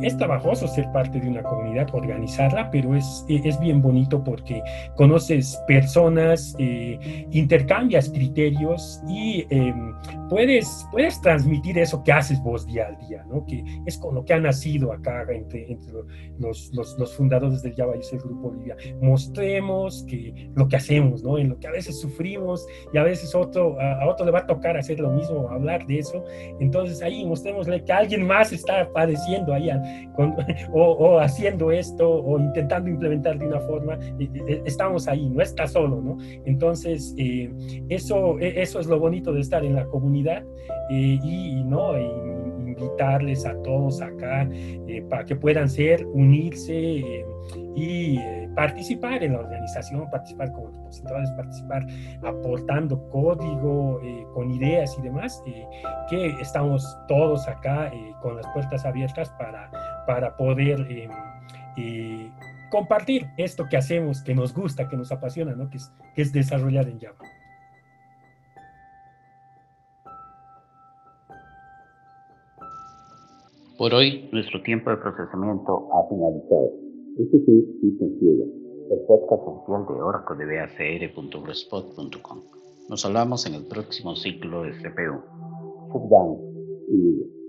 es 0.03 0.17
trabajoso 0.17 0.69
ser 0.69 0.91
parte 0.93 1.21
de 1.21 1.29
una 1.29 1.43
comunidad, 1.43 1.89
organizarla, 1.93 2.71
pero 2.71 2.95
es, 2.95 3.25
es 3.29 3.59
bien 3.61 3.81
bonito 3.81 4.23
porque 4.23 4.63
conoces 4.97 5.61
personas, 5.67 6.55
eh, 6.59 7.27
intercambias 7.31 8.11
criterios 8.11 9.01
y 9.09 9.47
em, 9.51 9.95
puedes, 10.29 10.87
puedes 10.91 11.21
transmitir 11.21 11.79
eso 11.79 12.03
que 12.05 12.13
haces 12.13 12.43
vos 12.43 12.67
día 12.67 12.87
al 12.89 12.99
día, 13.09 13.25
¿no? 13.29 13.45
que 13.47 13.65
es 13.87 13.99
con 13.99 14.15
lo 14.15 14.25
que 14.25 14.35
ha 14.35 14.41
nacido 14.41 14.93
acá 14.93 15.25
entre, 15.31 15.71
entre 15.71 15.93
los, 16.39 16.73
los, 16.73 16.99
los, 16.99 17.15
fundadores 17.15 17.63
del 17.63 17.75
Java 17.75 17.95
y 17.97 18.15
el 18.15 18.21
Grupo 18.21 18.51
Bolivia. 18.51 18.77
Mostremos 19.01 20.05
que 20.09 20.51
lo 20.55 20.69
que 20.69 20.77
hacemos, 20.77 21.23
¿no? 21.23 21.39
en 21.39 21.49
lo 21.49 21.59
que 21.59 21.67
a 21.67 21.73
veces 21.73 22.01
sufrimos 22.01 22.67
y 22.93 22.99
a 22.99 23.03
veces 23.03 23.35
otro, 23.35 23.79
a, 23.81 24.03
a 24.03 24.09
otro 24.09 24.25
le 24.25 24.33
va 24.33 24.41
a 24.41 24.47
tocar 24.47 24.77
hacer 24.77 25.01
lo 25.01 25.11
mismo, 25.11 25.49
hablar 25.49 25.87
de 25.87 25.99
eso. 25.99 26.25
Entonces 26.61 27.03
ahí 27.03 27.25
mostrémosle 27.25 27.85
que 27.85 27.93
alguien 27.93 28.27
más 28.27 28.50
está 28.55 28.91
padeciendo 28.93 29.53
ahí 29.53 29.71
o, 30.73 31.19
haciendo 31.19 31.71
esto 31.71 32.09
o 32.09 32.39
intentando 32.39 32.91
implementar 32.91 33.39
de 33.39 33.47
una 33.47 33.61
forma, 33.61 33.99
estamos 34.65 35.09
ahí, 35.09 35.29
no 35.29 35.43
está 35.43 35.67
solo, 35.67 36.01
¿no? 36.01 36.19
Entonces, 36.45 37.15
eh, 37.19 37.51
eso, 37.89 38.39
e, 38.39 38.61
eso 38.61 38.81
es 38.81 38.87
lo 38.87 38.99
bonito 38.99 39.33
de 39.33 39.41
estar 39.41 39.65
en 39.65 39.75
la 39.75 39.85
comunidad 39.87 40.45
eh, 40.91 41.19
y, 41.23 41.63
¿no? 41.65 41.95
invitarles 42.81 43.45
a 43.45 43.55
todos 43.63 44.01
acá 44.01 44.49
eh, 44.53 45.05
para 45.09 45.25
que 45.25 45.37
puedan 45.37 45.69
ser, 45.69 46.07
unirse 46.07 47.25
y 47.75 48.19
participar 48.55 49.23
en 49.23 49.35
la 49.35 49.41
organización, 49.41 50.11
participar 50.11 50.53
como 50.53 50.69
expositores, 50.71 51.31
participar 51.33 51.87
aportando 52.23 53.09
código, 53.11 54.01
eh, 54.03 54.27
con 54.35 54.51
ideas 54.51 54.97
y 54.99 55.03
demás, 55.03 55.43
eh, 55.47 55.67
que 56.09 56.27
estamos 56.41 56.85
todos 57.09 57.47
acá 57.49 57.89
eh, 57.89 58.13
con 58.23 58.37
las 58.37 58.47
puertas 58.49 58.85
abiertas 58.85 59.31
para, 59.39 59.71
para 60.07 60.37
poder 60.37 61.09
compartir 62.71 63.27
esto 63.37 63.67
que 63.69 63.77
hacemos, 63.77 64.23
que 64.23 64.35
nos 64.35 64.55
gusta, 64.55 64.89
que 64.89 64.97
nos 64.97 65.11
apasiona, 65.13 65.55
¿no? 65.55 65.71
que, 65.71 65.79
es, 65.79 65.93
que 66.15 66.23
es 66.23 66.33
desarrollar 66.33 66.89
en 66.89 67.01
Java. 67.01 67.19
Por 73.79 73.95
hoy, 73.95 74.29
nuestro 74.31 74.61
tiempo 74.61 74.91
de 74.91 74.99
procesamiento 74.99 75.89
ha 75.95 76.07
finalizado. 76.11 76.90
Este 77.21 77.39
fue 77.45 77.55
Cita 77.83 78.07
Ciega, 78.19 78.45
el 78.45 79.01
podcast 79.07 79.43
oficial 79.45 79.85
de 79.89 80.03
Oracle 80.03 80.37
de 80.43 80.57
BACR.blogspot.com. 80.57 82.39
Nos 82.89 83.05
hablamos 83.05 83.47
en 83.47 83.55
el 83.57 83.67
próximo 83.67 84.17
ciclo 84.17 84.63
de 84.63 84.71
CPU. 84.71 85.21
Sit 85.93 86.03
down 86.09 86.39
y 86.89 87.40